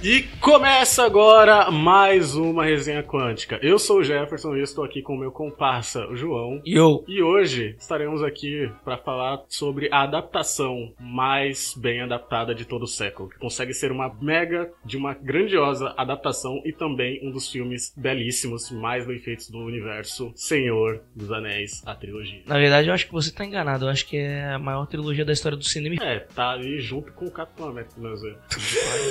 E 0.00 0.22
começa 0.40 1.04
agora 1.04 1.68
mais 1.68 2.36
uma 2.36 2.64
resenha 2.64 3.02
quântica. 3.02 3.58
Eu 3.60 3.76
sou 3.76 3.98
o 3.98 4.04
Jefferson 4.04 4.54
e 4.54 4.62
estou 4.62 4.84
aqui 4.84 5.02
com 5.02 5.14
o 5.14 5.18
meu 5.18 5.32
comparsa, 5.32 6.06
o 6.06 6.14
João. 6.14 6.62
E 6.64 6.74
eu. 6.74 7.04
E 7.08 7.20
hoje 7.20 7.74
estaremos 7.76 8.22
aqui 8.22 8.70
para 8.84 8.96
falar 8.96 9.42
sobre 9.48 9.88
a 9.90 10.02
adaptação 10.02 10.94
mais 11.00 11.74
bem 11.76 12.02
adaptada 12.02 12.54
de 12.54 12.64
todo 12.64 12.84
o 12.84 12.88
século, 12.88 13.28
que 13.28 13.38
consegue 13.38 13.74
ser 13.74 13.90
uma 13.90 14.14
mega 14.20 14.72
de 14.84 14.96
uma 14.96 15.12
grandiosa 15.12 15.92
adaptação 15.96 16.62
e 16.64 16.72
também 16.72 17.20
um 17.26 17.32
dos 17.32 17.50
filmes 17.50 17.92
belíssimos, 17.96 18.70
mais 18.70 19.04
bem 19.06 19.18
feitos 19.18 19.50
do 19.50 19.58
universo 19.58 20.32
Senhor 20.36 21.02
dos 21.16 21.32
Anéis, 21.32 21.82
a 21.84 21.96
trilogia. 21.96 22.42
Na 22.46 22.58
verdade, 22.58 22.88
eu 22.88 22.94
acho 22.94 23.06
que 23.06 23.12
você 23.12 23.32
tá 23.32 23.44
enganado. 23.44 23.86
Eu 23.86 23.90
acho 23.90 24.06
que 24.06 24.16
é 24.16 24.52
a 24.52 24.58
maior 24.58 24.86
trilogia 24.86 25.24
da 25.24 25.31
história 25.32 25.56
do 25.56 25.64
cinema. 25.64 25.96
É, 26.02 26.20
tá 26.20 26.50
ali 26.50 26.80
junto 26.80 27.12
com 27.12 27.26
o 27.26 27.30
Capitão 27.30 27.68
América, 27.68 27.94
não 27.96 28.16
sei. 28.16 28.34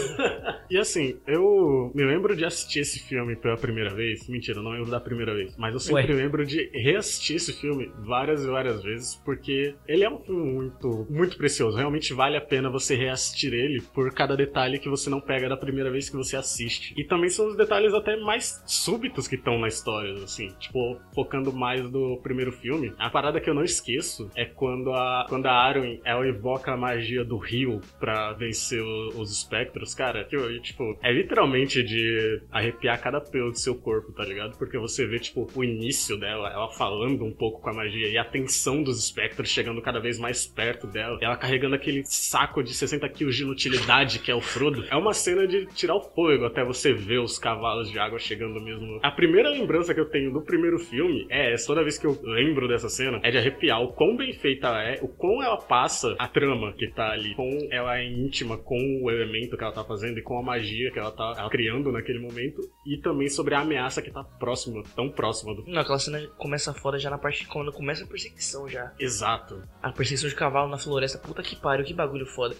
e 0.69 0.77
assim, 0.77 1.19
eu 1.27 1.91
me 1.93 2.03
lembro 2.03 2.35
de 2.35 2.45
assistir 2.45 2.79
esse 2.79 2.99
filme 2.99 3.35
pela 3.35 3.57
primeira 3.57 3.93
vez. 3.93 4.27
Mentira, 4.27 4.61
não 4.61 4.71
lembro 4.71 4.89
da 4.89 4.99
primeira 4.99 5.33
vez. 5.33 5.55
Mas 5.57 5.73
eu 5.73 5.79
sempre 5.79 6.13
Ué. 6.13 6.23
lembro 6.23 6.45
de 6.45 6.69
reassistir 6.73 7.35
esse 7.35 7.53
filme 7.53 7.91
várias 7.99 8.43
e 8.43 8.47
várias 8.47 8.83
vezes, 8.83 9.15
porque 9.23 9.75
ele 9.87 10.03
é 10.03 10.09
um 10.09 10.19
filme 10.19 10.51
muito, 10.53 11.07
muito 11.09 11.37
precioso. 11.37 11.77
Realmente 11.77 12.13
vale 12.13 12.37
a 12.37 12.41
pena 12.41 12.69
você 12.69 12.95
reassistir 12.95 13.53
ele 13.53 13.81
por 13.93 14.13
cada 14.13 14.35
detalhe 14.35 14.79
que 14.79 14.89
você 14.89 15.09
não 15.09 15.21
pega 15.21 15.49
da 15.49 15.57
primeira 15.57 15.89
vez 15.89 16.09
que 16.09 16.15
você 16.15 16.35
assiste. 16.35 16.93
E 16.97 17.03
também 17.03 17.29
são 17.29 17.47
os 17.47 17.55
detalhes 17.55 17.93
até 17.93 18.15
mais 18.17 18.63
súbitos 18.65 19.27
que 19.27 19.35
estão 19.35 19.59
na 19.59 19.67
história, 19.67 20.13
assim. 20.23 20.49
Tipo, 20.59 20.99
focando 21.13 21.51
mais 21.51 21.89
do 21.89 22.17
primeiro 22.21 22.51
filme. 22.51 22.93
A 22.97 23.09
parada 23.09 23.39
que 23.39 23.49
eu 23.49 23.53
não 23.53 23.63
esqueço 23.63 24.29
é 24.35 24.45
quando 24.45 24.93
a, 24.93 25.25
quando 25.27 25.45
a 25.45 25.51
Arwen, 25.51 26.01
ela 26.11 26.27
invoca 26.27 26.71
a 26.71 26.77
magia 26.77 27.23
do 27.23 27.37
rio 27.37 27.81
pra 27.99 28.33
vencer 28.33 28.81
os 28.81 29.31
espectros. 29.31 29.93
Cara, 29.93 30.23
que 30.23 30.37
tipo, 30.59 30.97
é 31.01 31.11
literalmente 31.11 31.83
de 31.83 32.41
arrepiar 32.51 33.01
cada 33.01 33.19
pelo 33.19 33.51
do 33.51 33.57
seu 33.57 33.75
corpo, 33.75 34.11
tá 34.11 34.23
ligado? 34.23 34.57
Porque 34.57 34.77
você 34.77 35.05
vê, 35.05 35.19
tipo, 35.19 35.47
o 35.55 35.63
início 35.63 36.17
dela, 36.17 36.49
ela 36.49 36.69
falando 36.69 37.23
um 37.23 37.31
pouco 37.31 37.61
com 37.61 37.69
a 37.69 37.73
magia 37.73 38.07
e 38.07 38.17
a 38.17 38.25
tensão 38.25 38.83
dos 38.83 39.03
espectros 39.03 39.49
chegando 39.49 39.81
cada 39.81 39.99
vez 39.99 40.19
mais 40.19 40.45
perto 40.45 40.87
dela. 40.87 41.17
Ela 41.21 41.37
carregando 41.37 41.75
aquele 41.75 42.03
saco 42.05 42.63
de 42.63 42.73
60 42.73 43.07
quilos 43.09 43.35
de 43.35 43.43
inutilidade 43.43 44.19
que 44.19 44.31
é 44.31 44.35
o 44.35 44.41
Frodo. 44.41 44.85
É 44.89 44.95
uma 44.95 45.13
cena 45.13 45.47
de 45.47 45.65
tirar 45.67 45.95
o 45.95 46.01
fôlego 46.01 46.45
até 46.45 46.63
você 46.63 46.93
ver 46.93 47.19
os 47.19 47.37
cavalos 47.37 47.89
de 47.89 47.99
água 47.99 48.19
chegando 48.19 48.59
mesmo. 48.59 48.99
A 49.01 49.11
primeira 49.11 49.49
lembrança 49.49 49.93
que 49.93 49.99
eu 49.99 50.09
tenho 50.09 50.31
do 50.31 50.41
primeiro 50.41 50.79
filme 50.79 51.25
é. 51.29 51.55
Toda 51.65 51.83
vez 51.83 51.97
que 51.97 52.05
eu 52.05 52.17
lembro 52.23 52.67
dessa 52.67 52.89
cena, 52.89 53.19
é 53.23 53.31
de 53.31 53.37
arrepiar 53.37 53.81
o 53.81 53.93
quão 53.93 54.15
bem 54.15 54.33
feita 54.33 54.67
ela 54.67 54.83
é, 54.83 54.99
o 55.01 55.07
quão 55.07 55.41
ela 55.41 55.57
passa 55.57 56.00
a 56.17 56.27
trama 56.27 56.73
que 56.73 56.87
tá 56.87 57.11
ali, 57.11 57.35
quão 57.35 57.49
ela 57.69 57.97
é 57.97 58.05
íntima 58.05 58.57
com 58.57 59.01
o 59.03 59.09
elemento 59.09 59.57
que 59.57 59.63
ela 59.63 59.73
tá 59.73 59.83
fazendo 59.83 60.17
e 60.17 60.21
com 60.21 60.37
a 60.37 60.43
magia 60.43 60.91
que 60.91 60.99
ela 60.99 61.11
tá 61.11 61.35
ela 61.37 61.49
criando 61.49 61.91
naquele 61.91 62.19
momento, 62.19 62.61
e 62.85 62.97
também 62.97 63.29
sobre 63.29 63.55
a 63.55 63.59
ameaça 63.59 64.01
que 64.01 64.11
tá 64.11 64.23
próxima, 64.23 64.83
tão 64.95 65.09
próxima 65.09 65.55
do. 65.55 65.65
Não, 65.67 65.81
aquela 65.81 65.99
cena 65.99 66.25
começa 66.37 66.73
foda 66.73 66.99
já 66.99 67.09
na 67.09 67.17
parte 67.17 67.47
quando 67.47 67.71
começa 67.71 68.03
a 68.03 68.07
perseguição 68.07 68.67
já. 68.67 68.93
Exato. 68.99 69.63
A 69.81 69.91
perseguição 69.91 70.29
de 70.29 70.35
cavalo 70.35 70.69
na 70.69 70.77
floresta. 70.77 71.17
Puta 71.17 71.43
que 71.43 71.55
pariu, 71.55 71.85
que 71.85 71.93
bagulho 71.93 72.25
foda. 72.25 72.55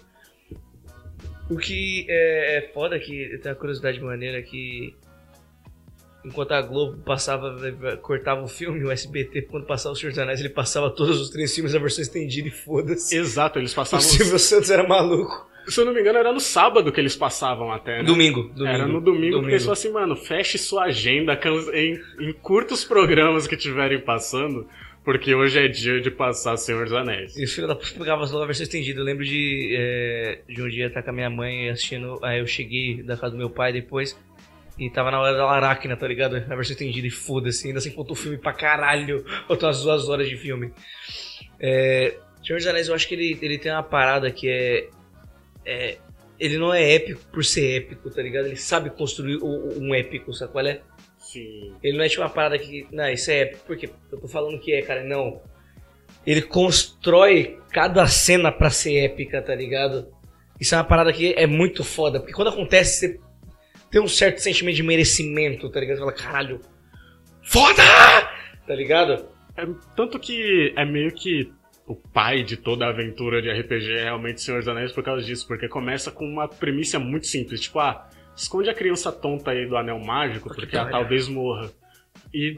O 1.50 1.56
que 1.56 2.06
é, 2.08 2.58
é 2.58 2.72
foda 2.72 2.98
que 2.98 3.38
tenho 3.42 3.54
uma 3.54 3.60
curiosidade 3.60 4.00
maneira 4.00 4.42
que 4.42 4.96
enquanto 6.24 6.52
a 6.52 6.62
Globo 6.62 6.98
passava, 7.04 7.56
cortava 8.00 8.42
o 8.42 8.48
filme, 8.48 8.84
o 8.84 8.90
SBT, 8.90 9.42
quando 9.42 9.66
passava 9.66 9.92
o 9.92 9.96
Senhor 9.96 10.10
dos 10.10 10.18
Anéis, 10.18 10.40
ele 10.40 10.48
passava 10.48 10.90
todos 10.90 11.20
os 11.20 11.30
três 11.30 11.54
filmes 11.54 11.74
na 11.74 11.80
versão 11.80 12.02
estendida 12.02 12.48
e 12.48 12.50
foda-se. 12.50 13.16
Exato, 13.16 13.58
eles 13.58 13.72
O 13.72 13.76
passavam. 13.76 14.04
Silvio 14.04 14.38
Santos 14.38 14.70
era 14.70 14.86
maluco. 14.86 15.50
Se 15.66 15.80
eu 15.80 15.84
não 15.84 15.94
me 15.94 16.00
engano, 16.00 16.18
era 16.18 16.32
no 16.32 16.40
sábado 16.40 16.90
que 16.90 17.00
eles 17.00 17.14
passavam 17.14 17.70
até, 17.70 17.98
né? 17.98 18.02
Domingo, 18.02 18.42
domingo. 18.48 18.66
Era 18.66 18.86
no 18.86 19.00
domingo, 19.00 19.38
porque 19.38 19.52
eles 19.52 19.68
assim, 19.68 19.92
mano, 19.92 20.16
feche 20.16 20.58
sua 20.58 20.84
agenda 20.84 21.38
em, 21.72 22.00
em 22.20 22.32
curtos 22.32 22.84
programas 22.84 23.46
que 23.46 23.56
tiverem 23.56 24.00
passando, 24.00 24.66
porque 25.04 25.32
hoje 25.34 25.60
é 25.60 25.68
dia 25.68 26.00
de 26.00 26.10
passar 26.10 26.56
Senhor 26.56 26.84
dos 26.84 26.92
Anéis. 26.92 27.36
E 27.36 27.44
os 27.44 27.52
filhos 27.52 27.68
da 27.68 27.76
puta 27.76 27.92
pegavam 27.96 28.24
logo 28.24 28.42
a 28.42 28.46
versão 28.46 28.64
estendida. 28.64 29.00
Eu 29.00 29.04
lembro 29.04 29.24
de, 29.24 29.76
é, 29.78 30.40
de 30.48 30.62
um 30.62 30.68
dia 30.68 30.88
estar 30.88 31.02
com 31.02 31.10
a 31.10 31.12
minha 31.12 31.30
mãe 31.30 31.70
assistindo. 31.70 32.18
Aí 32.22 32.40
eu 32.40 32.46
cheguei 32.46 33.00
da 33.02 33.16
casa 33.16 33.30
do 33.30 33.38
meu 33.38 33.50
pai 33.50 33.72
depois. 33.72 34.18
E 34.78 34.88
tava 34.90 35.10
na 35.10 35.20
hora 35.20 35.36
da 35.36 35.44
Laracna, 35.44 35.96
tá 35.96 36.08
ligado? 36.08 36.32
Na 36.46 36.56
versão 36.56 36.72
estendida 36.72 37.06
e 37.06 37.10
foda-se. 37.10 37.66
Ainda 37.68 37.78
assim 37.78 37.90
faltou 37.92 38.16
filme 38.16 38.38
pra 38.38 38.52
caralho. 38.52 39.24
Faltam 39.46 39.68
umas 39.68 39.82
duas 39.82 40.08
horas 40.08 40.28
de 40.28 40.36
filme. 40.36 40.72
É, 41.60 42.16
Senhor 42.44 42.58
dos 42.58 42.66
Anéis, 42.66 42.88
eu 42.88 42.94
acho 42.94 43.06
que 43.06 43.14
ele, 43.14 43.38
ele 43.40 43.58
tem 43.58 43.70
uma 43.70 43.82
parada 43.82 44.30
que 44.30 44.48
é, 44.48 44.88
é. 45.64 45.98
Ele 46.40 46.58
não 46.58 46.74
é 46.74 46.94
épico 46.94 47.20
por 47.32 47.44
ser 47.44 47.76
épico, 47.76 48.10
tá 48.10 48.20
ligado? 48.20 48.46
Ele 48.46 48.56
sabe 48.56 48.90
construir 48.90 49.36
o- 49.36 49.44
o- 49.46 49.78
um 49.80 49.94
épico, 49.94 50.32
sabe 50.34 50.50
qual 50.50 50.66
é? 50.66 50.80
Sim. 51.18 51.72
Ele 51.82 51.96
não 51.96 52.04
é 52.04 52.08
tipo 52.08 52.22
uma 52.22 52.30
parada 52.30 52.58
que. 52.58 52.86
Não, 52.90 53.08
isso 53.08 53.30
é 53.30 53.40
épico. 53.42 53.64
Por 53.66 53.76
quê? 53.76 53.88
Eu 54.10 54.20
tô 54.20 54.26
falando 54.26 54.58
que 54.58 54.72
é, 54.72 54.82
cara. 54.82 55.04
Não. 55.04 55.40
Ele 56.26 56.42
constrói 56.42 57.58
cada 57.70 58.06
cena 58.06 58.50
pra 58.50 58.70
ser 58.70 58.96
épica, 59.04 59.40
tá 59.42 59.54
ligado? 59.54 60.08
Isso 60.58 60.74
é 60.74 60.78
uma 60.78 60.84
parada 60.84 61.12
que 61.12 61.34
é 61.36 61.46
muito 61.46 61.84
foda. 61.84 62.18
Porque 62.18 62.32
quando 62.32 62.48
acontece, 62.48 62.98
você 62.98 63.20
tem 63.92 64.00
um 64.00 64.08
certo 64.08 64.38
sentimento 64.38 64.76
de 64.76 64.82
merecimento, 64.82 65.68
tá 65.68 65.78
ligado? 65.78 65.98
Você 65.98 66.00
fala, 66.00 66.12
caralho. 66.12 66.60
Foda! 67.42 67.82
Tá 68.66 68.74
ligado? 68.74 69.26
É, 69.54 69.66
tanto 69.94 70.18
que 70.18 70.72
é 70.74 70.84
meio 70.84 71.12
que 71.12 71.52
o 71.86 71.94
pai 71.94 72.42
de 72.42 72.56
toda 72.56 72.86
a 72.86 72.88
aventura 72.88 73.42
de 73.42 73.50
RPG 73.50 73.92
é 73.92 74.04
realmente 74.04 74.40
Senhor 74.40 74.60
dos 74.60 74.68
Anéis 74.68 74.92
por 74.92 75.04
causa 75.04 75.22
disso, 75.22 75.46
porque 75.46 75.68
começa 75.68 76.10
com 76.10 76.24
uma 76.24 76.48
premissa 76.48 76.98
muito 76.98 77.26
simples, 77.26 77.60
tipo, 77.60 77.78
ah, 77.80 78.08
esconde 78.34 78.70
a 78.70 78.74
criança 78.74 79.12
tonta 79.12 79.50
aí 79.50 79.66
do 79.66 79.76
anel 79.76 79.98
mágico, 79.98 80.48
Porque 80.54 80.74
ela 80.74 80.88
talvez 80.88 81.28
morra. 81.28 81.70
E 82.32 82.56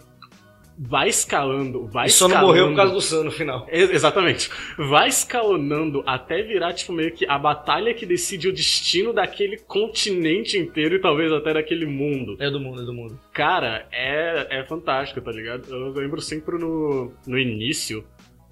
vai 0.79 1.09
escalando, 1.09 1.87
vai 1.87 2.07
E 2.07 2.11
só 2.11 2.27
não 2.27 2.35
escalando. 2.37 2.47
morreu 2.55 2.69
por 2.71 2.77
causa 2.77 2.93
do 2.95 3.01
Sam 3.01 3.25
no 3.25 3.31
final. 3.31 3.67
Ex- 3.71 3.91
Exatamente. 3.91 4.51
Vai 4.77 5.09
escalonando 5.09 6.03
até 6.07 6.43
virar, 6.43 6.73
tipo, 6.73 6.93
meio 6.93 7.13
que 7.13 7.27
a 7.29 7.39
batalha 7.39 7.95
que 7.95 8.05
decide 8.07 8.49
o 8.49 8.53
destino 8.53 9.13
daquele 9.13 9.57
continente 9.59 10.59
inteiro 10.59 10.97
e 10.97 11.01
talvez 11.01 11.31
até 11.33 11.53
daquele 11.55 11.87
mundo. 11.87 12.37
É 12.41 12.51
do 12.51 12.59
mundo, 12.61 12.83
é 12.83 12.85
do 12.85 12.93
mundo. 12.93 13.19
Cara, 13.33 13.87
é, 13.93 14.59
é 14.61 14.65
fantástico, 14.65 15.21
tá 15.21 15.31
ligado? 15.31 15.67
Eu 15.73 15.93
lembro 15.93 16.21
sempre 16.21 16.59
no, 16.59 17.13
no 17.27 17.39
início, 17.39 18.05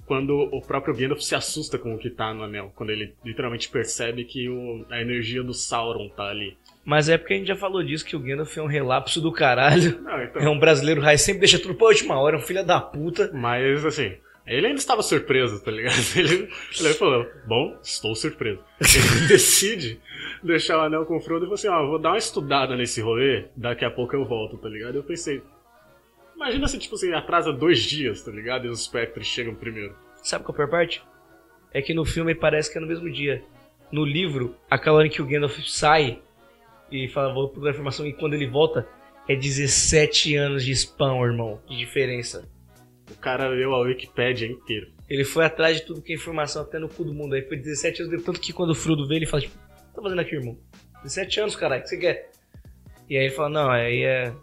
quando 0.07 0.37
o 0.53 0.61
próprio 0.61 0.95
Gandalf 0.95 1.21
se 1.23 1.35
assusta 1.35 1.79
com 1.79 1.95
o 1.95 1.99
que 1.99 2.11
tá 2.11 2.35
no 2.35 2.43
anel. 2.43 2.73
Quando 2.75 2.91
ele 2.91 3.15
literalmente 3.25 3.69
percebe 3.69 4.25
que 4.25 4.49
o- 4.49 4.85
a 4.91 5.01
energia 5.01 5.43
do 5.43 5.55
Sauron 5.55 6.09
tá 6.09 6.29
ali. 6.29 6.57
Mas 6.85 7.09
é 7.09 7.17
porque 7.17 7.35
a 7.35 7.37
gente 7.37 7.47
já 7.47 7.57
falou 7.57 7.83
disso, 7.83 8.05
que 8.05 8.17
o 8.17 8.19
Gandalf 8.19 8.57
é 8.57 8.63
um 8.63 8.67
relapso 8.67 9.21
do 9.21 9.31
caralho. 9.31 10.01
Não, 10.01 10.23
então. 10.23 10.43
É 10.43 10.49
um 10.49 10.59
brasileiro 10.59 11.01
raiz, 11.01 11.23
sempre 11.23 11.41
deixa 11.41 11.59
tudo 11.59 11.75
pra 11.75 11.87
última 11.87 12.19
hora, 12.19 12.37
é 12.37 12.39
um 12.39 12.43
filho 12.43 12.65
da 12.65 12.81
puta. 12.81 13.31
Mas, 13.33 13.85
assim, 13.85 14.17
ele 14.45 14.67
ainda 14.67 14.79
estava 14.79 15.03
surpreso, 15.03 15.63
tá 15.63 15.71
ligado? 15.71 15.95
Ele, 16.17 16.49
ele 16.81 16.95
falou, 16.95 17.27
bom, 17.47 17.79
estou 17.83 18.15
surpreso. 18.17 18.59
Ele 18.81 19.27
decide 19.29 20.01
deixar 20.43 20.79
o 20.79 20.81
anel 20.81 21.07
com 21.07 21.17
o 21.17 21.21
Frodo 21.21 21.45
e 21.45 21.47
falou 21.47 21.55
assim, 21.55 21.69
ó, 21.69 21.87
vou 21.87 21.99
dar 21.99 22.11
uma 22.11 22.19
estudada 22.19 22.75
nesse 22.77 23.01
rolê, 23.01 23.47
daqui 23.57 23.85
a 23.85 23.91
pouco 23.91 24.17
eu 24.17 24.25
volto, 24.25 24.59
tá 24.59 24.69
ligado? 24.69 24.97
Eu 24.97 25.05
pensei, 25.05 25.41
imagina 26.35 26.67
se, 26.67 26.79
tipo 26.79 26.97
assim, 26.97 27.13
atrasa 27.13 27.53
dois 27.53 27.81
dias, 27.83 28.23
tá 28.23 28.33
ligado? 28.33 28.67
E 28.67 28.69
os 28.69 28.81
espectros 28.81 29.27
chegam 29.27 29.55
primeiro. 29.55 29.95
Sabe 30.23 30.45
qual 30.45 30.55
é 30.59 30.63
a 30.63 30.67
pior 30.67 30.71
parte? 30.71 31.03
É 31.73 31.81
que 31.81 31.95
no 31.95 32.05
filme 32.05 32.35
parece 32.35 32.71
que 32.71 32.79
é 32.79 32.81
no 32.81 32.87
mesmo 32.87 33.11
dia. 33.11 33.43
No 33.93 34.05
livro, 34.05 34.57
aquela 34.69 34.99
hora 34.99 35.09
que 35.09 35.23
o 35.23 35.27
Gandalf 35.27 35.57
sai 35.61 36.21
e 36.93 37.09
fala, 37.09 37.33
vou 37.33 37.49
procurar 37.49 37.73
informação, 37.73 38.07
e 38.07 38.13
quando 38.13 38.35
ele 38.35 38.47
volta, 38.47 38.87
é 39.29 39.35
17 39.37 40.37
anos 40.37 40.65
de 40.65 40.73
spam, 40.73 41.23
irmão, 41.23 41.61
de 41.69 41.77
diferença. 41.77 42.49
O 43.11 43.17
cara 43.17 43.49
leu 43.49 43.75
a 43.75 43.81
Wikipédia 43.81 44.47
inteira. 44.47 44.89
Ele 45.09 45.25
foi 45.25 45.45
atrás 45.45 45.79
de 45.79 45.87
tudo 45.87 46.03
que 46.03 46.13
é 46.13 46.17
informação, 46.17 46.63
até 46.63 46.79
no 46.79 46.89
cu 46.89 47.05
do 47.05 47.13
mundo. 47.13 47.35
Aí 47.35 47.43
foi 47.43 47.57
17 47.57 48.03
anos 48.03 48.25
tanto 48.25 48.41
que 48.41 48.53
quando 48.53 48.71
o 48.71 48.75
Frodo 48.75 49.07
vê, 49.07 49.17
ele 49.17 49.27
fala, 49.27 49.43
tipo, 49.43 49.55
o 49.55 49.89
que 49.89 49.95
tá 49.95 50.03
fazendo 50.03 50.21
aqui, 50.21 50.35
irmão? 50.35 50.59
17 51.03 51.41
anos, 51.41 51.57
caralho, 51.57 51.81
o 51.81 51.85
que 51.85 51.91
você 51.91 51.99
quer? 51.99 52.31
E 53.09 53.17
aí 53.17 53.25
ele 53.25 53.35
fala, 53.35 53.49
não, 53.49 53.71
aí 53.71 54.03
é... 54.05 54.35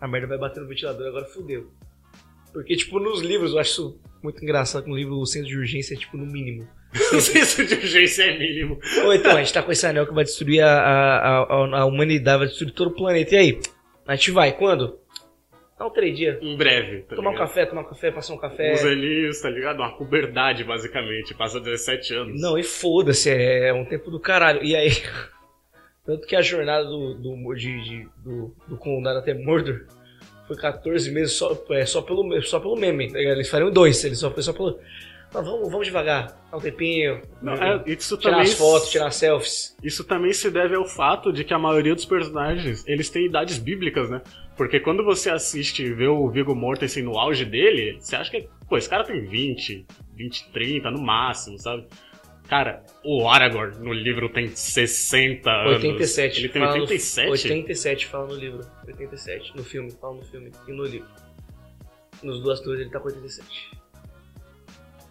A 0.00 0.06
merda 0.06 0.26
vai 0.26 0.38
bater 0.38 0.60
no 0.60 0.68
ventilador, 0.68 1.08
agora 1.08 1.24
fudeu. 1.24 1.70
Porque, 2.52 2.76
tipo, 2.76 3.00
nos 3.00 3.20
livros, 3.22 3.52
eu 3.52 3.58
acho 3.58 3.70
isso 3.70 4.00
muito 4.22 4.42
engraçado, 4.42 4.84
que 4.84 4.90
no 4.90 4.96
livro 4.96 5.18
o 5.18 5.26
centro 5.26 5.48
de 5.48 5.58
urgência 5.58 5.94
é, 5.94 5.96
tipo, 5.96 6.16
no 6.16 6.26
mínimo. 6.26 6.68
O 7.12 7.20
senso 7.20 7.64
de 7.64 7.74
urgência 7.74 8.22
é 8.24 8.38
mínimo. 8.38 8.78
Ou 9.04 9.12
então, 9.14 9.36
a 9.36 9.40
gente 9.40 9.52
tá 9.52 9.62
com 9.62 9.72
esse 9.72 9.86
anel 9.86 10.06
que 10.06 10.14
vai 10.14 10.24
destruir 10.24 10.60
a, 10.62 10.68
a, 10.70 11.38
a, 11.42 11.80
a 11.80 11.84
humanidade, 11.86 12.38
vai 12.38 12.46
destruir 12.48 12.72
todo 12.72 12.88
o 12.88 12.94
planeta. 12.94 13.34
E 13.34 13.38
aí? 13.38 13.60
A 14.06 14.14
gente 14.14 14.30
vai, 14.30 14.52
quando? 14.52 14.98
Dá 15.78 15.86
um 15.86 15.90
três 15.90 16.16
dias. 16.16 16.38
Em 16.40 16.56
breve, 16.56 17.02
tá 17.02 17.16
Tomar 17.16 17.30
um 17.30 17.34
café, 17.36 17.66
tomar 17.66 17.80
um 17.82 17.88
café, 17.88 18.10
passar 18.12 18.34
um 18.34 18.38
café. 18.38 18.74
Os 18.74 18.84
Elis, 18.84 19.40
tá 19.40 19.50
ligado? 19.50 19.78
Uma 19.78 19.96
puberdade, 19.96 20.62
basicamente. 20.62 21.34
Passa 21.34 21.58
17 21.58 22.14
anos. 22.14 22.40
Não, 22.40 22.56
e 22.56 22.62
foda-se, 22.62 23.28
é 23.30 23.72
um 23.72 23.84
tempo 23.84 24.10
do 24.10 24.20
caralho. 24.20 24.62
E 24.62 24.76
aí. 24.76 24.90
Tanto 26.06 26.26
que 26.26 26.36
a 26.36 26.42
jornada 26.42 26.84
do, 26.84 27.14
do, 27.14 27.54
de, 27.54 27.82
de- 27.82 28.08
do, 28.22 28.54
do 28.68 28.76
Condado 28.76 29.18
até 29.18 29.32
Mordor 29.32 29.86
foi 30.46 30.54
14 30.54 31.10
meses 31.10 31.32
só, 31.32 31.58
é, 31.70 31.86
só, 31.86 32.02
pelo, 32.02 32.40
só 32.42 32.60
pelo 32.60 32.76
meme. 32.76 33.10
tá 33.10 33.18
ligado? 33.18 33.36
Eles 33.36 33.48
fariam 33.48 33.70
dois, 33.70 34.04
eles 34.04 34.18
só 34.18 34.30
foi 34.30 34.42
só 34.42 34.52
pelo. 34.52 34.78
Não, 35.34 35.42
vamos, 35.42 35.68
vamos 35.70 35.86
devagar, 35.86 36.28
dá 36.50 36.56
um 36.56 36.60
tempinho. 36.60 37.20
Não, 37.42 37.54
é, 37.54 37.82
isso 37.86 38.16
tirar 38.16 38.36
também 38.36 38.46
as 38.52 38.54
fotos, 38.54 38.88
tirar 38.90 39.10
selfies. 39.10 39.76
Isso 39.82 40.04
também 40.04 40.32
se 40.32 40.48
deve 40.50 40.76
ao 40.76 40.84
fato 40.86 41.32
de 41.32 41.42
que 41.42 41.52
a 41.52 41.58
maioria 41.58 41.94
dos 41.94 42.04
personagens, 42.04 42.86
eles 42.86 43.10
têm 43.10 43.26
idades 43.26 43.58
bíblicas, 43.58 44.08
né? 44.08 44.22
Porque 44.56 44.78
quando 44.78 45.04
você 45.04 45.30
assiste 45.30 45.82
e 45.82 45.92
vê 45.92 46.06
o 46.06 46.30
Viggo 46.30 46.54
Mortensen 46.54 47.02
no 47.02 47.18
auge 47.18 47.44
dele, 47.44 47.96
você 48.00 48.14
acha 48.14 48.30
que, 48.30 48.48
pô, 48.68 48.76
esse 48.78 48.88
cara 48.88 49.02
tem 49.02 49.26
20, 49.26 49.84
20, 50.14 50.52
30 50.52 50.90
no 50.92 51.02
máximo, 51.02 51.58
sabe? 51.58 51.84
Cara, 52.48 52.84
o 53.02 53.26
Aragorn 53.28 53.76
no 53.78 53.92
livro 53.92 54.28
tem 54.28 54.48
60 54.54 55.50
anos. 55.50 55.72
87. 55.82 56.38
Ele 56.38 56.48
tem 56.50 56.62
fala 56.62 56.74
no- 56.76 56.82
87? 56.82 57.30
87 57.30 58.06
fala 58.06 58.26
no 58.28 58.34
livro. 58.36 58.60
87. 58.86 59.56
No 59.56 59.64
filme, 59.64 59.90
fala 59.90 60.14
no 60.16 60.22
filme. 60.22 60.52
E 60.68 60.72
no 60.72 60.84
livro. 60.84 61.08
Nos 62.22 62.40
duas 62.42 62.60
torres 62.60 62.80
ele 62.82 62.90
tá 62.90 63.00
com 63.00 63.08
87. 63.08 63.70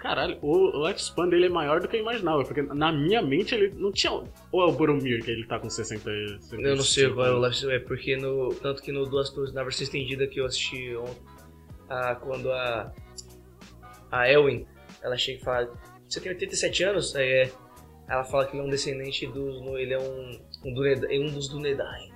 Caralho, 0.04 0.38
o 0.42 0.86
lifespan 0.86 1.30
dele 1.30 1.46
é 1.46 1.50
maior 1.50 1.80
do 1.80 1.88
que 1.88 1.96
eu 1.96 2.02
imaginava, 2.02 2.44
porque 2.44 2.62
na 2.62 2.92
minha 2.92 3.22
mente 3.22 3.56
ele 3.56 3.74
não 3.74 3.90
tinha. 3.90 4.12
Ou 4.12 4.62
é 4.62 4.66
o 4.66 4.72
Boromir 4.74 5.24
que 5.24 5.32
ele 5.32 5.48
tá 5.48 5.58
com 5.58 5.70
60 5.70 6.12
e- 6.12 6.28
65 6.42 6.62
Eu 6.62 6.76
não 6.76 6.84
sei 6.84 7.10
qual 7.10 7.26
é 7.26 7.32
o 7.32 7.38
anos? 7.38 7.62
Life 7.62 7.74
É 7.74 7.80
porque 7.80 8.18
no. 8.18 8.54
Tanto 8.56 8.84
que 8.84 8.92
no 8.92 9.06
Duas 9.06 9.30
Torres, 9.30 9.54
na 9.54 9.64
versão 9.64 9.86
estendida 9.86 10.28
que 10.28 10.42
eu 10.42 10.46
assisti 10.46 10.94
ontem, 10.98 11.22
a, 11.88 12.16
quando 12.16 12.52
a. 12.52 12.92
A 14.12 14.30
Elwin, 14.30 14.68
ela 15.02 15.16
chega 15.16 15.40
e 15.40 15.42
fala. 15.42 15.74
Você 16.10 16.20
tem 16.20 16.34
87 16.34 16.84
anos? 16.84 17.16
Aí 17.16 17.26
é. 17.26 17.52
Ela 18.10 18.26
fala 18.26 18.46
que 18.46 18.58
ele 18.58 18.62
é 18.62 18.66
um 18.66 18.70
descendente 18.70 19.26
dos. 19.28 19.56
Ele 19.80 19.94
é 19.94 20.00
um. 20.00 20.38
Um, 20.66 20.86
é 20.86 21.18
um 21.18 21.32
dos 21.32 21.48
Dunedain. 21.48 22.12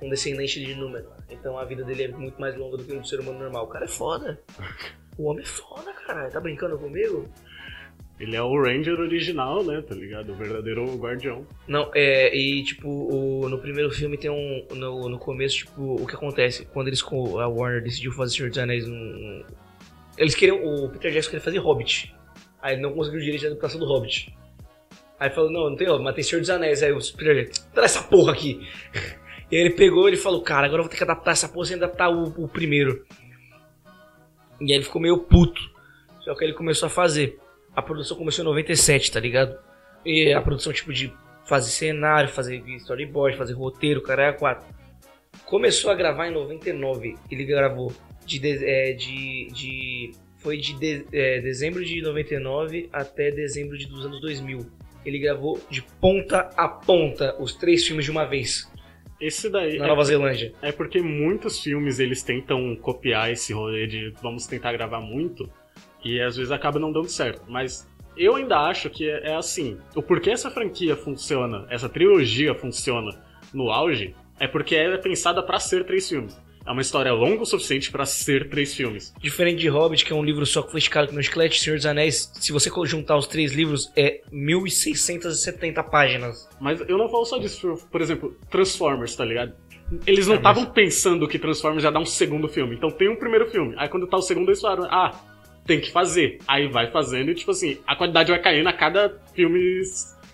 Um 0.00 0.08
descendente 0.08 0.64
de 0.64 0.72
Númenor. 0.76 1.16
Então 1.28 1.58
a 1.58 1.64
vida 1.64 1.82
dele 1.82 2.04
é 2.04 2.08
muito 2.08 2.40
mais 2.40 2.56
longa 2.56 2.76
do 2.76 2.84
que 2.84 2.94
do 2.94 3.04
ser 3.04 3.18
humano 3.18 3.40
normal. 3.40 3.64
O 3.64 3.68
cara 3.68 3.86
é 3.86 3.88
foda. 3.88 4.40
O 5.18 5.24
homem 5.30 5.42
é 5.42 5.46
foda, 5.46 5.92
caralho. 6.06 6.30
Tá 6.32 6.40
brincando 6.40 6.78
comigo? 6.78 7.28
Ele 8.18 8.34
é 8.34 8.42
o 8.42 8.62
Ranger 8.62 8.98
original, 8.98 9.62
né? 9.62 9.82
Tá 9.82 9.94
ligado? 9.94 10.32
O 10.32 10.36
verdadeiro 10.36 10.84
guardião. 10.96 11.46
Não, 11.68 11.90
é, 11.94 12.34
e 12.34 12.62
tipo, 12.64 12.88
o- 12.88 13.48
no 13.48 13.58
primeiro 13.58 13.90
filme 13.90 14.16
tem 14.16 14.30
um. 14.30 14.66
No, 14.74 15.08
no 15.08 15.18
começo, 15.18 15.56
tipo, 15.58 16.02
o 16.02 16.06
que 16.06 16.14
acontece? 16.14 16.64
Quando 16.66 16.88
eles 16.88 17.02
com 17.02 17.38
a 17.38 17.46
Warner 17.46 17.82
decidiu 17.82 18.12
fazer 18.12 18.36
Senhor 18.36 18.48
dos 18.48 18.58
Anéis 18.58 18.86
num. 18.86 19.44
Eles 20.16 20.34
queriam. 20.34 20.64
O 20.64 20.88
Peter 20.88 21.12
Jackson 21.12 21.30
queria 21.30 21.44
fazer 21.44 21.58
Hobbit. 21.58 22.14
Aí 22.62 22.74
ele 22.74 22.82
não 22.82 22.94
conseguiu 22.94 23.20
direito 23.20 23.40
de 23.40 23.46
adaptação 23.48 23.78
do 23.78 23.86
Hobbit. 23.86 24.34
Aí 25.20 25.30
falou, 25.30 25.50
não, 25.50 25.70
não 25.70 25.76
tem 25.76 25.86
Hobbit, 25.86 26.04
mas 26.04 26.14
tem 26.14 26.24
Senhor 26.24 26.40
dos 26.40 26.50
Anéis. 26.50 26.82
Aí 26.82 26.92
o 26.92 26.98
Peter 27.16 27.34
Jackson, 27.44 27.66
traz 27.74 27.94
essa 27.96 28.02
porra 28.06 28.32
aqui. 28.32 28.60
E 29.48 29.54
aí 29.54 29.62
ele 29.62 29.74
pegou 29.74 30.08
ele 30.08 30.16
falou, 30.16 30.42
cara, 30.42 30.66
agora 30.66 30.80
eu 30.80 30.84
vou 30.84 30.90
ter 30.90 30.96
que 30.96 31.04
adaptar 31.04 31.30
essa 31.30 31.48
porra 31.48 31.66
sem 31.66 31.76
adaptar 31.76 32.08
o, 32.10 32.24
o 32.36 32.48
primeiro. 32.48 33.06
E 34.60 34.64
aí 34.72 34.78
ele 34.78 34.84
ficou 34.84 35.00
meio 35.00 35.18
puto. 35.18 35.60
Só 36.22 36.34
que 36.34 36.44
ele 36.44 36.52
começou 36.54 36.86
a 36.86 36.90
fazer. 36.90 37.38
A 37.74 37.82
produção 37.82 38.16
começou 38.16 38.42
em 38.42 38.48
97, 38.48 39.12
tá 39.12 39.20
ligado? 39.20 39.56
E 40.04 40.32
a 40.32 40.40
produção, 40.40 40.72
tipo, 40.72 40.92
de 40.92 41.12
fazer 41.44 41.70
cenário, 41.70 42.28
fazer 42.28 42.62
storyboard, 42.76 43.36
fazer 43.36 43.52
roteiro, 43.52 44.00
cara, 44.02 44.28
é 44.28 44.32
quatro. 44.32 44.66
Começou 45.44 45.90
a 45.90 45.94
gravar 45.94 46.28
em 46.28 46.32
99. 46.32 47.16
Ele 47.30 47.44
gravou 47.44 47.92
de. 48.24 48.38
de- 48.38 48.64
é, 48.64 48.92
de, 48.92 49.48
de- 49.52 50.12
foi 50.38 50.56
de, 50.58 50.74
de- 50.78 51.06
é, 51.12 51.40
dezembro 51.40 51.84
de 51.84 52.00
99 52.02 52.88
até 52.92 53.30
dezembro 53.30 53.76
de, 53.76 53.86
dos 53.86 54.04
anos 54.06 54.20
2000. 54.20 54.66
Ele 55.04 55.18
gravou 55.18 55.60
de 55.70 55.82
ponta 56.00 56.50
a 56.56 56.68
ponta 56.68 57.36
os 57.40 57.52
três 57.54 57.86
filmes 57.86 58.04
de 58.04 58.10
uma 58.10 58.24
vez 58.24 58.68
Esse 59.20 59.48
daí 59.48 59.78
na 59.78 59.86
é, 59.86 59.88
Nova 59.88 60.04
Zelândia. 60.04 60.52
é 60.60 60.70
porque 60.70 61.00
muitos 61.00 61.60
filmes 61.60 61.98
eles 61.98 62.22
tentam 62.22 62.76
copiar 62.76 63.30
esse 63.30 63.52
rolê 63.52 63.86
de 63.86 64.12
vamos 64.22 64.46
tentar 64.46 64.72
gravar 64.72 65.00
muito 65.00 65.48
e 66.04 66.20
às 66.20 66.36
vezes 66.36 66.52
acaba 66.52 66.78
não 66.78 66.92
dando 66.92 67.08
certo. 67.08 67.42
Mas 67.48 67.88
eu 68.16 68.36
ainda 68.36 68.58
acho 68.60 68.90
que 68.90 69.08
é, 69.08 69.30
é 69.30 69.36
assim. 69.36 69.78
O 69.94 70.02
porquê 70.02 70.30
essa 70.30 70.50
franquia 70.50 70.96
funciona, 70.96 71.66
essa 71.70 71.88
trilogia 71.88 72.54
funciona 72.54 73.18
no 73.52 73.70
auge, 73.70 74.14
é 74.38 74.46
porque 74.46 74.74
ela 74.74 74.94
é 74.94 74.98
pensada 74.98 75.42
pra 75.42 75.58
ser 75.58 75.84
três 75.84 76.08
filmes. 76.08 76.38
É 76.66 76.70
uma 76.72 76.80
história 76.82 77.12
longa 77.12 77.42
o 77.42 77.46
suficiente 77.46 77.92
pra 77.92 78.04
ser 78.04 78.48
três 78.48 78.74
filmes. 78.74 79.14
Diferente 79.20 79.60
de 79.60 79.68
Hobbit, 79.68 80.04
que 80.04 80.12
é 80.12 80.16
um 80.16 80.24
livro 80.24 80.44
só 80.44 80.62
que 80.62 80.70
foi 80.72 80.78
esticado 80.78 81.12
no 81.12 81.20
esqueleto, 81.20 81.54
Senhor 81.54 81.76
dos 81.76 81.86
Anéis, 81.86 82.30
se 82.34 82.50
você 82.52 82.68
juntar 82.84 83.16
os 83.16 83.26
três 83.28 83.52
livros, 83.52 83.92
é 83.96 84.20
1670 84.32 85.82
páginas. 85.84 86.48
Mas 86.60 86.80
eu 86.88 86.98
não 86.98 87.08
falo 87.08 87.24
só 87.24 87.38
disso, 87.38 87.76
por 87.90 88.00
exemplo, 88.00 88.36
Transformers, 88.50 89.14
tá 89.14 89.24
ligado? 89.24 89.52
Eles 90.06 90.26
não 90.26 90.34
Ah, 90.34 90.38
estavam 90.38 90.64
mas- 90.64 90.72
pensando 90.72 91.28
que 91.28 91.38
Transformers 91.38 91.82
já 91.82 91.90
dá 91.90 92.00
um 92.00 92.04
segundo 92.06 92.48
filme. 92.48 92.74
Então 92.74 92.90
tem 92.90 93.08
um 93.08 93.16
primeiro 93.16 93.46
filme. 93.50 93.74
Aí 93.78 93.88
quando 93.88 94.06
tá 94.06 94.16
o 94.16 94.22
segundo, 94.22 94.48
eles 94.48 94.60
falaram, 94.60 94.84
ah, 94.90 95.12
tem 95.64 95.80
que 95.80 95.92
fazer. 95.92 96.38
Aí 96.48 96.66
vai 96.68 96.90
fazendo 96.90 97.30
e, 97.30 97.34
tipo 97.34 97.52
assim, 97.52 97.78
a 97.86 97.94
qualidade 97.94 98.30
vai 98.32 98.40
caindo 98.40 98.68
a 98.68 98.72
cada 98.72 99.20
filme 99.34 99.82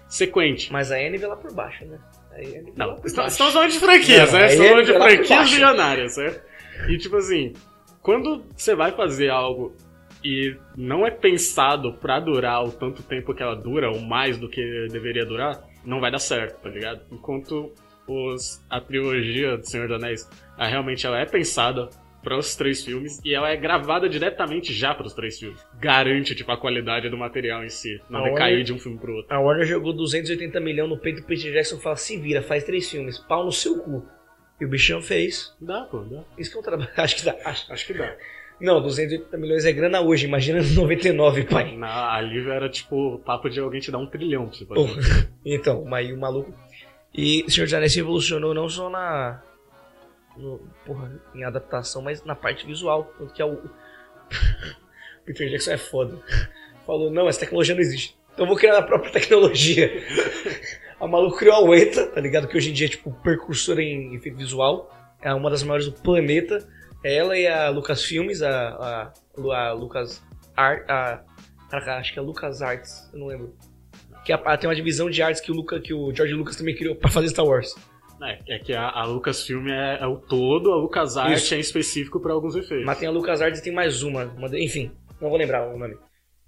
sequente. 0.09 0.73
Mas 0.73 0.91
aí 0.91 1.05
é 1.05 1.11
nivelar 1.11 1.37
por 1.37 1.53
baixo, 1.53 1.85
né? 1.85 1.99
Aí 2.33 2.63
nivelar 2.63 2.97
Não, 2.97 3.01
estamos 3.05 3.37
falando 3.37 3.71
de 3.71 3.79
franquias, 3.79 4.33
Não, 4.33 4.39
né? 4.39 4.47
Estamos 4.47 4.71
falando 4.71 4.87
de 4.87 4.93
franquias 4.93 5.53
milionárias, 5.53 6.15
certo? 6.15 6.43
E, 6.89 6.99
tipo 6.99 7.17
assim, 7.17 7.53
quando 8.01 8.43
você 8.57 8.75
vai 8.75 8.93
fazer 8.93 9.31
algo 9.31 9.75
e 10.25 10.57
não 10.77 11.07
é 11.07 11.11
pensado 11.11 11.95
pra 11.95 12.21
durar 12.21 12.65
o 12.65 12.71
tanto 12.71 13.03
tempo 13.03 13.35
que 13.35 13.43
ela 13.43 13.55
dura, 13.55 13.91
ou 13.91 14.01
mais 14.01 14.39
do 14.39 14.49
que 14.49 14.87
deveria 14.91 15.27
durar, 15.27 15.63
não 15.85 16.01
vai 16.01 16.11
dar 16.11 16.19
certo, 16.19 16.61
tá 16.61 16.69
ligado? 16.69 17.03
Enquanto 17.11 17.73
os, 18.07 18.65
a 18.71 18.81
trilogia 18.81 19.57
do 19.57 19.69
Senhor 19.69 19.89
dos 19.89 19.97
Anéis, 19.97 20.29
ela 20.57 20.69
realmente 20.69 21.07
ela 21.07 21.19
é 21.19 21.27
pensada 21.27 21.89
para 22.23 22.39
os 22.39 22.55
três 22.55 22.85
filmes 22.85 23.21
e 23.25 23.35
ela 23.35 23.51
é 23.51 23.57
gravada 23.57 24.09
diretamente 24.09 24.73
já 24.73 24.95
para 24.95 25.07
os 25.07 25.13
três 25.13 25.39
filmes. 25.39 25.61
Garante, 25.81 26.35
tipo, 26.35 26.51
a 26.53 26.57
qualidade 26.57 27.09
do 27.09 27.17
material 27.19 27.65
em 27.65 27.69
si, 27.69 28.01
não 28.09 28.21
A 28.21 28.25
decair 28.25 28.41
Warner- 28.51 28.65
de 28.65 28.73
um 28.73 28.79
filme 28.79 28.99
pro 28.99 29.15
outro. 29.15 29.35
A 29.35 29.41
Warner 29.41 29.67
jogou 29.67 29.93
280 29.93 30.61
milhões 30.61 30.89
no 30.89 30.97
peito 30.99 31.21
do 31.21 31.27
Peter 31.27 31.53
Jackson 31.53 31.77
e 31.77 31.81
fala: 31.83 31.97
se 31.97 32.17
vira, 32.17 32.43
faz 32.43 32.65
três 32.65 32.89
filmes, 32.91 33.19
pau 33.19 33.45
no 33.45 33.53
seu 33.53 33.79
cu. 33.81 34.07
E 34.61 34.65
o 34.65 34.69
bichão 34.69 35.03
fez. 35.03 35.53
Dá, 35.61 35.83
pô, 35.83 35.99
dá. 36.01 36.23
Isso 36.39 36.51
que 36.53 36.57
é 36.57 36.61
um 36.61 36.63
trabalho. 36.63 36.91
Acho 36.97 37.17
que 37.17 37.25
dá. 37.25 37.37
Acho. 37.45 37.73
Acho 37.73 37.87
que 37.87 37.95
dá. 37.95 38.17
Não, 38.61 38.81
280 38.81 39.37
milhões 39.39 39.65
é 39.65 39.73
grana 39.73 40.01
hoje, 40.01 40.25
imagina 40.27 40.63
no 40.63 40.69
99, 40.83 41.45
pai. 41.45 41.77
Na, 41.77 42.15
ali 42.15 42.49
era 42.49 42.69
tipo 42.69 43.19
papo 43.27 43.51
de 43.51 43.59
alguém 43.59 43.81
te 43.81 43.91
dar 43.91 43.99
um 43.99 44.07
trilhão 44.07 44.49
fazer. 44.53 44.67
Porra. 44.67 45.01
Então, 45.45 45.85
mas 45.85 46.07
aí 46.07 46.13
o 46.13 46.21
maluco. 46.21 46.55
E 47.13 47.45
Senhor 47.51 47.65
dos 47.67 47.75
Anéis 47.75 47.95
revolucionou 47.97 48.55
não 48.55 48.69
só 48.69 48.89
na. 48.89 49.43
No- 50.43 50.59
porra, 50.85 51.13
em 51.35 51.45
adaptação, 51.45 52.03
mas 52.03 52.25
na 52.25 52.35
parte 52.35 52.67
visual. 52.67 53.05
Tanto 53.19 53.33
que 53.33 53.41
é 53.41 53.45
o. 53.45 53.59
Peter 55.25 55.49
Jackson 55.49 55.73
é 55.73 55.79
foda. 55.79 56.19
Falou, 56.87 57.11
não, 57.11 57.29
essa 57.29 57.41
tecnologia 57.41 57.75
não 57.75 57.81
existe. 57.83 58.17
Então 58.33 58.45
eu 58.45 58.49
vou 58.49 58.57
criar 58.57 58.77
a 58.79 58.83
própria 58.83 59.13
tecnologia. 59.13 59.91
a 61.01 61.07
maluco 61.07 61.37
criou 61.39 61.55
a 61.55 61.61
Weta, 61.61 62.07
tá 62.09 62.21
ligado? 62.21 62.49
Que 62.49 62.57
hoje 62.57 62.71
em 62.71 62.73
dia 62.73 62.87
é 62.87 62.91
tipo 62.91 63.13
precursora 63.23 63.83
em 63.83 64.15
efeito 64.17 64.37
visual. 64.37 64.91
É 65.21 65.33
uma 65.33 65.49
das 65.51 65.63
maiores 65.63 65.87
do 65.87 65.93
planeta. 65.93 66.67
É 67.05 67.17
ela 67.17 67.37
e 67.37 67.47
a 67.47 67.69
Lucas 67.69 68.03
Filmes, 68.05 68.43
a, 68.43 69.13
a, 69.39 69.59
a 69.69 69.73
Lucas 69.73 70.23
Art. 70.57 70.85
A, 70.89 71.23
caraca, 71.71 71.97
acho 71.97 72.13
que 72.13 72.19
é 72.19 72.23
Lucas 72.23 72.63
Arts, 72.63 73.09
eu 73.13 73.19
não 73.21 73.27
lembro. 73.27 73.55
Que 74.25 74.33
a- 74.33 74.57
tem 74.57 74.69
uma 74.69 74.75
divisão 74.77 75.11
de 75.11 75.21
artes 75.23 75.41
que 75.41 75.51
o, 75.51 75.55
Luca, 75.55 75.81
que 75.81 75.93
o 75.93 76.15
George 76.15 76.35
Lucas 76.35 76.55
também 76.57 76.75
criou 76.77 76.95
pra 76.97 77.11
fazer 77.11 77.29
Star 77.29 77.45
Wars. 77.45 77.75
É, 78.23 78.39
é 78.55 78.59
que 78.59 78.73
a, 78.73 78.89
a 78.89 79.05
Lucasfilm 79.05 79.69
é, 79.69 79.99
é 80.01 80.07
o 80.07 80.17
todo, 80.17 80.73
a 80.73 80.77
LucasArts 80.77 81.51
é 81.53 81.59
específico 81.59 82.21
pra 82.21 82.33
alguns 82.33 82.55
efeitos. 82.55 82.87
Mas 82.87 82.99
tem 82.99 83.09
a 83.09 83.11
Lucas 83.11 83.41
Arts 83.43 83.61
e 83.61 83.65
tem 83.65 83.73
mais 83.73 84.03
uma, 84.03 84.25
uma 84.25 84.49
de- 84.49 84.63
enfim, 84.65 84.91
não 85.21 85.29
vou 85.29 85.39
lembrar 85.39 85.67
o 85.69 85.77
nome. 85.79 85.97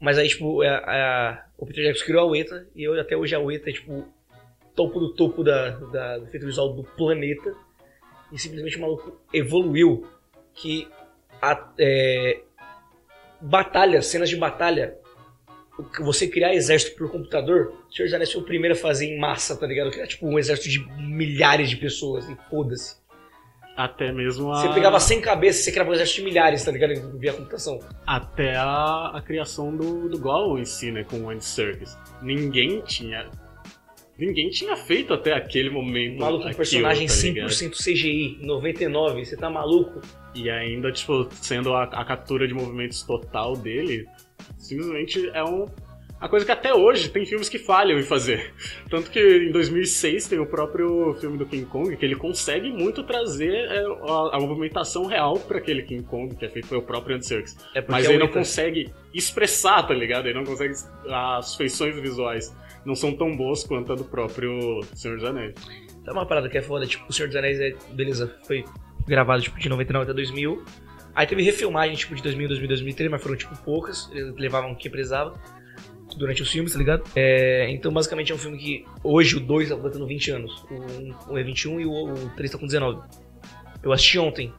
Mas 0.00 0.19
aí, 0.19 0.28
tipo, 0.28 0.62
é- 0.62 0.69
é- 0.87 1.38
o 1.59 1.66
Peter 1.66 1.85
Jackson 1.85 2.04
criou 2.04 2.21
a 2.23 2.31
UETA 2.31 2.69
e 2.75 2.83
eu, 2.85 2.99
até 3.00 3.16
hoje 3.16 3.35
a 3.35 3.40
UETA 3.40 3.71
é, 3.71 3.73
tipo, 3.73 4.04
topo 4.76 4.99
do 5.00 5.14
topo 5.14 5.43
da, 5.43 5.71
da- 5.71 6.19
do 6.19 6.25
efeito 6.26 6.47
visual 6.47 6.73
do 6.75 6.85
planeta. 6.85 7.54
E 8.33 8.38
simplesmente 8.38 8.76
o 8.76 8.81
maluco 8.81 9.21
evoluiu 9.33 10.07
que 10.54 10.88
a, 11.40 11.71
é, 11.78 12.40
batalhas, 13.40 14.07
cenas 14.07 14.28
de 14.28 14.37
batalha, 14.37 14.97
você 16.00 16.28
criar 16.28 16.54
exército 16.54 16.97
por 16.97 17.11
computador, 17.11 17.73
o 17.88 17.93
Senhor 17.93 18.07
dos 18.07 18.14
Anéis 18.14 18.33
foi 18.33 18.43
o 18.43 18.45
primeiro 18.45 18.75
a 18.75 18.78
fazer 18.78 19.07
em 19.07 19.19
massa, 19.19 19.57
tá 19.57 19.66
ligado? 19.66 19.90
Criar, 19.90 20.07
tipo, 20.07 20.26
um 20.26 20.38
exército 20.38 20.69
de 20.69 20.81
milhares 21.02 21.69
de 21.69 21.76
pessoas 21.76 22.28
e 22.28 22.37
foda-se. 22.49 22.97
Até 23.76 24.12
mesmo 24.12 24.52
a. 24.52 24.61
Você 24.61 24.73
pegava 24.73 25.00
100 25.00 25.21
cabeças, 25.21 25.64
você 25.64 25.73
criava 25.73 25.90
um 25.90 25.95
exército 25.95 26.21
de 26.21 26.25
milhares, 26.26 26.64
tá 26.64 26.71
ligado? 26.71 27.19
Via 27.19 27.33
computação. 27.33 27.81
Até 28.07 28.54
a, 28.54 29.11
a 29.14 29.21
criação 29.21 29.76
do, 29.76 30.09
do 30.09 30.16
Gollum 30.16 30.59
em 30.59 30.64
si, 30.64 30.93
né? 30.93 31.02
Com 31.02 31.23
o 31.23 31.31
Andy 31.31 31.45
Serkis. 31.45 31.99
Ninguém 32.23 32.81
tinha. 32.83 33.28
Ninguém 34.16 34.49
tinha 34.49 34.76
feito 34.76 35.12
até 35.12 35.33
aquele 35.33 35.71
momento. 35.71 36.21
Maluco, 36.21 36.47
um 36.47 36.54
personagem 36.54 37.09
tá 37.09 37.14
ligado? 37.14 37.49
100% 37.49 37.71
CGI, 37.73 38.38
99, 38.43 39.25
você 39.25 39.37
tá 39.37 39.50
maluco? 39.50 40.00
E 40.37 40.49
ainda, 40.49 40.93
tipo, 40.93 41.28
sendo 41.33 41.75
a, 41.75 41.83
a 41.83 42.04
captura 42.04 42.47
de 42.47 42.54
movimentos 42.54 43.02
total 43.02 43.57
dele, 43.57 44.07
simplesmente 44.59 45.31
é 45.33 45.43
um. 45.45 45.67
A 46.21 46.29
coisa 46.29 46.47
que 46.47 46.53
até 46.53 46.73
hoje 46.73 47.11
tem 47.11 47.27
filmes 47.27 47.51
que 47.51 47.59
falham 47.59 47.99
em 47.99 48.03
fazer. 48.03 48.55
Tanto 48.89 49.11
que 49.11 49.21
em 49.21 49.53
2006 49.53 50.29
tem 50.29 50.39
o 50.39 50.47
próprio 50.47 51.13
filme 51.21 51.37
do 51.37 51.45
King 51.45 51.67
Kong, 51.67 51.95
que 51.97 52.05
ele 52.05 52.17
consegue 52.17 52.71
muito 52.71 53.03
trazer 53.03 53.53
é, 53.53 53.85
a, 53.85 54.37
a 54.37 54.41
movimentação 54.41 55.05
real 55.05 55.39
para 55.39 55.59
aquele 55.59 55.83
King 55.83 56.03
Kong, 56.05 56.35
que 56.35 56.47
é 56.47 56.49
feito 56.49 56.69
pelo 56.69 56.83
próprio 56.83 57.17
Andy 57.17 57.27
Serkis. 57.27 57.57
É 57.75 57.85
Mas 57.87 58.09
ele 58.09 58.19
não 58.19 58.29
consegue 58.29 58.91
expressar, 59.13 59.83
tá 59.83 59.93
ligado? 59.93 60.27
Ele 60.27 60.39
não 60.39 60.45
consegue. 60.45 60.73
As 61.11 61.57
feições 61.57 61.95
visuais 62.01 62.57
não 62.87 62.95
são 62.95 63.13
tão 63.13 63.37
boas 63.37 63.65
quanto 63.65 63.93
a 63.93 63.97
do 63.97 64.05
próprio 64.05 64.81
Senhor 64.95 65.17
dos 65.17 65.27
Anéis. 65.27 65.55
Tá 66.05 66.13
uma 66.13 66.27
parada 66.27 66.49
que 66.49 66.57
é 66.57 66.63
foda, 66.63 66.87
tipo, 66.87 67.05
O 67.09 67.13
Senhor 67.13 67.27
dos 67.29 67.37
Anéis 67.37 67.61
é. 67.61 67.75
Beleza, 67.93 68.35
foi 68.47 68.65
gravado 69.07 69.43
tipo, 69.43 69.59
de 69.59 69.69
99 69.69 70.05
até 70.05 70.15
2000. 70.15 70.65
Aí 71.14 71.26
teve 71.26 71.42
refilmagem 71.42 71.94
tipo 71.97 72.14
de 72.14 72.23
2000, 72.23 72.49
2000, 72.49 72.68
2003, 72.68 73.11
mas 73.11 73.23
foram 73.23 73.37
tipo 73.37 73.56
poucas. 73.62 74.11
Eles 74.12 74.35
levavam 74.37 74.73
o 74.73 74.76
que 74.76 74.90
precisava 74.90 75.40
durante 76.16 76.42
os 76.42 76.50
filmes, 76.50 76.73
tá 76.73 76.78
ligado? 76.78 77.04
É, 77.14 77.71
então, 77.71 77.92
basicamente, 77.92 78.33
é 78.33 78.35
um 78.35 78.38
filme 78.38 78.59
que 78.59 78.85
hoje 79.02 79.37
o 79.37 79.40
2 79.40 79.68
tá 79.68 79.75
completando 79.76 80.06
20 80.06 80.30
anos. 80.30 80.64
O 81.28 81.33
1 81.33 81.38
é 81.38 81.42
21 81.42 81.80
e 81.80 81.87
o, 81.87 82.12
o 82.12 82.30
3 82.30 82.50
tá 82.50 82.59
com 82.59 82.66
19. 82.66 83.02
Eu 83.83 83.92
assisti 83.92 84.18
ontem. 84.18 84.52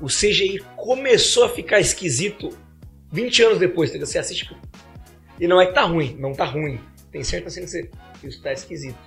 O 0.00 0.06
CGI 0.06 0.62
começou 0.76 1.44
a 1.44 1.48
ficar 1.48 1.80
esquisito 1.80 2.50
20 3.10 3.42
anos 3.42 3.58
depois, 3.58 3.90
tá 3.90 3.94
ligado? 3.94 4.08
Você 4.08 4.18
assiste 4.18 4.44
tipo, 4.44 4.56
e 5.40 5.46
não 5.46 5.60
é 5.60 5.66
que 5.66 5.74
tá 5.74 5.82
ruim, 5.82 6.16
não 6.18 6.32
tá 6.32 6.44
ruim. 6.44 6.78
Tem 7.10 7.22
certa 7.22 7.50
cena 7.50 7.66
que 7.66 7.72
você. 7.72 7.90
Isso 8.22 8.42
tá 8.42 8.52
esquisito, 8.52 8.98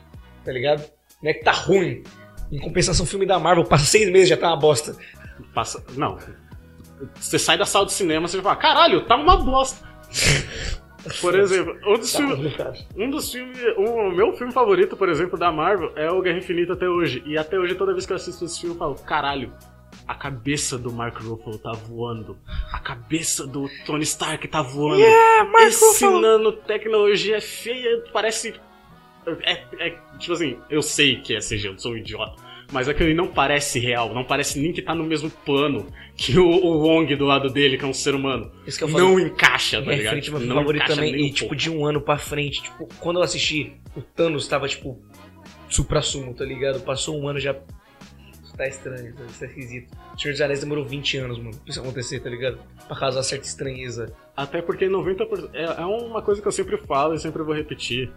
tá 0.44 0.52
ligado? 0.52 0.90
Não 1.22 1.30
é 1.30 1.34
que 1.34 1.44
tá 1.44 1.52
ruim. 1.52 2.04
Em 2.52 2.60
compensação, 2.60 3.06
o 3.06 3.08
filme 3.08 3.26
da 3.26 3.38
Marvel 3.38 3.66
passa 3.66 3.86
seis 3.86 4.10
meses 4.10 4.30
já 4.30 4.38
tá 4.38 4.48
uma 4.48 4.58
bosta. 4.58 4.96
Passa. 5.54 5.84
Não. 5.96 6.18
Você 7.16 7.40
sai 7.40 7.58
da 7.58 7.66
sala 7.66 7.86
de 7.86 7.94
cinema 7.94 8.26
e 8.26 8.30
você 8.30 8.42
fala, 8.42 8.56
caralho, 8.56 9.06
tá 9.06 9.16
uma 9.16 9.38
bosta. 9.38 9.88
Por 11.22 11.38
exemplo, 11.40 11.78
um 11.88 11.98
dos, 11.98 12.12
Tá 12.12 12.18
filmes, 12.18 12.54
um 12.96 13.10
dos 13.10 13.32
filmes. 13.32 13.58
O 13.78 14.12
meu 14.12 14.34
filme 14.34 14.52
favorito, 14.52 14.98
por 14.98 15.08
exemplo, 15.08 15.40
da 15.40 15.50
Marvel 15.50 15.94
é 15.96 16.12
o 16.12 16.22
Guerra 16.22 16.40
Infinita 16.40 16.74
até 16.74 16.90
hoje. 16.90 17.24
E 17.26 17.38
até 17.38 17.58
hoje, 17.58 17.74
toda 17.76 17.94
vez 17.94 18.06
que 18.06 18.12
eu 18.12 18.18
assisto 18.18 18.44
esse 18.44 18.60
filme, 18.60 18.76
eu 18.76 18.80
falo, 18.80 18.96
caralho. 18.96 19.54
A 20.06 20.14
cabeça 20.14 20.78
do 20.78 20.92
Mark 20.92 21.18
Ruffalo 21.22 21.58
tá 21.58 21.72
voando. 21.72 22.38
A 22.74 22.80
cabeça 22.80 23.48
do 23.48 23.70
Tony 23.86 24.04
Stark 24.04 24.46
tá 24.50 24.62
voando. 24.62 25.02
Esse 25.68 26.06
nanotecnologia 26.22 27.38
é 27.38 27.42
feia, 27.42 28.04
parece. 28.12 28.56
É, 29.44 29.64
é- 29.80 29.98
tipo 30.18 30.34
assim, 30.34 30.58
eu 30.70 30.82
sei 30.82 31.22
que 31.22 31.36
é 31.36 31.40
CG, 31.40 31.68
eu 31.70 31.80
sou 31.80 31.94
um 31.94 31.98
idiota. 31.98 32.42
Mas 32.72 32.88
aquele 32.88 33.16
não 33.16 33.28
parece 33.28 33.80
real, 33.80 34.14
não 34.14 34.24
parece 34.24 34.60
nem 34.60 34.72
que 34.72 34.82
tá 34.82 34.94
no 34.94 35.04
mesmo 35.04 35.30
plano 35.30 35.88
que 36.16 36.38
o, 36.38 36.46
o 36.48 36.78
Wong 36.84 37.16
do 37.16 37.26
lado 37.26 37.50
dele, 37.50 37.78
que 37.80 37.84
é 37.84 37.88
um 37.88 37.94
ser 37.94 38.14
humano. 38.14 38.52
Isso 38.68 38.78
que 38.78 38.84
eu 38.84 38.88
falo. 38.90 39.04
Não 39.04 39.20
encaixa, 39.20 39.82
tá 39.82 39.92
É 39.92 39.96
ligado? 39.96 40.32
meu 40.32 40.40
não 40.42 40.56
favorito 40.58 40.84
encaixa 40.84 40.96
também. 40.96 41.12
nem 41.14 41.24
um 41.24 41.26
E, 41.26 41.32
tipo, 41.32 41.48
pouco. 41.48 41.56
de 41.56 41.70
um 41.72 41.84
ano 41.86 42.00
pra 42.00 42.18
frente, 42.20 42.62
tipo, 42.62 42.88
quando 43.00 43.18
eu 43.18 43.24
assisti, 43.24 43.74
o 43.96 44.02
Thanos 44.02 44.48
tava, 44.48 44.68
tipo, 44.68 45.02
supra-sumo, 45.70 46.34
tá 46.34 46.46
ligado? 46.46 46.80
Passou 46.82 47.20
um 47.20 47.28
ano 47.28 47.40
já. 47.40 47.56
Isso 48.44 48.56
tá 48.56 48.68
estranho, 48.68 49.16
isso 49.30 49.44
é 49.44 49.48
esquisito. 49.48 49.92
O 50.16 50.20
Senhor 50.20 50.34
dos 50.34 50.42
Anéis 50.42 50.60
demorou 50.60 50.86
20 50.86 51.18
anos, 51.18 51.38
mano, 51.40 51.52
pra 51.52 51.70
isso 51.70 51.80
acontecer, 51.80 52.20
tá 52.20 52.30
ligado? 52.30 52.60
Pra 52.88 52.96
causar 52.98 53.24
certa 53.24 53.46
estranheza. 53.48 54.14
Até 54.38 54.62
porque 54.62 54.86
90%. 54.88 55.50
É, 55.54 55.64
é 55.82 55.86
uma 55.86 56.22
coisa 56.22 56.42
que 56.42 56.48
eu 56.48 56.52
sempre 56.52 56.78
falo 56.78 57.14
e 57.16 57.20
sempre 57.20 57.42
vou 57.44 57.56
repetir: 57.56 58.12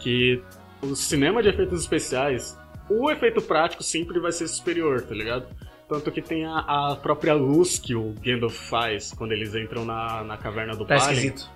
que 0.00 0.40
o 0.82 0.94
cinema 0.96 1.42
de 1.42 1.48
efeitos 1.50 1.80
especiais, 1.80 2.58
o 3.00 3.10
efeito 3.10 3.40
prático 3.42 3.82
sempre 3.82 4.18
vai 4.20 4.32
ser 4.32 4.48
superior, 4.48 5.02
tá 5.02 5.14
ligado? 5.14 5.46
Tanto 5.88 6.10
que 6.10 6.22
tem 6.22 6.44
a, 6.46 6.58
a 6.92 6.96
própria 6.96 7.34
luz 7.34 7.78
que 7.78 7.94
o 7.94 8.14
Gandalf 8.24 8.54
faz 8.70 9.12
quando 9.12 9.32
eles 9.32 9.54
entram 9.54 9.84
na, 9.84 10.24
na 10.24 10.36
caverna 10.36 10.74
do 10.74 10.84
Tá 10.86 10.96
Balin. 10.96 11.12
esquisito. 11.12 11.50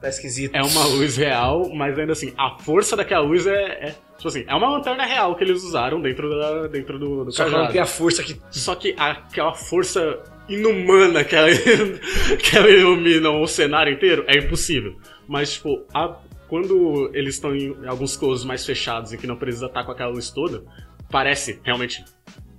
Tá 0.00 0.08
esquisito. 0.08 0.54
É 0.54 0.62
uma 0.62 0.84
luz 0.86 1.16
real, 1.16 1.70
mas 1.74 1.98
ainda 1.98 2.12
assim, 2.12 2.34
a 2.36 2.58
força 2.58 2.94
daquela 2.94 3.24
luz 3.24 3.46
é. 3.46 3.52
é 3.88 3.94
tipo 4.18 4.28
assim, 4.28 4.44
é 4.46 4.54
uma 4.54 4.68
lanterna 4.68 5.04
real 5.06 5.34
que 5.34 5.42
eles 5.44 5.62
usaram 5.62 5.98
dentro, 6.00 6.28
da, 6.28 6.66
dentro 6.66 6.98
do, 6.98 7.24
do 7.24 7.32
Só 7.32 7.44
que 7.44 7.50
cajado. 7.50 7.64
não 7.66 7.72
tem 7.72 7.80
a 7.80 7.86
força 7.86 8.22
que. 8.22 8.38
Só 8.50 8.74
que 8.74 8.94
aquela 8.98 9.54
força 9.54 10.22
inumana 10.46 11.24
que 11.24 11.34
ela, 11.34 11.48
que 12.38 12.56
ela 12.58 12.68
ilumina 12.68 13.30
o 13.30 13.46
cenário 13.46 13.94
inteiro 13.94 14.24
é 14.28 14.36
impossível. 14.36 14.94
Mas, 15.26 15.54
tipo, 15.54 15.82
a- 15.94 16.18
quando 16.48 17.10
eles 17.14 17.34
estão 17.34 17.54
em 17.54 17.86
alguns 17.86 18.16
closes 18.16 18.44
mais 18.44 18.64
fechados 18.64 19.12
e 19.12 19.18
que 19.18 19.26
não 19.26 19.36
precisa 19.36 19.66
estar 19.66 19.84
com 19.84 19.92
aquela 19.92 20.10
luz 20.10 20.30
toda, 20.30 20.62
parece 21.10 21.60
realmente 21.64 22.04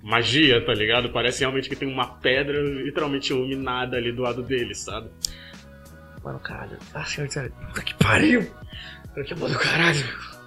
magia, 0.03 0.63
tá 0.65 0.73
ligado? 0.73 1.09
Parece 1.11 1.39
realmente 1.41 1.67
que 1.69 1.75
tem 1.75 1.87
uma 1.87 2.07
pedra 2.17 2.61
literalmente 2.61 3.31
iluminada 3.33 3.97
ali 3.97 4.11
do 4.11 4.21
lado 4.21 4.41
deles, 4.43 4.79
sabe? 4.79 5.09
Mano, 6.23 6.39
caralho. 6.39 6.77
Ah, 6.93 7.03
Senhor. 7.05 7.29
Puta 7.67 7.81
que 7.81 7.93
pariu! 7.95 8.49
Que 9.25 9.33
bom 9.35 9.47
do 9.47 9.57
caralho. 9.57 10.03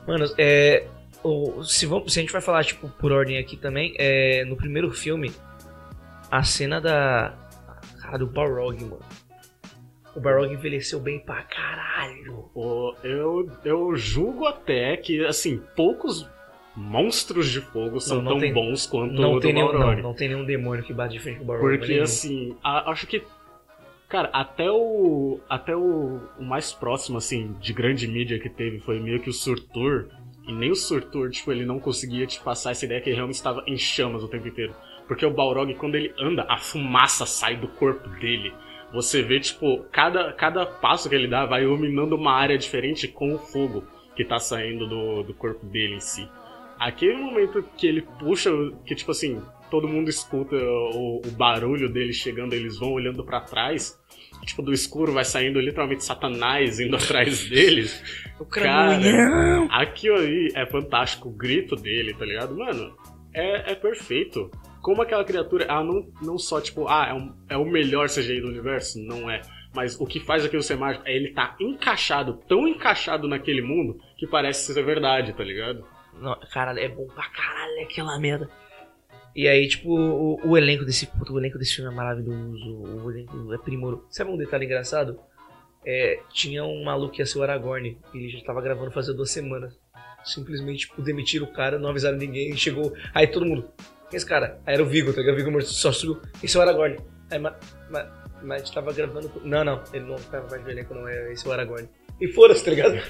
Mano, 0.07 0.27
é. 0.37 0.87
o- 1.23 1.63
se, 1.65 1.87
vamos, 1.87 2.13
se 2.13 2.19
a 2.19 2.23
gente 2.23 2.33
vai 2.33 2.41
falar, 2.43 2.65
tipo, 2.65 2.89
por 2.89 3.13
ordem 3.13 3.39
aqui 3.39 3.57
também, 3.57 3.95
é, 3.99 4.45
no 4.45 4.57
primeiro 4.57 4.91
filme, 4.91 5.33
a 6.31 6.43
cena 6.43 6.81
da. 6.81 7.35
Cara, 8.03 8.19
do 8.19 8.27
Balrog, 8.27 8.83
mano. 8.85 9.01
O 10.19 10.21
Balrog 10.21 10.53
envelheceu 10.53 10.99
bem 10.99 11.21
pra 11.21 11.43
caralho. 11.45 12.51
Eu, 13.05 13.49
eu 13.65 13.97
julgo 13.97 14.47
até 14.47 14.97
que, 14.97 15.25
assim, 15.25 15.63
poucos 15.77 16.29
monstros 16.75 17.49
de 17.49 17.61
fogo 17.61 18.01
são 18.01 18.17
Não, 18.19 18.23
não 18.25 18.31
tão 18.33 18.41
tem- 18.41 18.53
bons 18.53 18.87
quanto 18.87 19.15
Não 19.15 19.33
o 19.33 19.35
do 19.35 19.41
tem, 19.41 19.53
nenhum, 19.53 19.73
não, 19.73 19.79
Balrog. 19.79 20.03
não 20.03 20.15
tem 20.15 20.29
nenhum 20.29 20.45
demônio 20.45 20.85
que 20.85 20.93
bate 20.93 21.13
de 21.15 21.21
frente 21.21 21.39
com 21.39 21.45
o 21.45 21.47
Balrog. 21.47 21.77
Porque 21.79 21.93
nenhum. 21.93 22.03
assim, 22.05 22.57
a- 22.63 22.91
acho 22.91 23.07
que. 23.07 23.23
Cara, 24.09 24.29
até 24.33 24.71
o. 24.71 25.39
Até 25.49 25.77
o, 25.77 26.21
o 26.39 26.43
mais 26.45 26.73
próximo, 26.73 27.19
assim, 27.19 27.55
de 27.61 27.73
grande 27.73 28.09
mídia 28.09 28.39
que 28.39 28.49
teve 28.49 28.81
foi 28.81 28.99
meio 29.01 29.21
que 29.21 29.31
o 29.31 29.33
Surtur. 29.33 30.09
E 30.47 30.53
nem 30.53 30.71
o 30.71 30.75
Surtur, 30.77 31.31
tipo, 31.31 31.53
ele 31.53 31.67
não 31.67 31.79
conseguia 31.79 32.27
te 32.27 32.41
passar 32.41 32.71
essa 32.71 32.85
ideia 32.87 33.01
que 33.03 33.09
ele 33.11 33.17
realmente 33.17 33.37
estava 33.37 33.63
em 33.67 33.77
chamas 33.77 34.23
o 34.23 34.29
tempo 34.29 34.49
inteiro. 34.49 34.75
Porque 35.07 35.25
o 35.27 35.31
Balrog, 35.31 35.73
quando 35.75 35.95
ele 35.95 36.13
anda, 36.19 36.45
a 36.49 36.57
fumaça 36.59 37.27
sai 37.27 37.55
do 37.57 37.69
corpo 37.69 38.09
dele. 38.19 38.53
Você 38.93 39.23
vê, 39.23 39.39
tipo, 39.39 39.85
cada, 39.93 40.33
cada 40.33 40.65
passo 40.65 41.09
que 41.09 41.15
ele 41.15 41.29
dá 41.29 41.45
vai 41.45 41.63
iluminando 41.63 42.17
uma 42.17 42.33
área 42.33 42.57
diferente 42.57 43.07
com 43.07 43.35
o 43.35 43.39
fogo 43.39 43.85
que 44.17 44.25
tá 44.25 44.39
saindo 44.39 44.87
do, 44.87 45.23
do 45.23 45.35
corpo 45.35 45.65
dele 45.67 45.97
em 45.97 46.01
si. 46.01 46.29
Aquele 46.79 47.17
momento 47.17 47.63
que 47.77 47.87
ele 47.87 48.03
puxa, 48.19 48.51
que 48.87 48.95
tipo 48.95 49.11
assim, 49.11 49.43
todo 49.71 49.89
mundo 49.89 50.09
escuta 50.09 50.57
o, 50.57 51.21
o 51.25 51.31
barulho 51.33 51.89
dele 51.89 52.13
chegando, 52.13 52.53
eles 52.53 52.79
vão 52.79 52.93
olhando 52.93 53.25
pra 53.25 53.41
trás, 53.41 53.99
tipo, 54.45 54.63
do 54.63 54.73
escuro 54.73 55.13
vai 55.13 55.25
saindo 55.25 55.61
literalmente 55.61 56.05
Satanás 56.05 56.81
indo 56.81 56.97
atrás 56.99 57.49
deles. 57.49 58.03
O 58.39 58.45
Cara, 58.45 58.99
aquilo 59.71 60.17
ali 60.17 60.53
é 60.55 60.65
fantástico, 60.67 61.29
o 61.29 61.33
grito 61.33 61.77
dele, 61.77 62.15
tá 62.15 62.25
ligado? 62.25 62.57
Mano, 62.57 62.97
é, 63.35 63.73
é 63.73 63.75
perfeito. 63.75 64.51
Como 64.89 65.03
aquela 65.03 65.23
criatura, 65.23 65.65
ela 65.67 65.85
não, 65.85 66.11
não 66.23 66.39
só, 66.39 66.63
tipo, 66.63 66.89
ah, 66.89 67.09
é, 67.11 67.13
um- 67.13 67.35
é 67.51 67.57
o 67.59 67.65
melhor 67.67 68.09
CGI 68.09 68.41
do 68.41 68.49
universo, 68.49 68.99
não 68.99 69.31
é. 69.31 69.43
Mas 69.75 70.01
o 70.01 70.07
que 70.07 70.19
faz 70.19 70.47
aquilo 70.47 70.63
ser 70.63 70.79
mágico 70.79 71.07
é 71.07 71.15
ele 71.15 71.35
tá 71.35 71.55
encaixado, 71.61 72.41
tão 72.49 72.67
encaixado 72.67 73.29
naquele 73.29 73.61
mundo, 73.61 74.01
que 74.17 74.27
parece 74.27 74.73
ser 74.73 74.83
verdade, 74.83 75.35
tá 75.35 75.45
ligado? 75.45 75.85
Não, 76.19 76.35
caralho, 76.55 76.79
é 76.79 76.89
bom 76.89 77.07
pra 77.09 77.29
caralho 77.29 77.83
aquela 77.83 78.19
merda. 78.19 78.49
E 79.37 79.47
aí, 79.47 79.69
tipo, 79.69 79.91
o, 79.95 80.41
o 80.43 80.57
elenco 80.57 80.87
desse. 80.87 81.07
o 81.31 81.39
elenco 81.39 81.59
desse 81.59 81.77
filme 81.77 81.93
é 81.93 81.95
maravilhoso. 81.95 82.83
O 83.05 83.11
elenco 83.11 83.53
é 83.53 83.59
primoroso. 83.59 84.07
Sabe 84.09 84.31
um 84.31 84.39
detalhe 84.39 84.65
engraçado? 84.65 85.21
É, 85.85 86.19
tinha 86.33 86.65
um 86.65 86.83
maluco 86.83 87.13
que 87.13 87.21
ia 87.21 87.27
ser 87.27 87.39
o 87.39 87.43
Aragorn. 87.43 87.99
Ele 88.15 88.29
já 88.31 88.41
tava 88.43 88.63
gravando 88.63 88.91
fazia 88.91 89.13
duas 89.13 89.31
semanas. 89.31 89.79
Simplesmente, 90.25 90.89
tipo, 90.89 91.03
demitiram 91.03 91.45
o 91.47 91.53
cara, 91.53 91.79
não 91.79 91.91
avisaram 91.91 92.17
ninguém. 92.17 92.57
Chegou. 92.57 92.91
Aí 93.13 93.27
todo 93.27 93.45
mundo. 93.45 93.69
Esse 94.13 94.25
cara? 94.27 94.59
Aí 94.67 94.75
era 94.75 94.83
o 94.83 94.87
Vigo, 94.87 95.13
tá 95.13 95.21
ligado? 95.21 95.35
O 95.35 95.37
Vigo 95.39 95.51
morto 95.51 95.69
só 95.69 95.93
subiu. 95.93 96.21
Esse 96.43 96.57
é 96.57 96.61
o 96.61 96.63
Aragorn. 96.63 96.97
Aí, 97.31 97.39
mas, 97.39 97.55
mas, 97.91 98.07
mas 98.43 98.71
tava 98.71 98.93
gravando. 98.93 99.29
com- 99.29 99.41
Não, 99.47 99.65
não. 99.65 99.83
Ele 99.93 100.05
não 100.07 100.17
tava 100.17 100.49
mais 100.49 100.63
do 100.65 100.71
elenco, 100.71 100.95
não. 100.95 101.07
É, 101.07 101.33
esse 101.33 101.47
é 101.47 101.51
o 101.51 101.53
Aragorn. 101.53 101.89
E 102.21 102.29
foda-se, 102.33 102.65
tá 102.65 102.71
ligado? 102.71 102.99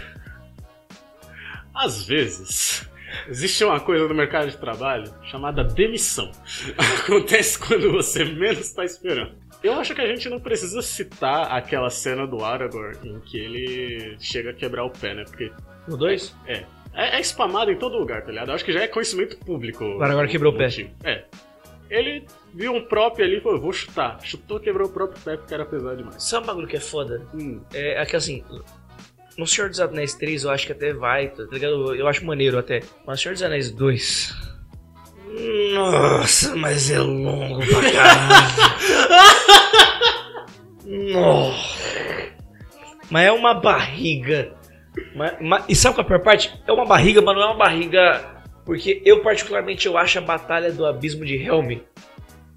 Às 1.75 2.05
vezes, 2.07 2.89
existe 3.29 3.63
uma 3.65 3.79
coisa 3.81 4.09
no 4.09 4.15
mercado 4.15 4.51
de 4.51 4.57
trabalho 4.57 5.13
chamada 5.31 5.63
demissão. 5.63 6.31
Acontece 7.05 7.59
quando 7.59 7.93
você 7.93 8.25
menos 8.25 8.61
está 8.61 8.85
esperando. 8.85 9.33
Eu 9.63 9.75
acho 9.75 9.95
que 9.95 10.01
a 10.01 10.07
gente 10.07 10.29
não 10.29 10.39
precisa 10.41 10.81
citar 10.83 11.53
aquela 11.53 11.91
cena 11.91 12.27
do 12.27 12.45
Aragorn 12.45 12.97
em 13.09 13.21
que 13.21 13.39
ele 13.39 14.17
chega 14.21 14.51
a 14.51 14.55
quebrar 14.55 14.85
o 14.85 14.91
pé, 14.91 15.15
né? 15.15 15.25
Porque 15.25 15.51
No 15.87 15.97
2? 15.97 16.35
é, 16.47 16.65
é 17.05 17.21
spamado 17.21 17.71
em 17.71 17.77
todo 17.77 17.97
lugar, 17.99 18.23
tá 18.23 18.31
ligado? 18.31 18.49
Eu 18.49 18.55
acho 18.55 18.65
que 18.65 18.73
já 18.73 18.81
é 18.83 18.89
conhecimento 18.89 19.37
público. 19.39 19.85
O 19.85 20.03
Aragorn 20.03 20.29
quebrou 20.31 20.53
o 20.53 20.57
pé. 20.57 20.65
motivo. 20.65 20.91
É. 21.05 21.25
Ele 21.91 22.27
viu 22.55 22.75
um 22.75 22.85
prop 22.85 23.23
ali 23.23 23.39
e 23.39 23.41
falou, 23.41 23.61
vou 23.61 23.73
chutar. 23.73 24.19
Chutou, 24.23 24.61
quebrou 24.61 24.89
o 24.89 24.93
próprio 24.93 25.19
pé 25.23 25.37
porque 25.37 25.55
era 25.55 25.65
pesado 25.65 25.97
demais. 25.97 26.23
Sabe 26.23 26.45
um 26.45 26.47
bagulho 26.49 26.67
que 26.69 26.77
é 26.77 26.81
foda? 26.81 27.23
Hum, 27.35 27.61
É, 27.73 28.03
é 28.03 28.05
que 28.07 28.15
assim, 28.17 28.45
no 29.39 29.47
Senhor 29.47 29.71
dos 29.71 29.81
Anéis 29.81 30.13
3 30.15 30.45
eu 30.45 30.51
acho 30.51 30.67
que 30.67 30.73
até 30.73 30.93
vai, 30.93 31.29
tá 31.29 31.45
ligado? 31.51 31.95
Eu 31.95 32.07
acho 32.09 32.25
maneiro 32.27 32.59
até. 32.59 32.81
Mas 33.07 33.21
Senhor 33.23 33.33
dos 33.35 33.43
Anéis 33.43 33.71
2. 33.71 34.49
Nossa, 35.75 36.57
mas 36.57 36.91
é 36.91 36.99
longo 36.99 37.61
pra 37.67 37.93
caralho. 37.93 38.49
Nossa. 41.13 41.79
Mas 43.11 43.27
é 43.27 43.33
uma 43.33 43.55
barriga 43.55 44.53
Mas, 45.15 45.35
mas- 45.41 45.65
e 45.69 45.75
sabe 45.75 45.95
qual 45.97 46.03
é 46.03 46.07
a 46.07 46.09
pior 46.09 46.23
parte? 46.23 46.55
É 46.67 46.73
uma 46.73 46.87
barriga, 46.87 47.21
mas 47.23 47.35
não 47.35 47.43
é 47.43 47.47
uma 47.47 47.57
barriga. 47.57 48.37
Porque 48.65 49.01
eu, 49.05 49.23
particularmente, 49.23 49.87
eu 49.87 49.97
acho 49.97 50.19
a 50.19 50.23
batalha 50.23 50.71
do 50.73 50.85
abismo 50.85 51.25
de 51.25 51.37
Helm 51.37 51.79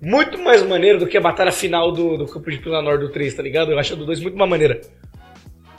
muito 0.01 0.38
mais 0.39 0.63
maneiro 0.63 1.00
do 1.00 1.07
que 1.07 1.15
a 1.15 1.21
batalha 1.21 1.51
final 1.51 1.91
do, 1.91 2.17
do 2.17 2.25
campo 2.25 2.50
de 2.50 2.57
Pilanor 2.57 2.98
do 2.98 3.10
3, 3.10 3.33
tá 3.36 3.43
ligado? 3.43 3.71
Eu 3.71 3.77
acho 3.77 3.93
a 3.93 3.95
do 3.95 4.05
2 4.05 4.19
muito 4.19 4.38
mais 4.38 4.50
maneira. 4.50 4.81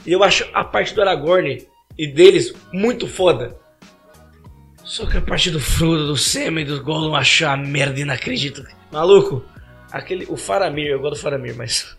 E 0.07 0.13
eu 0.13 0.23
acho 0.23 0.49
a 0.55 0.63
parte 0.63 0.95
do 0.95 1.03
Aragorn 1.03 1.67
e 1.99 2.07
deles 2.07 2.55
muito 2.73 3.07
foda. 3.07 3.59
Só 4.85 5.07
que 5.07 5.17
a 5.17 5.21
parte 5.21 5.51
do 5.51 5.59
Frodo, 5.61 6.07
do 6.07 6.17
Sam 6.17 6.61
e 6.61 6.65
do 6.65 6.83
Gollum 6.83 7.09
eu 7.09 7.15
acho 7.17 7.45
a 7.47 7.57
merda 7.57 8.01
inacreditável. 8.01 8.71
Maluco, 8.93 9.45
aquele, 9.91 10.27
o 10.29 10.37
Faramir, 10.37 10.87
eu 10.89 11.01
gosto 11.01 11.15
do 11.15 11.21
Faramir, 11.21 11.57
mas... 11.57 11.97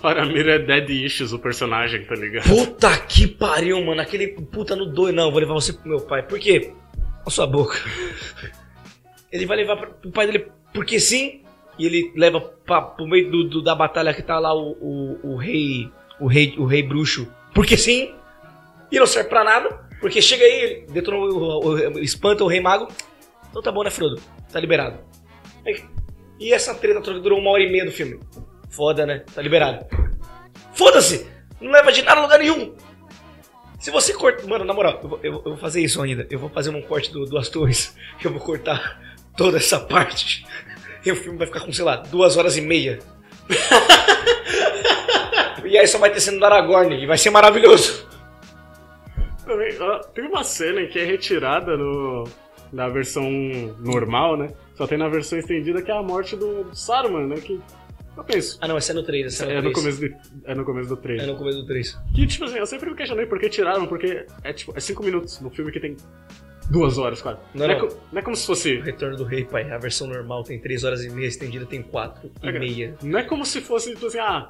Faramir 0.00 0.46
é 0.48 0.58
Dead 0.58 0.88
Issues, 0.90 1.32
o 1.32 1.38
personagem, 1.38 2.04
tá 2.04 2.14
ligado? 2.14 2.48
Puta 2.48 2.96
que 3.00 3.26
pariu, 3.26 3.84
mano. 3.84 4.00
Aquele 4.00 4.28
puta 4.28 4.76
no 4.76 4.86
dois. 4.86 5.14
Não, 5.14 5.30
vou 5.30 5.40
levar 5.40 5.54
você 5.54 5.72
pro 5.72 5.88
meu 5.88 6.00
pai. 6.00 6.22
Por 6.22 6.38
quê? 6.38 6.72
Olha 7.22 7.30
sua 7.30 7.46
boca. 7.46 7.76
Ele 9.32 9.44
vai 9.46 9.56
levar 9.58 9.76
pro 9.76 10.10
pai 10.10 10.26
dele 10.26 10.46
porque 10.72 10.98
sim. 11.00 11.42
E 11.78 11.86
ele 11.86 12.12
leva 12.16 12.40
pra, 12.40 12.82
pro 12.82 13.06
meio 13.06 13.30
do, 13.30 13.44
do- 13.44 13.62
da 13.62 13.72
batalha 13.74 14.12
que 14.12 14.22
tá 14.22 14.38
lá 14.40 14.52
o, 14.52 14.72
o, 14.80 15.20
o 15.32 15.36
rei. 15.36 15.88
O 16.18 16.26
rei. 16.26 16.54
O 16.58 16.64
rei 16.64 16.82
bruxo. 16.82 17.28
Porque 17.54 17.76
sim. 17.76 18.14
E 18.90 18.98
não 18.98 19.06
serve 19.06 19.28
pra 19.28 19.44
nada. 19.44 19.86
Porque 20.00 20.20
chega 20.22 20.44
aí, 20.44 20.84
detonou 20.90 21.28
o, 21.30 21.68
o- 21.68 21.98
espanta 22.00 22.42
o 22.42 22.48
rei 22.48 22.60
mago. 22.60 22.88
Então 23.50 23.62
tá 23.62 23.70
bom, 23.70 23.84
né, 23.84 23.90
Frodo? 23.90 24.20
Tá 24.52 24.58
liberado. 24.58 24.98
Aí- 25.66 25.84
E 26.40 26.52
essa 26.52 26.74
treta 26.74 27.00
durou 27.20 27.38
uma 27.38 27.50
hora 27.50 27.62
e 27.62 27.70
meia 27.70 27.84
do 27.84 27.92
filme. 27.92 28.18
Foda, 28.68 29.06
né? 29.06 29.24
Tá 29.34 29.40
liberado. 29.42 29.86
Foda-se! 30.74 31.26
Não 31.60 31.72
leva 31.72 31.90
de 31.90 32.02
nada 32.02 32.20
a 32.20 32.22
lugar 32.22 32.38
nenhum! 32.38 32.74
Se 33.78 33.90
você 33.90 34.12
corta. 34.12 34.46
Mano, 34.46 34.64
na 34.64 34.74
moral, 34.74 35.00
eu 35.02 35.08
vou, 35.08 35.20
eu 35.22 35.42
vou- 35.42 35.56
fazer 35.56 35.80
isso 35.80 36.02
ainda. 36.02 36.26
Eu 36.30 36.38
vou 36.38 36.50
fazer 36.50 36.70
um 36.70 36.82
corte 36.82 37.12
do 37.12 37.24
Duas 37.24 37.48
Torres. 37.48 37.96
Que 38.18 38.26
eu 38.26 38.32
vou 38.32 38.40
cortar 38.40 39.00
toda 39.36 39.56
essa 39.56 39.78
parte. 39.78 40.44
E 41.04 41.12
o 41.12 41.16
filme 41.16 41.38
vai 41.38 41.46
ficar 41.46 41.60
com, 41.60 41.72
sei 41.72 41.84
lá, 41.84 41.96
duas 41.96 42.36
horas 42.36 42.56
e 42.56 42.60
meia. 42.60 42.98
e 45.64 45.78
aí 45.78 45.86
só 45.86 45.98
vai 45.98 46.10
ter 46.10 46.20
cena 46.20 46.38
do 46.38 46.44
Aragorn. 46.44 47.00
E 47.00 47.06
vai 47.06 47.16
ser 47.16 47.30
maravilhoso. 47.30 48.06
Tem 50.12 50.26
uma 50.26 50.44
cena 50.44 50.84
que 50.86 50.98
é 50.98 51.04
retirada 51.04 51.76
no, 51.76 52.24
na 52.72 52.88
versão 52.88 53.30
normal, 53.78 54.36
né? 54.36 54.48
Só 54.74 54.86
tem 54.86 54.98
na 54.98 55.08
versão 55.08 55.38
estendida 55.38 55.80
que 55.80 55.90
é 55.90 55.96
a 55.96 56.02
morte 56.02 56.36
do 56.36 56.68
Saruman, 56.74 57.28
né? 57.28 57.36
Que 57.36 57.58
eu 58.18 58.24
penso. 58.24 58.58
Ah, 58.60 58.68
não, 58.68 58.76
essa 58.76 58.92
é 58.92 58.94
no 58.94 59.02
3. 59.02 59.26
Essa 59.26 59.44
é 59.46 59.52
É 59.52 59.62
no, 59.62 59.68
no, 59.68 59.72
3. 59.72 59.74
começo 59.76 60.00
do, 60.00 60.16
é 60.44 60.54
no 60.54 60.64
começo 60.64 60.88
do 60.88 60.96
trailer. 60.96 61.24
É 61.24 61.26
no 61.26 61.36
começo 61.36 61.58
do 61.58 61.66
3. 61.66 61.98
Que, 62.14 62.26
tipo 62.26 62.44
assim, 62.44 62.58
eu 62.58 62.66
sempre 62.66 62.90
me 62.90 62.96
questionei 62.96 63.26
por 63.26 63.38
que 63.38 63.48
tiraram, 63.48 63.86
porque 63.86 64.26
é 64.44 64.52
tipo, 64.52 64.72
é 64.76 64.80
cinco 64.80 65.02
minutos 65.02 65.40
no 65.40 65.50
filme 65.50 65.72
que 65.72 65.80
tem 65.80 65.96
duas 66.70 66.98
horas, 66.98 67.22
quase. 67.22 67.38
Não, 67.54 67.64
é, 67.64 67.68
não. 67.78 67.88
co- 67.88 67.96
não 68.12 68.18
é 68.18 68.22
como 68.22 68.36
se 68.36 68.44
O 68.44 68.46
fosse. 68.46 68.78
Retorno 68.80 69.16
do 69.16 69.24
Rei, 69.24 69.44
pai. 69.44 69.70
A 69.70 69.78
versão 69.78 70.06
normal 70.06 70.42
tem 70.44 70.58
3 70.58 70.84
horas 70.84 71.04
e 71.04 71.10
meia, 71.10 71.26
estendida 71.26 71.64
tem 71.64 71.80
4 71.82 72.30
e 72.42 72.48
É, 72.48 72.58
meia. 72.58 72.94
Não 73.02 73.18
é 73.18 73.22
como 73.24 73.44
se 73.46 73.60
fosse, 73.60 73.94
tipo 73.94 74.06
assim, 74.06 74.18
ah, 74.18 74.48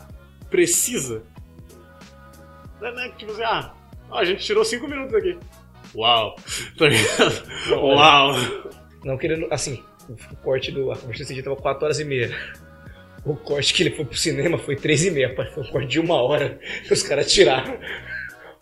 precisa. 0.51 1.23
Não 2.81 2.89
é, 2.89 2.93
não 2.95 3.01
é 3.03 3.09
tipo 3.11 3.33
assim, 3.33 3.43
ah, 3.43 3.75
ó, 4.11 4.19
a 4.19 4.25
gente 4.25 4.45
tirou 4.45 4.65
cinco 4.65 4.89
minutos 4.89 5.15
aqui. 5.15 5.37
Uau! 5.95 6.37
Tá 6.79 6.87
ligado? 6.89 7.43
É. 7.71 7.75
Uau! 7.75 8.35
Não 9.05 9.17
querendo. 9.17 9.47
Assim, 9.51 9.83
o 10.09 10.37
corte 10.37 10.71
do. 10.73 10.91
A 10.91 10.95
versão 10.95 11.11
estendida 11.23 11.45
tava 11.51 11.57
4 11.61 11.85
horas 11.85 11.99
e 12.01 12.05
meia. 12.05 12.31
O 13.25 13.37
corte 13.37 13.75
que 13.75 13.83
ele 13.83 13.91
foi 13.91 14.05
pro 14.05 14.17
cinema 14.17 14.57
foi 14.59 14.77
3 14.77 15.05
e 15.07 15.11
meia, 15.11 15.35
pai. 15.35 15.51
Foi 15.51 15.63
um 15.63 15.67
corte 15.67 15.89
de 15.89 16.01
uma 16.01 16.21
hora. 16.23 16.59
que 16.87 16.93
Os 16.93 17.03
caras 17.03 17.31
tiraram. 17.33 17.79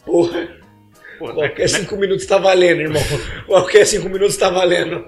Porra, 0.04 0.48
Pô, 1.18 1.32
qualquer 1.32 1.62
né- 1.62 1.68
5 1.68 1.96
minutos 1.96 2.26
tá 2.26 2.38
valendo, 2.38 2.80
irmão. 2.82 3.02
Qualquer 3.46 3.84
5 3.86 4.08
minutos 4.08 4.36
tá 4.36 4.50
valendo. 4.50 5.06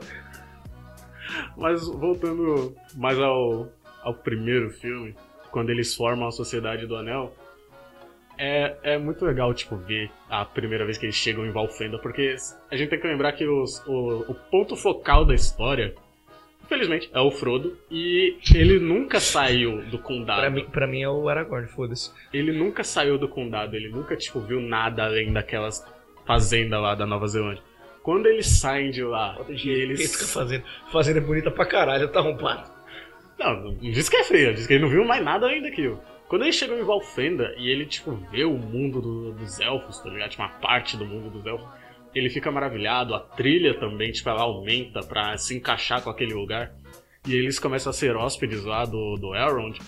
Mas 1.57 1.87
voltando 1.87 2.75
mais 2.95 3.19
ao, 3.19 3.69
ao 4.03 4.15
primeiro 4.15 4.71
filme, 4.71 5.15
quando 5.51 5.71
eles 5.71 5.95
formam 5.95 6.29
a 6.29 6.33
Sociedade 6.33 6.87
do 6.87 6.97
Anel, 6.97 7.35
é, 8.37 8.77
é 8.85 8.99
muito 8.99 9.25
legal, 9.25 9.53
tipo, 9.53 9.77
ver 9.77 10.11
a 10.31 10.45
primeira 10.45 10.85
vez 10.85 10.97
que 10.99 11.07
eles 11.07 11.17
chegam 11.17 11.45
em 11.45 11.51
Valfenda, 11.51 11.99
porque 11.99 12.37
a 12.71 12.77
gente 12.77 12.91
tem 12.91 13.01
que 13.01 13.07
lembrar 13.09 13.33
que 13.33 13.47
os- 13.47 13.83
o, 13.87 14.25
o 14.29 14.35
ponto 14.35 14.77
focal 14.77 15.25
da 15.25 15.35
história, 15.35 15.95
infelizmente, 16.69 17.11
é 17.13 17.19
o 17.19 17.31
Frodo, 17.31 17.77
e 17.91 18.37
ele 18.55 18.79
nunca 18.79 19.19
saiu 19.19 19.83
do 19.87 19.99
condado. 19.99 20.41
Pra 20.41 20.51
mim, 20.51 20.65
pra 20.67 20.87
mim 20.87 21.03
é 21.03 21.09
o 21.09 21.29
Aragorn, 21.29 21.67
foda-se. 21.67 22.13
Ele 22.33 22.53
nunca 22.53 22.85
saiu 22.85 23.17
do 23.19 23.27
condado, 23.27 23.75
ele 23.75 23.89
nunca, 23.89 24.15
tipo, 24.17 24.39
viu 24.41 24.61
nada 24.61 25.05
além 25.05 25.33
daquelas 25.33 25.85
fazendas 26.27 26.81
lá 26.81 26.95
da 26.95 27.07
Nova 27.07 27.27
Zelândia. 27.27 27.63
Quando 28.03 28.27
eles 28.27 28.47
saem 28.47 28.91
de 28.91 29.03
lá, 29.03 29.35
Foda 29.35 29.53
e 29.53 29.57
de 29.57 29.71
eles... 29.71 30.33
fazendo. 30.33 30.65
Fazenda 30.93 31.19
é 31.19 31.23
bonita 31.23 31.51
pra 31.51 31.65
caralho, 31.67 32.09
tá 32.09 32.21
arrombado. 32.21 32.71
Não, 33.39 33.61
não 33.65 33.75
diz 33.75 34.09
que 34.09 34.17
é 34.17 34.25
feio, 34.25 34.55
diz 34.55 34.67
que 34.67 34.75
ele 34.75 34.83
não 34.83 34.91
viu 34.91 35.05
mais 35.05 35.25
nada 35.25 35.47
além 35.47 35.63
daquilo. 35.63 36.01
Quando 36.29 36.43
ele 36.43 36.53
chegou 36.53 36.79
em 36.79 36.83
Valfenda 36.85 37.55
e 37.57 37.71
ele, 37.71 37.87
tipo, 37.87 38.13
vê 38.31 38.45
o 38.45 38.53
mundo 38.59 39.01
do- 39.01 39.33
dos 39.33 39.59
elfos, 39.61 39.99
tá 40.01 40.11
ligado? 40.11 40.31
Tipo, 40.31 40.43
uma 40.43 40.49
parte 40.51 40.97
do 40.97 41.07
mundo 41.07 41.31
dos 41.31 41.47
elfos, 41.47 41.67
ele 42.15 42.31
fica 42.31 42.51
maravilhado. 42.51 43.15
A 43.15 43.21
trilha 43.21 43.79
também, 43.79 44.13
tipo, 44.13 44.29
ela 44.29 44.43
aumenta 44.43 45.01
pra 45.01 45.37
se 45.37 45.57
encaixar 45.57 46.03
com 46.03 46.11
aquele 46.11 46.35
lugar. 46.35 46.75
E 47.27 47.35
eles 47.35 47.59
começam 47.59 47.91
a 47.91 47.93
ser 47.93 48.17
hóspedes 48.17 48.65
lá 48.65 48.85
do, 48.85 49.17
do 49.17 49.35
Elrond. 49.35 49.79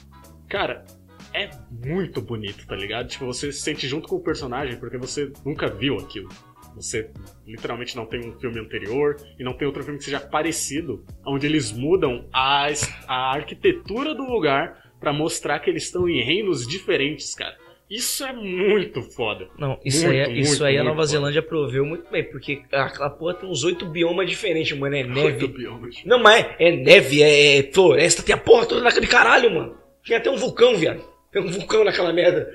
Cara, 0.49 0.85
é 1.33 1.49
muito 1.71 2.21
bonito, 2.21 2.67
tá 2.67 2.77
ligado? 2.77 3.09
Tipo, 3.09 3.27
você 3.27 3.53
se 3.53 3.61
sente 3.61 3.87
junto 3.87 4.09
com 4.09 4.17
o 4.17 4.23
personagem 4.23 4.79
porque 4.79 4.99
você 4.99 5.33
nunca 5.45 5.69
viu 5.69 5.97
aquilo. 5.97 6.29
Você 6.75 7.11
literalmente 7.47 7.97
não 7.97 8.07
tem 8.07 8.21
um 8.21 8.39
filme 8.39 8.61
anterior 8.61 9.17
e 9.39 9.45
não 9.45 9.55
tem 9.55 9.67
outro 9.67 9.83
filme 9.83 9.99
que 9.99 10.05
seja 10.05 10.21
parecido, 10.21 11.05
onde 11.27 11.47
eles 11.47 11.73
mudam 11.73 12.29
a, 12.33 12.69
a 13.07 13.33
arquitetura 13.35 14.15
do 14.15 14.25
lugar 14.25 14.93
pra 14.99 15.13
mostrar 15.13 15.59
que 15.61 15.71
eles 15.71 15.85
estão 15.85 16.09
em 16.09 16.23
reinos 16.23 16.67
diferentes, 16.67 17.35
cara. 17.35 17.57
Isso 17.90 18.24
é 18.24 18.33
muito 18.33 19.03
foda. 19.03 19.48
Não, 19.59 19.76
isso 19.85 20.05
Muito, 20.07 20.12
aí, 20.16 20.20
é- 20.22 20.26
muito, 20.29 20.40
isso 20.40 20.64
aí 20.64 20.79
a 20.79 20.85
Nova 20.85 20.96
foda. 20.98 21.07
Zelândia 21.09 21.42
proveu 21.42 21.85
muito 21.85 22.09
bem, 22.09 22.22
porque 22.22 22.62
aquela 22.70 23.11
porra 23.11 23.35
tem 23.35 23.50
uns 23.50 23.64
oito 23.64 23.85
biomas 23.85 24.29
diferentes, 24.31 24.79
mano. 24.79 24.94
É 24.94 25.00
Oito 25.00 25.11
neve. 25.12 25.46
biomas. 25.48 25.96
Não, 26.05 26.20
mas 26.22 26.46
é, 26.59 26.68
é 26.68 26.76
neve, 26.76 27.20
é, 27.22 27.59
é 27.59 27.62
floresta, 27.72 28.22
tem 28.22 28.35
a 28.35 28.38
porra 28.38 28.64
toda 28.66 28.81
naquele 28.83 29.09
caralho, 29.09 29.53
mano. 29.53 29.74
Tinha 30.05 30.18
até 30.18 30.31
um 30.31 30.37
vulcão, 30.37 30.76
viado. 30.76 31.03
Tem 31.33 31.42
um 31.42 31.50
vulcão 31.50 31.83
naquela 31.85 32.12
merda. 32.12 32.48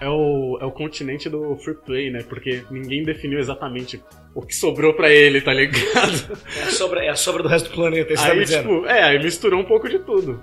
É 0.00 0.08
o, 0.08 0.58
é 0.60 0.64
o 0.64 0.70
continente 0.72 1.28
do 1.28 1.56
free 1.56 1.74
play, 1.74 2.10
né? 2.10 2.22
Porque 2.28 2.62
ninguém 2.70 3.02
definiu 3.02 3.38
exatamente 3.38 4.02
o 4.34 4.40
que 4.42 4.54
sobrou 4.54 4.92
pra 4.94 5.10
ele, 5.10 5.40
tá 5.40 5.52
ligado? 5.54 6.38
É 6.58 6.62
a 6.64 6.70
sobra, 6.70 7.04
é 7.04 7.08
a 7.10 7.14
sobra 7.14 7.42
do 7.42 7.48
resto 7.48 7.68
do 7.70 7.74
planeta, 7.74 8.12
isso 8.12 8.22
tá 8.22 8.32
Aí, 8.32 8.40
dizendo. 8.40 8.62
tipo, 8.74 8.86
é, 8.86 9.02
aí 9.02 9.18
misturou 9.22 9.60
um 9.60 9.64
pouco 9.64 9.88
de 9.88 9.98
tudo. 9.98 10.42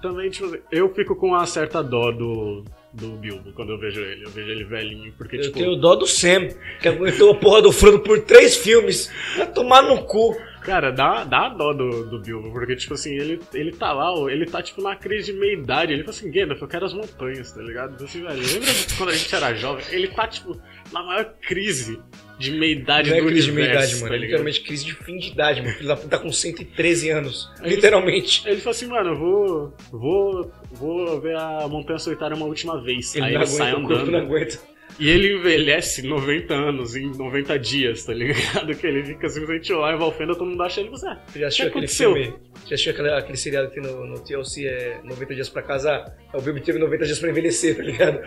Também, 0.00 0.30
tipo, 0.30 0.56
eu 0.70 0.92
fico 0.94 1.16
com 1.16 1.28
uma 1.28 1.44
certa 1.46 1.82
dó 1.82 2.12
do, 2.12 2.64
do 2.94 3.16
Bilbo 3.16 3.52
quando 3.52 3.72
eu 3.72 3.78
vejo 3.78 4.00
ele. 4.00 4.24
Eu 4.24 4.30
vejo 4.30 4.50
ele 4.50 4.64
velhinho, 4.64 5.12
porque, 5.16 5.36
Eu 5.36 5.42
tipo. 5.42 5.58
tenho 5.58 5.76
dó 5.76 5.94
do 5.94 6.06
Sam, 6.06 6.48
que 6.80 6.88
aguentou 6.88 7.32
a 7.32 7.34
porra 7.34 7.62
do 7.62 7.72
Frodo 7.72 8.00
por 8.00 8.20
três 8.20 8.56
filmes. 8.56 9.10
Vai 9.36 9.50
tomar 9.52 9.82
no 9.82 10.04
cu. 10.04 10.36
Cara, 10.62 10.90
dá, 10.90 11.24
dá 11.24 11.50
dó 11.50 11.74
do, 11.74 12.06
do 12.08 12.20
Bilbo, 12.20 12.50
porque, 12.50 12.74
tipo 12.74 12.94
assim, 12.94 13.14
ele, 13.18 13.38
ele 13.52 13.72
tá 13.72 13.92
lá, 13.92 14.10
ele 14.32 14.46
tá, 14.46 14.62
tipo, 14.62 14.80
na 14.80 14.96
crise 14.96 15.30
de 15.30 15.38
meia-idade. 15.38 15.92
Ele 15.92 16.02
fala 16.02 16.16
assim, 16.16 16.30
Gandalf, 16.30 16.62
eu 16.62 16.68
quero 16.68 16.86
as 16.86 16.94
montanhas, 16.94 17.52
tá 17.52 17.60
ligado? 17.60 17.92
Então, 17.94 18.06
assim, 18.06 18.22
velho, 18.22 18.40
lembra 18.40 18.70
quando 18.96 19.10
a 19.10 19.14
gente 19.14 19.34
era 19.34 19.54
jovem? 19.54 19.84
Ele 19.90 20.08
tá, 20.08 20.26
tipo, 20.26 20.58
na 20.90 21.02
maior 21.02 21.34
crise 21.46 22.00
de 22.38 22.50
meia-idade 22.52 23.12
é 23.12 23.20
do 23.20 23.26
crise 23.26 23.42
de 23.46 23.50
universo, 23.52 23.72
meia-idade, 23.76 23.94
mano. 23.96 24.08
tá 24.08 24.14
É 24.14 24.18
literalmente 24.18 24.60
crise 24.62 24.84
de 24.84 24.94
fim 24.94 25.16
de 25.18 25.28
idade, 25.30 25.62
mano. 25.62 25.74
Filho 25.74 25.88
da 25.88 25.96
puta 25.96 26.08
tá 26.08 26.18
com 26.18 26.32
113 26.32 27.10
anos. 27.10 27.50
Ele- 27.62 27.76
Literalmente. 27.76 28.42
Ele 28.46 28.56
falou 28.58 28.70
assim, 28.70 28.86
mano, 28.86 29.10
eu 29.10 29.16
vou, 29.18 29.74
vou, 29.92 30.52
vou 30.72 31.20
ver 31.20 31.36
a 31.36 31.66
Montanha 31.68 31.98
Solitária 31.98 32.36
uma 32.36 32.46
última 32.46 32.82
vez. 32.82 33.14
Ele 33.14 33.24
Aí 33.26 33.32
não 33.34 33.40
ele 33.42 33.46
sai 33.50 33.70
aguenta, 33.70 33.78
o 33.84 33.88
corpo 33.88 34.02
andando. 34.02 34.12
não 34.12 34.20
aguenta. 34.20 34.58
E 35.00 35.08
ele 35.10 35.34
envelhece 35.34 36.02
90 36.06 36.54
anos 36.54 36.94
em 36.94 37.10
90 37.16 37.58
dias, 37.58 38.04
tá 38.04 38.12
ligado? 38.14 38.74
Que 38.76 38.86
ele 38.86 39.02
fica 39.04 39.28
simplesmente 39.28 39.72
lá 39.72 39.92
em 39.92 39.98
Valfenda, 39.98 40.34
todo 40.34 40.46
mundo 40.46 40.62
acha 40.62 40.80
ele, 40.80 40.90
você, 40.90 41.06
ah, 41.08 41.20
Você 41.26 41.38
já 41.40 41.46
assistiu 41.48 41.66
aquele 41.66 41.84
aconteceu? 41.86 42.12
filme? 42.14 42.34
Já 42.66 42.74
assistiu 42.74 42.92
aquele, 42.92 43.10
aquele 43.10 43.36
seriado 43.38 43.68
que 43.70 43.80
tem 43.80 43.82
no, 43.90 44.06
no 44.06 44.20
TLC 44.20 44.66
é 44.66 45.00
90 45.02 45.34
dias 45.34 45.48
pra 45.48 45.62
casar? 45.62 46.16
É 46.32 46.36
o 46.36 46.40
Bilbo 46.40 46.60
teve 46.60 46.78
90 46.78 47.04
dias 47.06 47.18
pra 47.18 47.28
envelhecer, 47.28 47.76
tá 47.76 47.82
ligado? 47.82 48.20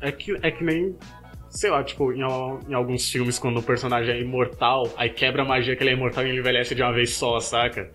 É 0.00 0.12
que, 0.12 0.36
é 0.42 0.50
que 0.52 0.62
nem, 0.62 0.94
sei 1.54 1.70
lá, 1.70 1.82
tipo, 1.84 2.12
em, 2.12 2.20
em 2.20 2.74
alguns 2.74 3.08
filmes, 3.10 3.38
quando 3.38 3.58
o 3.58 3.62
personagem 3.62 4.14
é 4.14 4.20
imortal, 4.20 4.92
aí 4.96 5.08
quebra 5.08 5.42
a 5.42 5.44
magia 5.44 5.76
que 5.76 5.82
ele 5.82 5.90
é 5.90 5.92
imortal 5.94 6.26
e 6.26 6.30
ele 6.30 6.40
envelhece 6.40 6.74
de 6.74 6.82
uma 6.82 6.92
vez 6.92 7.10
só, 7.14 7.38
saca? 7.40 7.90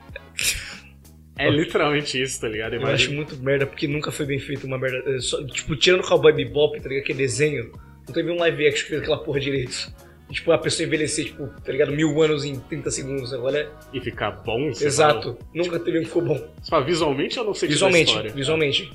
É 1.38 1.50
literalmente 1.50 2.22
isso, 2.22 2.42
tá 2.42 2.48
ligado? 2.50 2.74
Eu 2.74 2.82
Imagina- 2.82 2.96
acho 2.96 3.14
muito 3.14 3.38
merda, 3.38 3.66
porque 3.66 3.88
nunca 3.88 4.12
foi 4.12 4.26
bem 4.26 4.40
feito 4.40 4.66
uma 4.68 4.78
merda. 4.78 5.02
é, 5.10 5.20
só- 5.20 5.42
tipo, 5.46 5.76
tirando 5.76 6.02
o 6.02 6.08
Cowboy 6.08 6.34
Bebop, 6.34 6.80
tá 6.82 6.90
ligado? 6.90 7.04
Aquele 7.04 7.20
desenho, 7.20 7.72
não 8.08 8.14
teve 8.14 8.30
um 8.32 8.38
live 8.40 8.68
action 8.68 8.84
que 8.84 8.90
fez 8.90 9.02
aquela 9.02 9.18
porra 9.20 9.40
direito. 9.40 9.94
E, 10.30 10.34
tipo, 10.34 10.52
a 10.52 10.58
pessoa 10.58 10.86
envelhecer, 10.86 11.26
tipo, 11.26 11.48
tá 11.64 11.72
ligado? 11.72 11.92
Mil 11.94 12.22
anos 12.22 12.44
em 12.44 12.60
30 12.60 12.92
segundos. 12.92 13.34
Agora 13.34 13.58
é. 13.58 13.70
E 13.94 14.02
ficar 14.02 14.32
bom, 14.32 14.74
você 14.74 14.86
Exato. 14.86 15.38
Nunca 15.54 15.80
teve 15.80 16.00
um 16.00 16.02
que 16.02 16.08
ficou 16.08 16.22
bom. 16.24 16.36
fala. 16.36 16.52
Você 16.62 16.70
fala, 16.70 16.86
visualmente 16.86 17.38
eu 17.38 17.44
não 17.46 17.54
sei 17.54 17.70
Visualmente, 17.70 18.30
visualmente. 18.30 18.92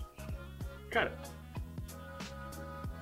Cara. 0.91 1.13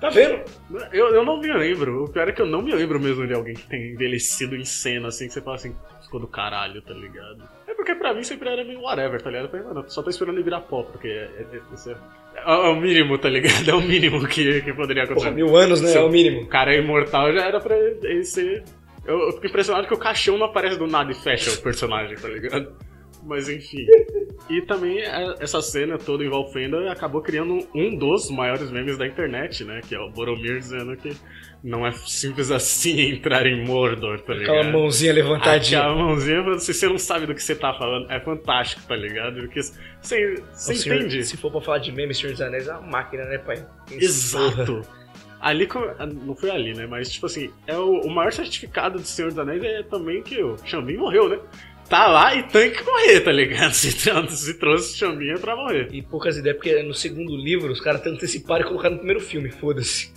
Tá 0.03 0.09
vendo? 0.09 0.43
Eu, 0.91 1.15
eu 1.15 1.23
não 1.23 1.39
me 1.39 1.47
lembro. 1.47 2.03
O 2.03 2.09
pior 2.09 2.27
é 2.27 2.33
que 2.33 2.41
eu 2.41 2.45
não 2.45 2.61
me 2.61 2.73
lembro 2.73 2.99
mesmo 2.99 3.25
de 3.25 3.33
alguém 3.33 3.53
que 3.53 3.65
tenha 3.69 3.93
envelhecido 3.93 4.53
em 4.53 4.65
cena, 4.65 5.07
assim, 5.07 5.27
que 5.27 5.33
você 5.33 5.39
fala 5.39 5.55
assim, 5.55 5.73
ficou 6.01 6.19
do 6.19 6.27
caralho, 6.27 6.81
tá 6.81 6.93
ligado? 6.93 7.41
É 7.65 7.73
porque 7.73 7.95
pra 7.95 8.13
mim 8.13 8.21
sempre 8.21 8.49
era 8.49 8.65
meio 8.65 8.81
whatever, 8.81 9.21
tá 9.21 9.29
ligado? 9.29 9.45
Eu 9.45 9.51
falei, 9.51 9.65
mano, 9.65 9.85
só 9.87 10.03
tô 10.03 10.09
esperando 10.09 10.35
ele 10.35 10.43
virar 10.43 10.59
pó, 10.59 10.83
porque 10.83 11.07
é, 11.07 11.29
é, 11.39 11.45
é, 11.55 11.91
é, 12.35 12.43
é 12.43 12.69
o 12.69 12.75
mínimo, 12.75 13.17
tá 13.17 13.29
ligado? 13.29 13.53
É 13.65 13.73
o 13.73 13.79
mínimo 13.79 14.27
que, 14.27 14.61
que 14.61 14.73
poderia 14.73 15.03
acontecer. 15.03 15.27
Porra, 15.27 15.35
mil 15.37 15.55
anos, 15.55 15.79
né? 15.79 15.87
Se 15.87 15.97
É 15.97 16.01
o 16.01 16.09
mínimo. 16.09 16.41
O 16.41 16.47
cara 16.47 16.75
é 16.75 16.79
imortal, 16.79 17.31
já 17.31 17.45
era 17.45 17.61
pra 17.61 17.77
ele 17.77 18.25
ser. 18.25 18.61
Eu, 19.05 19.17
eu 19.21 19.31
fico 19.31 19.47
impressionado 19.47 19.87
que 19.87 19.93
o 19.93 19.97
caixão 19.97 20.37
não 20.37 20.47
aparece 20.47 20.77
do 20.77 20.85
nada 20.85 21.13
e 21.13 21.15
fecha 21.15 21.49
o 21.49 21.63
personagem, 21.63 22.17
tá 22.17 22.27
ligado? 22.27 22.75
Mas 23.25 23.47
enfim. 23.49 23.85
E 24.49 24.61
também 24.63 24.99
é, 25.01 25.35
essa 25.39 25.61
cena 25.61 25.97
toda 25.97 26.23
em 26.23 26.29
Valfenda 26.29 26.91
acabou 26.91 27.21
criando 27.21 27.65
um 27.73 27.95
dos 27.95 28.29
maiores 28.29 28.69
memes 28.69 28.97
da 28.97 29.07
internet, 29.07 29.63
né? 29.63 29.79
Que 29.87 29.95
é 29.95 29.99
o 29.99 30.09
Boromir 30.09 30.59
dizendo 30.59 30.95
que 30.97 31.15
não 31.63 31.87
é 31.87 31.91
simples 31.93 32.51
assim 32.51 32.99
entrar 33.15 33.45
em 33.47 33.63
Mordor, 33.65 34.19
tá 34.19 34.33
ligado? 34.33 34.57
Aquela 34.57 34.71
mãozinha 34.73 35.13
levantadinha. 35.13 35.79
Aquela 35.79 35.95
mãozinha, 35.95 36.59
se 36.59 36.73
você 36.73 36.87
não 36.89 36.97
sabe 36.97 37.25
do 37.25 37.33
que 37.33 37.41
você 37.41 37.55
tá 37.55 37.73
falando, 37.73 38.11
é 38.11 38.19
fantástico, 38.19 38.81
tá 38.85 38.95
ligado? 38.97 39.39
Porque 39.39 39.61
você, 40.01 40.43
você 40.51 40.75
senhor- 40.75 40.97
entende. 40.99 41.23
Se 41.23 41.37
for 41.37 41.49
pra 41.49 41.61
falar 41.61 41.77
de 41.77 41.91
meme, 41.93 42.13
Senhor 42.13 42.33
dos 42.33 42.41
Anéis 42.41 42.67
é 42.67 42.73
uma 42.73 42.81
máquina, 42.81 43.23
né, 43.25 43.37
pai? 43.37 43.65
Porra. 43.87 44.01
Exato. 44.03 44.81
Ali, 45.39 45.67
co- 45.67 45.91
não 46.25 46.35
foi 46.35 46.49
ali, 46.51 46.73
né? 46.73 46.85
Mas, 46.85 47.09
tipo 47.11 47.25
assim, 47.25 47.49
é 47.67 47.75
o, 47.77 48.01
o 48.01 48.09
maior 48.09 48.31
certificado 48.31 48.97
do 48.99 49.05
Senhor 49.05 49.29
dos 49.29 49.37
Anéis 49.39 49.61
é 49.63 49.83
também 49.83 50.21
que 50.23 50.41
o 50.41 50.57
Xambin 50.65 50.95
morreu, 50.97 51.27
né? 51.29 51.37
Tá 51.89 52.07
lá 52.07 52.33
e 52.35 52.43
tem 52.43 52.71
que 52.71 52.83
morrer, 52.83 53.19
tá 53.21 53.31
ligado? 53.31 53.71
Se, 53.73 53.91
se 54.29 54.53
trouxe 54.55 54.93
o 54.93 54.97
Xambin 54.97 55.29
é 55.31 55.37
pra 55.37 55.55
morrer. 55.55 55.89
E 55.91 56.01
poucas 56.01 56.37
ideias, 56.37 56.57
porque 56.57 56.81
no 56.83 56.93
segundo 56.93 57.35
livro 57.35 57.71
os 57.71 57.79
caras 57.81 58.05
anteciparam 58.07 58.65
e 58.65 58.67
colocaram 58.67 58.93
no 58.93 58.99
primeiro 58.99 59.21
filme, 59.21 59.51
foda-se. 59.51 60.11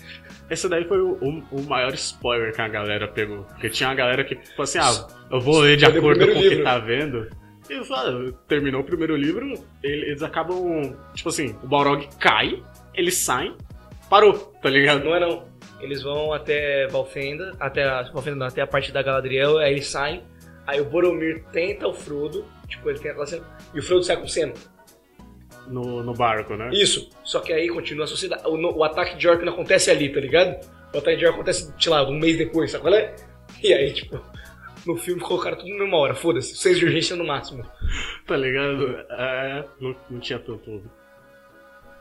Esse 0.48 0.68
daí 0.68 0.84
foi 0.84 1.00
o, 1.00 1.12
o- 1.20 1.44
o 1.50 1.62
maior 1.62 1.92
spoiler 1.94 2.54
que 2.54 2.60
a 2.62 2.68
galera 2.68 3.08
pegou. 3.08 3.42
Porque 3.44 3.68
tinha 3.68 3.88
uma 3.88 3.94
galera 3.96 4.22
que, 4.24 4.36
tipo 4.36 4.62
assim, 4.62 4.78
ah, 4.78 5.06
eu 5.30 5.40
vou 5.40 5.58
ler 5.60 5.76
de 5.76 5.84
o 5.84 5.88
acordo 5.88 6.26
com 6.32 6.38
o 6.38 6.42
que 6.42 6.62
tá 6.62 6.78
vendo. 6.78 7.28
E 7.68 7.84
fala, 7.84 8.32
terminou 8.46 8.80
o 8.80 8.84
primeiro 8.84 9.16
livro, 9.16 9.44
ele- 9.82 10.06
eles 10.10 10.22
acabam. 10.22 10.94
Tipo 11.14 11.30
assim, 11.30 11.56
o 11.64 11.66
Balrog 11.66 12.06
cai, 12.20 12.62
eles 12.94 13.16
saem, 13.18 13.56
parou, 14.08 14.34
tá 14.62 14.70
ligado? 14.70 15.04
Não 15.04 15.14
é 15.16 15.20
não. 15.20 15.44
Eles 15.80 16.00
vão 16.02 16.32
até 16.32 16.86
Valfenda, 16.86 17.52
até 17.58 17.82
a, 17.84 18.02
Valfenda 18.04 18.36
não, 18.36 18.46
até 18.46 18.62
a 18.62 18.66
parte 18.68 18.92
da 18.92 19.02
Galadriel, 19.02 19.58
aí 19.58 19.72
eles 19.72 19.88
saem, 19.88 20.22
aí 20.66 20.80
o 20.80 20.84
Boromir 20.84 21.44
tenta 21.52 21.86
o 21.88 21.94
Frodo, 21.94 22.44
tipo, 22.68 22.88
ele 22.90 22.98
tenta 22.98 23.10
aquela 23.10 23.26
cena, 23.26 23.46
e 23.74 23.78
o 23.78 23.82
Frodo 23.82 24.02
sai 24.04 24.16
com 24.16 24.26
cena. 24.28 24.52
No, 25.68 26.02
no 26.02 26.14
barco, 26.14 26.54
né? 26.54 26.70
Isso. 26.72 27.10
Só 27.24 27.40
que 27.40 27.52
aí 27.52 27.68
continua 27.68 28.04
a 28.04 28.06
sociedade. 28.08 28.46
O, 28.46 28.56
no- 28.56 28.76
o 28.76 28.84
ataque 28.84 29.16
de 29.16 29.26
orc 29.28 29.44
não 29.44 29.52
acontece 29.52 29.90
ali, 29.90 30.12
tá 30.12 30.20
ligado? 30.20 30.64
O 30.94 30.98
ataque 30.98 31.16
de 31.16 31.26
orc 31.26 31.34
acontece, 31.34 31.72
sei 31.78 31.90
lá, 31.90 32.08
um 32.08 32.16
mês 32.16 32.38
depois, 32.38 32.70
sabe 32.70 32.82
qual 32.84 32.94
é? 32.94 33.16
E 33.62 33.74
aí, 33.74 33.92
tipo, 33.92 34.20
no 34.86 34.96
filme 34.96 35.20
colocaram 35.20 35.56
tudo 35.56 35.68
na 35.70 35.78
mesma 35.80 35.96
hora, 35.98 36.14
foda-se. 36.14 36.54
Seis 36.56 36.78
de 36.78 36.84
urgência 36.84 37.16
no 37.16 37.26
máximo. 37.26 37.64
Tá 38.26 38.36
ligado? 38.36 38.96
É, 39.10 39.64
não, 39.80 39.96
não 40.08 40.20
tinha 40.20 40.38
tanto 40.38 40.82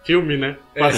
filme, 0.06 0.38
né? 0.38 0.58
É. 0.76 0.80
Pra, 0.80 0.91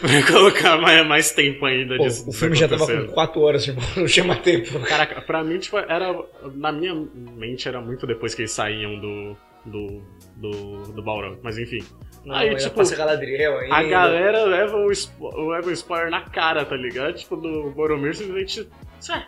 pra 0.00 0.22
colocar 0.32 0.78
mais, 0.78 1.06
mais 1.06 1.32
tempo 1.32 1.64
ainda 1.66 1.96
Pô, 1.96 2.04
disso. 2.04 2.28
o 2.28 2.32
filme 2.32 2.56
já 2.56 2.68
tava 2.68 2.86
com 2.86 3.08
4 3.08 3.40
horas, 3.40 3.66
irmão. 3.66 3.84
Não 3.96 4.06
tinha 4.06 4.24
mais 4.24 4.40
tempo. 4.40 4.78
Caraca, 4.80 5.20
pra 5.20 5.42
mim, 5.44 5.58
tipo, 5.58 5.78
era. 5.78 6.14
Na 6.54 6.72
minha 6.72 6.94
mente 7.14 7.68
era 7.68 7.80
muito 7.80 8.06
depois 8.06 8.34
que 8.34 8.42
eles 8.42 8.52
saíam 8.52 8.98
do. 8.98 9.36
do. 9.66 10.02
do, 10.36 10.92
do 10.92 11.02
Balrog. 11.02 11.38
Mas 11.42 11.58
enfim. 11.58 11.84
Não, 12.24 12.36
Aí, 12.36 12.54
tipo, 12.54 12.76
passa 12.76 12.94
Galadriel 12.94 13.58
ainda. 13.58 13.74
A 13.74 13.82
galera 13.82 14.44
leva 14.44 14.76
o, 14.76 15.48
leva 15.50 15.68
o 15.68 15.72
spoiler 15.72 16.08
na 16.10 16.20
cara, 16.20 16.64
tá 16.64 16.76
ligado? 16.76 17.14
Tipo, 17.14 17.36
do 17.36 17.70
Boromir 17.70 18.14
simplesmente. 18.14 18.68
Ué, 19.10 19.26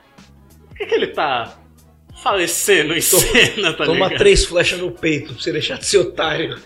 por 0.68 0.77
que, 0.77 0.87
que 0.87 0.94
ele 0.94 1.09
tá 1.09 1.59
falecendo 2.23 2.94
em 2.94 3.01
cena, 3.01 3.73
tá 3.73 3.85
Toma 3.85 4.07
ligado? 4.07 4.18
três 4.18 4.44
flechas 4.44 4.79
no 4.79 4.92
peito 4.92 5.33
pra 5.33 5.42
você 5.42 5.51
deixar 5.51 5.79
de 5.79 5.87
ser 5.87 5.99
otário. 5.99 6.57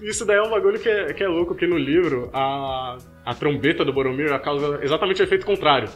Isso 0.00 0.24
daí 0.24 0.36
é 0.36 0.42
um 0.42 0.50
bagulho 0.50 0.78
que 0.78 0.88
é, 0.88 1.12
que 1.12 1.22
é 1.22 1.28
louco, 1.28 1.54
que 1.54 1.66
no 1.66 1.78
livro 1.78 2.30
a, 2.32 2.98
a 3.24 3.34
trombeta 3.34 3.84
do 3.84 3.92
Boromir 3.92 4.26
ela 4.26 4.38
causa 4.38 4.78
exatamente 4.82 5.22
o 5.22 5.24
efeito 5.24 5.46
contrário. 5.46 5.88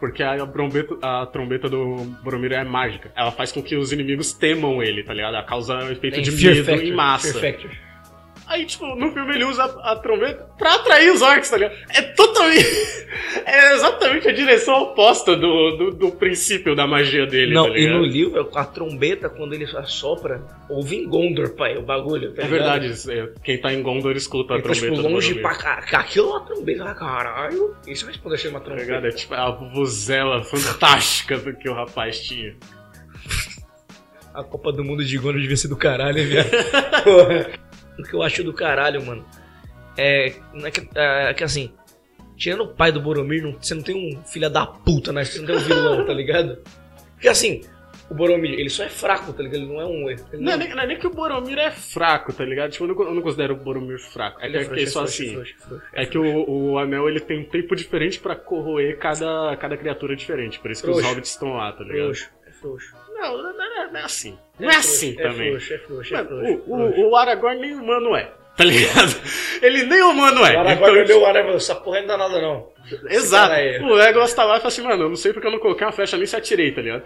Porque 0.00 0.22
a 0.22 0.44
trombeta, 0.46 0.96
a 1.00 1.26
trombeta 1.26 1.68
do 1.68 1.96
Boromir 2.24 2.52
é 2.52 2.64
mágica. 2.64 3.12
Ela 3.14 3.30
faz 3.30 3.52
com 3.52 3.62
que 3.62 3.76
os 3.76 3.92
inimigos 3.92 4.32
temam 4.32 4.82
ele, 4.82 5.04
tá 5.04 5.14
ligado? 5.14 5.34
Ela 5.34 5.44
causa 5.44 5.76
um 5.76 5.92
efeito 5.92 6.14
Tem 6.14 6.22
de 6.24 6.32
medo 6.32 6.64
Factor, 6.64 6.84
em 6.84 6.92
massa. 6.92 7.38
Fear 7.38 7.54
Factor. 7.54 7.70
Aí, 8.46 8.66
tipo, 8.66 8.84
no 8.96 9.12
filme 9.12 9.34
ele 9.34 9.44
usa 9.44 9.62
a, 9.64 9.92
a 9.92 9.96
trombeta 9.96 10.46
pra 10.58 10.74
atrair 10.74 11.10
os 11.12 11.22
orcs, 11.22 11.48
tá 11.48 11.56
ligado? 11.56 11.76
É 11.90 12.02
totalmente. 12.02 12.62
É 13.44 13.74
exatamente 13.74 14.28
a 14.28 14.32
direção 14.32 14.74
oposta 14.82 15.36
do, 15.36 15.76
do, 15.76 15.90
do 15.90 16.10
princípio 16.12 16.74
da 16.74 16.86
magia 16.86 17.26
dele, 17.26 17.52
Não, 17.52 17.70
tá 17.70 17.76
e 17.76 17.86
no 17.86 18.02
livro, 18.02 18.48
a 18.54 18.64
trombeta, 18.64 19.28
quando 19.28 19.52
ele 19.52 19.64
assopra, 19.76 20.42
ouve 20.68 20.96
em 20.96 21.08
Gondor, 21.08 21.50
pai, 21.54 21.76
o 21.76 21.82
bagulho. 21.82 22.32
Tá 22.32 22.42
É 22.42 22.46
verdade, 22.46 22.92
é, 23.10 23.28
quem 23.42 23.58
tá 23.60 23.72
em 23.72 23.82
Gondor 23.82 24.12
escuta 24.16 24.54
a 24.54 24.56
tá, 24.56 24.62
trombeta 24.62 24.94
tipo, 24.96 25.08
longe 25.08 25.34
pra 25.36 25.54
caralho. 25.54 25.96
Aquilo 25.96 26.28
é 26.28 26.30
uma 26.30 26.40
trombeta, 26.46 26.94
caralho. 26.94 27.76
Isso 27.86 28.04
vai 28.04 28.14
responder 28.14 28.48
uma 28.48 28.60
Tá 28.60 28.64
trombeta. 28.66 28.86
ligado? 28.86 29.06
É 29.06 29.10
tipo 29.10 29.34
a 29.34 29.50
vuvuzela 29.50 30.42
fantástica 30.44 31.36
do 31.38 31.54
que 31.54 31.68
o 31.68 31.74
rapaz 31.74 32.20
tinha. 32.20 32.54
A 34.32 34.42
Copa 34.42 34.72
do 34.72 34.82
Mundo 34.82 35.04
de 35.04 35.18
Gondor 35.18 35.40
devia 35.42 35.56
ser 35.56 35.68
do 35.68 35.76
caralho? 35.76 36.16
Porra. 37.04 37.71
O 37.98 38.02
que 38.02 38.14
eu 38.14 38.22
acho 38.22 38.42
do 38.42 38.52
caralho, 38.52 39.04
mano, 39.04 39.24
é, 39.96 40.34
não 40.54 40.66
é, 40.66 40.70
que, 40.70 40.88
é 40.94 41.34
que 41.34 41.44
assim, 41.44 41.72
tirando 42.36 42.62
o 42.64 42.68
pai 42.68 42.90
do 42.90 43.00
Boromir, 43.00 43.42
não- 43.42 43.52
você 43.60 43.74
não 43.74 43.82
tem 43.82 43.94
um 43.94 44.22
filho 44.24 44.48
da 44.50 44.66
puta, 44.66 45.12
né? 45.12 45.24
Você 45.24 45.38
não 45.38 45.46
tem 45.46 45.56
um 45.56 45.60
vilão, 45.60 46.06
tá 46.06 46.12
ligado? 46.12 46.58
Porque 47.14 47.28
assim, 47.28 47.60
o 48.10 48.14
Boromir, 48.14 48.52
ele 48.58 48.68
só 48.70 48.84
é 48.84 48.88
fraco, 48.88 49.32
tá 49.32 49.42
ligado? 49.42 49.62
Ele 49.62 49.66
não 49.72 49.80
é 49.80 49.84
um... 49.86 50.10
Ele 50.10 50.20
Não 50.32 50.52
é, 50.52 50.56
nem, 50.56 50.68
não 50.70 50.82
é 50.82 50.86
nem 50.86 50.98
que 50.98 51.06
o 51.06 51.10
Boromir 51.10 51.58
é 51.58 51.70
fraco, 51.70 52.32
tá 52.32 52.44
ligado? 52.44 52.70
Tipo, 52.70 52.84
eu 52.84 52.88
não, 52.94 53.02
eu 53.04 53.14
não 53.14 53.22
considero 53.22 53.54
o 53.54 53.56
Boromir 53.56 53.98
fraco. 53.98 54.40
É 54.40 54.46
ele 54.46 54.52
que, 54.52 54.58
é 54.58 54.60
é 54.62 54.64
que 54.84 54.86
frouxo, 54.86 54.92
só 54.92 55.04
é 55.04 55.32
frouxo, 55.32 55.54
assim. 55.54 55.54
é 55.54 55.66
frouxo, 55.68 55.86
é 55.94 56.02
É 56.02 56.06
que 56.06 56.18
o, 56.18 56.50
o 56.72 56.78
anel 56.78 57.08
ele 57.08 57.20
tem 57.20 57.38
um 57.40 57.44
tempo 57.44 57.76
diferente 57.76 58.18
pra 58.18 58.34
corroer 58.34 58.98
cada, 58.98 59.54
cada 59.56 59.76
criatura 59.76 60.16
diferente. 60.16 60.58
Por 60.58 60.70
isso 60.70 60.82
que 60.82 60.90
os 60.90 61.02
hobbits 61.04 61.30
estão 61.30 61.52
lá, 61.54 61.70
tá 61.72 61.84
ligado? 61.84 62.00
Frouxo, 62.14 62.30
é 62.46 62.50
frouxo. 62.52 63.01
Não, 63.22 63.42
não, 63.42 63.52
não 63.52 63.98
é- 63.98 64.00
é 64.02 64.04
assim. 64.04 64.38
Não 64.58 64.70
é, 64.70 64.76
assim 64.76 65.14
é 65.18 65.22
também. 65.22 65.48
É 65.54 65.56
é 65.56 66.16
é 66.16 66.22
o, 66.32 66.62
o, 66.66 67.10
o 67.10 67.16
Aragorn 67.16 67.60
nem 67.60 67.74
humano 67.74 68.14
é, 68.16 68.30
tá 68.56 68.64
ligado? 68.64 69.14
Ele 69.62 69.84
nem 69.84 70.02
humano 70.02 70.44
é. 70.44 70.56
O 70.56 70.60
Aragorn 70.60 71.00
Então, 71.00 71.16
olhou 71.16 71.22
o 71.22 71.26
Aragorn 71.26 71.54
e 71.54 71.56
essa 71.56 71.74
porra 71.74 72.00
não 72.00 72.06
dá 72.08 72.16
nada 72.18 72.40
não. 72.40 72.72
Exato. 73.08 73.54
O 73.84 73.94
Legolas 73.94 74.34
tá 74.34 74.42
lá 74.44 74.56
e 74.56 74.58
fala 74.58 74.68
assim, 74.68 74.82
mano, 74.82 75.04
eu 75.04 75.08
não 75.08 75.16
sei 75.16 75.32
porque 75.32 75.46
eu 75.46 75.52
não 75.52 75.60
coloquei 75.60 75.86
uma 75.86 75.92
flecha 75.92 76.16
nem 76.16 76.26
se 76.26 76.34
atirei, 76.34 76.72
tá 76.72 76.82
ligado? 76.82 77.04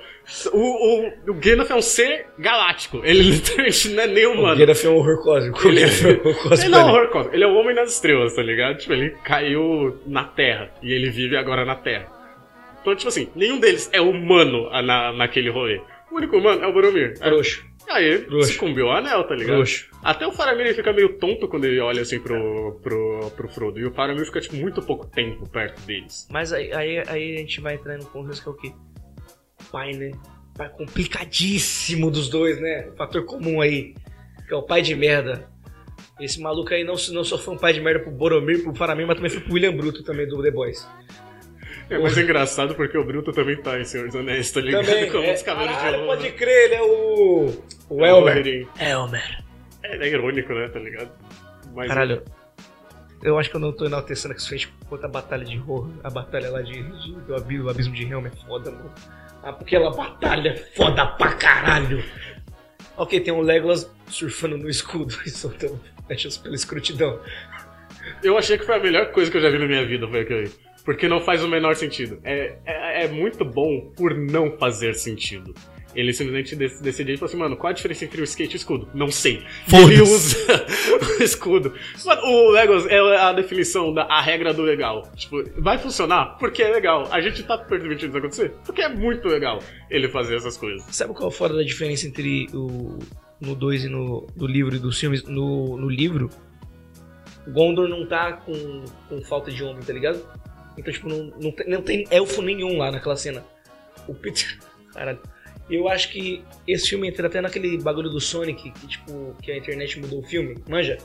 O, 0.53 0.59
o, 0.59 1.13
o 1.29 1.35
Gandalf 1.35 1.71
é 1.71 1.75
um 1.75 1.83
ser 1.83 2.27
galáctico. 2.39 3.03
Ele 3.05 3.23
literalmente 3.31 3.89
não 3.91 4.03
é 4.03 4.07
nem 4.07 4.27
O 4.27 4.33
humano. 4.33 4.57
Gandalf 4.57 4.85
é 4.85 4.89
um 4.89 4.97
horror 4.97 5.23
cósmico. 5.23 5.69
Ele 5.69 5.83
é- 5.83 5.87
um 5.87 6.09
horror 6.09 6.35
cósmico. 6.43 6.55
Ele 6.65 6.69
não 6.71 6.81
é 6.81 6.85
um 6.85 6.89
horror 6.89 7.09
cósmico, 7.11 7.37
ele 7.37 7.45
é 7.45 7.47
o 7.47 7.55
homem 7.55 7.75
das 7.75 7.93
estrelas, 7.93 8.35
tá 8.35 8.43
ligado? 8.43 8.79
Tipo, 8.79 8.95
ele 8.95 9.11
caiu 9.23 10.01
na 10.07 10.25
Terra 10.25 10.71
e 10.83 10.93
ele 10.93 11.11
vive 11.11 11.37
agora 11.37 11.65
na 11.65 11.77
Terra. 11.77 12.07
Então, 12.81 12.97
tipo 12.97 13.09
assim, 13.09 13.29
nenhum 13.37 13.59
deles 13.61 13.91
é 13.93 14.01
humano 14.01 14.71
na, 14.83 15.13
naquele 15.13 15.51
rolê. 15.51 15.81
O 16.11 16.17
único 16.17 16.37
humano 16.37 16.63
é 16.63 16.67
o 16.67 16.73
Boromir. 16.73 17.19
Frouxo, 17.19 17.65
Aí 17.89 18.19
Frouxo. 18.25 18.53
sucumbiu 18.53 18.89
ao 18.89 18.97
anel, 18.99 19.25
tá 19.25 19.35
ligado? 19.35 19.55
frouxo. 19.57 19.91
Até 20.03 20.27
o 20.27 20.33
Faramir 20.33 20.73
fica 20.75 20.93
meio 20.93 21.19
tonto 21.19 21.49
quando 21.49 21.65
ele 21.65 21.81
olha 21.81 22.03
assim 22.03 22.21
pro, 22.21 22.79
pro, 22.83 23.31
pro 23.35 23.49
Frodo. 23.49 23.79
E 23.81 23.85
o 23.85 23.93
Faramir 23.93 24.25
fica, 24.25 24.41
tipo, 24.41 24.55
muito 24.57 24.81
pouco 24.81 25.07
tempo 25.07 25.49
perto 25.49 25.81
deles. 25.83 26.29
Mas 26.31 26.53
aí, 26.53 26.73
aí, 26.73 26.99
aí 27.09 27.35
a 27.35 27.39
gente 27.39 27.61
vai 27.61 27.75
entrar 27.75 27.99
no 27.99 28.05
contexto 28.07 28.43
que 28.43 28.49
é 28.49 28.53
o 28.53 28.55
quê? 28.55 28.73
Pai, 29.71 29.93
né? 29.93 30.13
Pai 30.57 30.69
complicadíssimo 30.71 32.11
dos 32.11 32.29
dois, 32.29 32.61
né? 32.61 32.91
Fator 32.97 33.25
comum 33.25 33.61
aí. 33.61 33.95
Que 34.47 34.55
é 34.55 34.57
o 34.57 34.63
pai 34.63 34.81
de 34.81 34.95
merda. 34.95 35.51
Esse 36.21 36.41
maluco 36.41 36.73
aí 36.73 36.85
não, 36.85 36.95
não 37.13 37.25
só 37.25 37.37
foi 37.37 37.55
um 37.55 37.59
pai 37.59 37.73
de 37.73 37.81
merda 37.81 38.01
pro 38.01 38.13
Boromir, 38.13 38.63
pro 38.63 38.75
Faramir, 38.75 39.07
mas 39.07 39.17
também 39.17 39.31
foi 39.31 39.41
pro 39.41 39.55
William 39.55 39.77
Bruto 39.77 40.03
também 40.03 40.27
do 40.27 40.41
The 40.41 40.51
Boys. 40.51 40.87
É 41.89 41.99
mais 41.99 42.19
engraçado 42.19 42.75
porque 42.75 42.99
o 42.99 43.05
Bruto 43.05 43.33
também 43.33 43.57
tá 43.57 43.79
em 43.81 43.85
Senhor 43.85 44.07
dos 44.09 44.17
Anéis, 44.17 44.51
tá 44.51 44.61
ligado? 44.61 44.85
Também, 44.87 45.09
Com 45.13 45.19
é, 45.19 45.33
os 45.35 45.43
cabelos 45.43 45.71
de 45.71 45.77
caralho, 45.77 45.99
ouro. 46.05 46.07
pode 46.19 46.33
crer, 46.33 46.65
ele 46.65 46.75
é 46.75 46.83
o... 46.83 47.63
O 47.89 48.05
É 48.05 48.09
Elmer. 48.11 48.35
Wolverine. 48.35 48.69
Elmer. 48.81 49.45
É, 49.85 49.97
é 49.97 50.09
irônico, 50.09 50.53
né, 50.53 50.69
tá 50.69 50.79
ligado? 50.81 51.11
Mas, 51.75 51.87
Caralho, 51.89 52.23
eu 53.23 53.39
acho 53.39 53.49
que 53.51 53.57
eu 53.57 53.61
não 53.61 53.73
tô 53.73 53.85
enaltecendo 53.87 54.35
que 54.35 54.41
isso 54.41 54.49
fez 54.49 54.65
contra 54.89 55.07
a 55.07 55.11
batalha 55.11 55.45
de 55.45 55.57
Rohan. 55.57 55.93
A 56.03 56.11
batalha 56.11 56.51
lá 56.51 56.61
de, 56.63 56.83
de- 56.83 57.13
do 57.21 57.37
abismo, 57.37 57.67
o 57.67 57.71
abismo 57.71 57.95
de 57.95 58.03
Helm 58.05 58.27
é 58.27 58.31
foda, 58.31 58.71
mano. 58.73 58.93
Ah, 59.45 59.51
Aquela 59.51 59.91
batalha 59.95 60.49
é 60.51 60.57
foda 60.57 61.07
pra 61.07 61.35
caralho. 61.35 62.03
Ok, 62.97 63.21
tem 63.21 63.33
um 63.33 63.41
Legolas 63.43 63.89
surfando 64.09 64.57
no 64.59 64.69
escudo 64.69 65.15
e 65.25 65.31
soltando 65.31 65.79
flechas 66.07 66.37
pela 66.37 66.55
escrutidão. 66.57 67.21
Eu 68.23 68.37
achei 68.39 68.57
que 68.59 68.65
foi 68.65 68.75
a 68.77 68.81
melhor 68.81 69.13
coisa 69.13 69.31
que 69.31 69.37
eu 69.37 69.41
já 69.43 69.51
vi 69.51 69.59
na 69.59 69.67
minha 69.67 69.85
vida, 69.87 70.09
foi 70.09 70.21
aquilo 70.21 70.41
aí. 70.41 70.51
Porque 70.87 71.07
não 71.09 71.21
faz 71.21 71.45
o 71.45 71.49
menor 71.49 71.75
sentido. 71.77 72.19
É, 72.25 72.57
é, 72.65 73.05
é 73.05 73.09
muito 73.09 73.45
bom 73.45 73.93
por 73.95 74.15
não 74.15 74.57
fazer 74.57 74.95
sentido. 74.95 75.53
Ele 75.97 76.13
simplesmente 76.13 76.55
dec- 76.55 76.81
decidiu 76.83 77.15
e 77.15 77.17
falou 77.17 77.29
assim, 77.31 77.39
mano, 77.39 77.57
qual 77.57 77.71
a 77.71 77.75
diferença 77.75 78.05
entre 78.05 78.21
o 78.21 78.25
skate 78.25 78.53
e 78.53 78.57
o 78.57 78.59
escudo? 78.59 78.89
Não 78.95 79.11
sei. 79.11 79.43
Ele 79.73 80.01
usa 80.03 80.37
o 81.19 81.23
escudo. 81.23 81.73
Mano, 82.05 82.23
o 82.23 82.51
Legos 82.51 82.87
é 82.87 82.99
a 83.17 83.33
definição 83.33 83.93
da 83.93 84.03
a 84.05 84.21
regra 84.21 84.53
do 84.55 84.63
legal. 84.63 85.11
Tipo, 85.17 85.43
vai 85.61 85.77
funcionar 85.79 86.37
porque 86.39 86.63
é 86.63 86.71
legal. 86.71 87.09
A 87.11 87.21
gente 87.21 87.43
tá 87.43 87.57
permitindo 87.59 88.11
isso 88.11 88.19
acontecer 88.19 88.53
porque 88.65 88.83
é 88.83 88.89
muito 88.89 89.27
legal 89.27 89.59
ele 89.91 90.07
fazer 90.09 90.37
essas 90.37 90.57
coisas. 90.57 90.85
Sabe 90.95 91.15
qual 91.15 91.31
é 91.31 91.33
fora 91.33 91.55
da 91.55 91.63
diferença 91.63 92.07
entre 92.07 92.47
o 92.55 92.99
no 93.41 93.55
2 93.55 93.85
e 93.87 93.89
no 93.89 94.27
do 94.37 94.47
livro 94.47 94.77
e 94.77 94.79
dos 94.79 95.01
filmes? 95.01 95.25
No, 95.25 95.79
no 95.79 95.89
livro, 95.89 96.29
o 97.47 97.51
Gondor 97.51 97.89
não 97.89 98.07
tá 98.07 98.35
com, 98.35 98.85
com 99.09 99.23
falta 99.23 99.51
de 99.51 99.65
homem, 99.65 99.83
tá 99.83 99.93
ligado? 99.95 100.21
Então, 100.77 100.93
tipo, 100.93 101.09
não, 101.09 101.33
não, 101.41 101.51
tem, 101.51 101.69
não 101.69 101.83
tem 101.83 102.07
elfo 102.11 102.43
nenhum 102.43 102.79
lá 102.79 102.91
naquela 102.91 103.17
cena. 103.17 103.45
O 104.07 104.15
Peter. 104.15 104.59
Caralho. 104.93 105.21
Eu 105.69 105.89
acho 105.89 106.11
que 106.11 106.45
esse 106.67 106.91
filme 106.91 107.09
entra 107.09 107.27
até 107.27 107.41
naquele 107.41 107.77
bagulho 107.79 108.09
do 108.09 108.21
Sonic, 108.21 108.71
que, 108.71 108.87
tipo, 108.87 109.35
que 109.43 109.51
a 109.51 109.57
internet 109.57 109.99
mudou 109.99 110.21
o 110.21 110.23
filme. 110.23 110.63
Manja? 110.69 110.99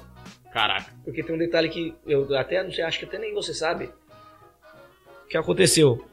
Caraca. 0.53 0.91
Porque 1.03 1.23
tem 1.23 1.33
um 1.33 1.39
detalhe 1.39 1.69
que 1.69 1.95
eu 2.05 2.35
até 2.35 2.61
não 2.63 2.71
sei, 2.71 2.83
acho 2.83 2.99
que 2.99 3.05
até 3.05 3.17
nem 3.17 3.33
você 3.33 3.53
sabe. 3.53 3.89
O 5.25 5.27
que 5.27 5.37
aconteceu? 5.37 6.05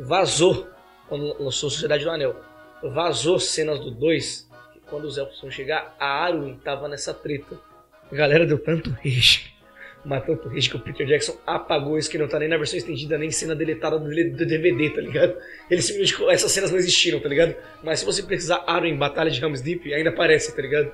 Vazou 0.00 0.68
quando 1.08 1.26
lançou 1.42 1.70
Sociedade 1.70 2.04
do 2.04 2.10
Anel. 2.10 2.34
Vazou 2.82 3.38
cenas 3.38 3.78
do 3.78 3.90
2. 3.90 4.48
que 4.72 4.80
Quando 4.80 5.04
os 5.04 5.18
elfos 5.18 5.40
vão 5.40 5.50
chegar, 5.50 5.94
a 6.00 6.06
Arwen 6.24 6.56
tava 6.56 6.88
nessa 6.88 7.12
treta. 7.14 7.56
A 8.10 8.14
galera 8.14 8.46
deu 8.46 8.58
tanto 8.58 8.90
rage. 8.90 9.54
Mas 10.04 10.24
tanto 10.24 10.48
rage 10.48 10.70
que 10.70 10.76
o 10.76 10.80
Peter 10.80 11.06
Jackson 11.06 11.36
apagou 11.46 11.98
isso 11.98 12.10
que 12.10 12.16
não 12.16 12.26
tá 12.26 12.38
nem 12.38 12.48
na 12.48 12.56
versão 12.56 12.78
estendida, 12.78 13.18
nem 13.18 13.30
cena 13.30 13.54
deletada 13.54 13.98
do 13.98 14.08
DVD, 14.08 14.88
tá 14.90 15.00
ligado? 15.02 15.34
Ele 15.70 15.82
simplesmente. 15.82 16.30
Essas 16.30 16.50
cenas 16.52 16.70
não 16.70 16.78
existiram, 16.78 17.20
tá 17.20 17.28
ligado? 17.28 17.54
Mas 17.82 18.00
se 18.00 18.06
você 18.06 18.22
precisar 18.22 18.64
Arwen 18.66 18.96
Batalha 18.96 19.30
de 19.30 19.42
Helm's 19.42 19.60
Deep, 19.60 19.92
ainda 19.92 20.08
aparece, 20.10 20.56
tá 20.56 20.62
ligado? 20.62 20.90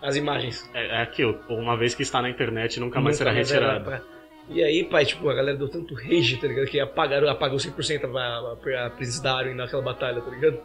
As 0.00 0.16
imagens. 0.16 0.68
É, 0.72 0.86
é 0.98 1.02
aquilo. 1.02 1.38
Uma 1.50 1.76
vez 1.76 1.94
que 1.94 2.02
está 2.02 2.22
na 2.22 2.30
internet, 2.30 2.80
nunca 2.80 3.00
mais 3.00 3.16
será 3.16 3.30
retirado. 3.30 3.64
era 3.76 3.80
pra- 3.84 4.02
E 4.48 4.62
aí, 4.64 4.84
pai, 4.84 5.04
tipo, 5.04 5.28
a 5.28 5.34
galera 5.34 5.56
deu 5.58 5.68
tanto 5.68 5.94
rage, 5.94 6.38
tá 6.38 6.46
ligado? 6.46 6.66
Que 6.66 6.80
apagaram, 6.80 7.28
apagou 7.28 7.58
100% 7.58 8.04
a, 8.16 8.18
a, 8.82 8.86
a 8.86 8.90
presença 8.90 9.22
da 9.22 9.36
Arwen 9.36 9.54
naquela 9.54 9.82
batalha, 9.82 10.20
tá 10.22 10.30
ligado? 10.30 10.60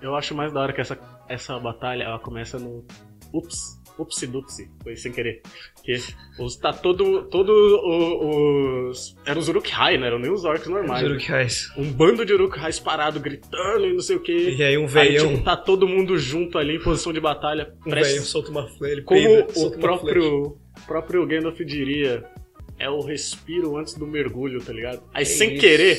Eu 0.00 0.14
acho 0.14 0.32
mais 0.34 0.52
da 0.52 0.60
hora 0.60 0.72
que 0.72 0.80
essa, 0.80 0.96
essa 1.28 1.58
batalha 1.58 2.04
ela 2.04 2.18
começa 2.20 2.58
no. 2.58 2.84
Ups, 3.32 3.80
upsi 3.98 4.26
dupsi, 4.26 4.70
foi 4.82 4.96
sem 4.96 5.12
querer. 5.12 5.42
Que 5.84 5.96
os, 6.38 6.56
tá 6.56 6.72
todo. 6.72 7.24
Todo 7.24 7.50
o- 7.50 8.88
os. 8.90 9.16
Eram 9.26 9.40
os 9.40 9.48
Uruk-hai, 9.48 9.96
não 9.98 10.06
eram 10.06 10.18
nem 10.18 10.30
os 10.30 10.44
orcs 10.44 10.66
normais. 10.68 11.02
Os 11.02 11.08
né? 11.08 11.14
Uruk-hais. 11.16 11.72
Um 11.76 11.90
bando 11.92 12.24
de 12.24 12.32
Uruk-hais 12.32 12.78
parado, 12.78 13.20
gritando 13.20 13.86
e 13.86 13.92
não 13.92 14.00
sei 14.00 14.16
o 14.16 14.20
que. 14.20 14.32
E 14.56 14.62
aí 14.62 14.76
um 14.78 14.82
Aí, 14.82 14.88
velhão, 14.88 15.32
tipo, 15.32 15.44
tá 15.44 15.56
todo 15.56 15.86
mundo 15.88 16.16
junto 16.18 16.58
ali 16.58 16.76
em 16.76 16.80
posição 16.80 17.12
de 17.12 17.20
batalha. 17.20 17.72
um 17.86 17.90
prestes- 17.90 18.12
velhão 18.12 18.24
solta 18.26 18.50
uma 18.50 18.66
flecha, 18.68 18.92
ele 18.94 19.02
Como 19.02 19.20
peida, 19.20 19.46
o 19.56 19.70
próprio, 19.78 20.56
próprio 20.86 21.26
Gandalf 21.26 21.58
diria, 21.60 22.24
é 22.78 22.88
o 22.88 23.00
respiro 23.00 23.76
antes 23.76 23.94
do 23.94 24.06
mergulho, 24.06 24.60
tá 24.62 24.72
ligado? 24.72 25.02
Aí 25.14 25.22
É 25.22 25.24
sem 25.24 25.52
isso. 25.52 25.60
querer, 25.60 25.98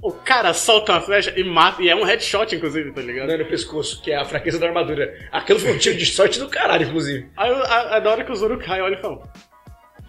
o 0.00 0.12
cara 0.12 0.54
solta 0.54 0.92
uma 0.92 1.00
flecha 1.00 1.32
e 1.38 1.42
mata, 1.44 1.82
e 1.82 1.88
é 1.88 1.96
um 1.96 2.04
headshot, 2.04 2.54
inclusive, 2.54 2.92
tá 2.92 3.00
ligado? 3.00 3.26
Não 3.28 3.34
é 3.34 3.38
no 3.38 3.46
pescoço, 3.46 4.00
que 4.02 4.10
é 4.12 4.16
a 4.16 4.24
fraqueza 4.24 4.58
da 4.58 4.66
armadura. 4.68 5.12
Aquilo 5.32 5.58
foi 5.58 5.72
um 5.72 5.78
tiro 5.78 5.96
de 5.96 6.06
sorte 6.06 6.38
do 6.38 6.48
caralho, 6.48 6.86
inclusive. 6.86 7.28
Aí 7.36 7.50
a, 7.50 7.96
a 7.96 8.00
da 8.00 8.10
hora 8.10 8.24
que 8.24 8.30
os 8.32 8.40
Uruk-hai 8.42 8.80
olham 8.80 8.98
e 8.98 9.02
falam, 9.02 9.22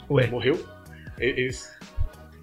Ué. 0.10 0.28
morreu? 0.28 0.63
Eles... 1.17 1.69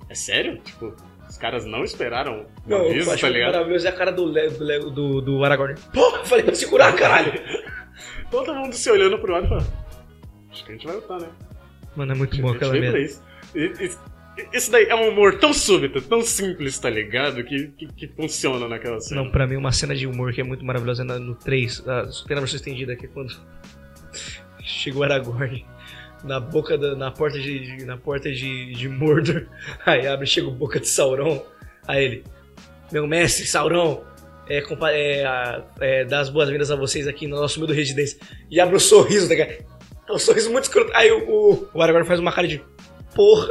É 0.08 0.14
sério? 0.14 0.58
Tipo, 0.58 0.94
os 1.28 1.36
caras 1.38 1.64
não 1.64 1.82
esperaram 1.84 2.40
um 2.40 2.46
Não, 2.66 2.78
eu 2.78 2.90
aviso, 2.90 3.10
acho 3.10 3.20
tá 3.22 3.28
ligado? 3.28 3.52
maravilhoso 3.54 3.86
é 3.86 3.90
a 3.90 3.92
cara 3.92 4.12
do, 4.12 4.24
Le, 4.24 4.48
do, 4.50 4.64
Le- 4.64 4.78
do, 4.90 5.20
do 5.20 5.44
Aragorn. 5.44 5.74
Porra, 5.92 6.18
eu 6.18 6.24
falei 6.26 6.44
pra 6.44 6.54
segurar, 6.54 6.92
caralho! 6.94 7.32
Todo 8.30 8.54
mundo 8.54 8.72
se 8.74 8.90
olhando 8.90 9.18
pro 9.18 9.32
lado 9.32 9.46
e 9.46 9.48
falando, 9.48 9.66
acho 10.50 10.64
que 10.64 10.70
a 10.70 10.74
gente 10.74 10.86
vai 10.86 10.96
lutar, 10.96 11.20
né? 11.20 11.28
Mano, 11.96 12.12
é 12.12 12.14
muito 12.14 12.36
bom 12.40 12.50
aquela 12.50 12.72
merda. 12.72 12.98
E- 12.98 13.10
e- 13.54 13.90
Isso 14.52 14.70
daí 14.70 14.84
é 14.84 14.94
um 14.94 15.08
humor 15.08 15.38
tão 15.38 15.52
súbito, 15.52 16.00
tão 16.02 16.20
simples, 16.22 16.78
tá 16.78 16.90
ligado? 16.90 17.42
Que, 17.42 17.68
que, 17.68 17.86
que 17.86 18.08
funciona 18.08 18.68
naquela 18.68 19.00
cena. 19.00 19.22
Não, 19.22 19.30
pra 19.30 19.46
mim, 19.46 19.56
uma 19.56 19.72
cena 19.72 19.94
de 19.94 20.06
humor 20.06 20.32
que 20.32 20.40
é 20.40 20.44
muito 20.44 20.64
maravilhosa 20.64 21.02
é 21.02 21.04
no 21.06 21.34
3, 21.34 21.82
ah, 21.86 22.02
tem 22.26 22.34
na 22.34 22.40
versão 22.40 22.56
estendida, 22.56 22.94
que 22.96 23.06
é 23.06 23.08
quando 23.08 23.34
chega 24.62 24.98
o 24.98 25.02
Aragorn 25.02 25.64
na 26.24 26.40
boca 26.40 26.76
da, 26.76 26.94
na 26.94 27.10
porta 27.10 27.38
de, 27.38 27.76
de- 27.78 27.84
na 27.84 27.96
porta 27.96 28.30
de, 28.32 28.72
de 28.74 28.88
Mordor, 28.88 29.46
aí 29.86 30.06
abre, 30.06 30.26
chega 30.26 30.48
o 30.48 30.50
boca 30.50 30.80
de 30.80 30.88
Sauron, 30.88 31.42
aí 31.86 32.04
ele, 32.04 32.24
meu 32.92 33.06
mestre 33.06 33.46
Sauron, 33.46 34.02
é, 34.48 34.58
é, 34.92 35.24
a- 35.24 35.64
é, 35.80 36.04
dá 36.04 36.20
as 36.20 36.28
boas-vindas 36.28 36.70
a 36.70 36.76
vocês 36.76 37.06
aqui 37.06 37.26
no 37.26 37.36
nosso 37.36 37.58
humilde 37.58 37.74
residência, 37.78 38.18
e 38.50 38.60
abre 38.60 38.76
o 38.76 38.80
sorriso, 38.80 39.28
tá 39.28 39.34
ligado? 39.34 39.64
É 40.08 40.12
um 40.12 40.18
sorriso 40.18 40.50
muito 40.50 40.64
escroto, 40.64 40.90
aí 40.94 41.10
o, 41.10 41.28
o, 41.28 41.68
o 41.74 41.82
Aragorn 41.82 42.06
faz 42.06 42.18
uma 42.20 42.32
cara 42.32 42.46
de 42.48 42.60
porra, 43.16 43.48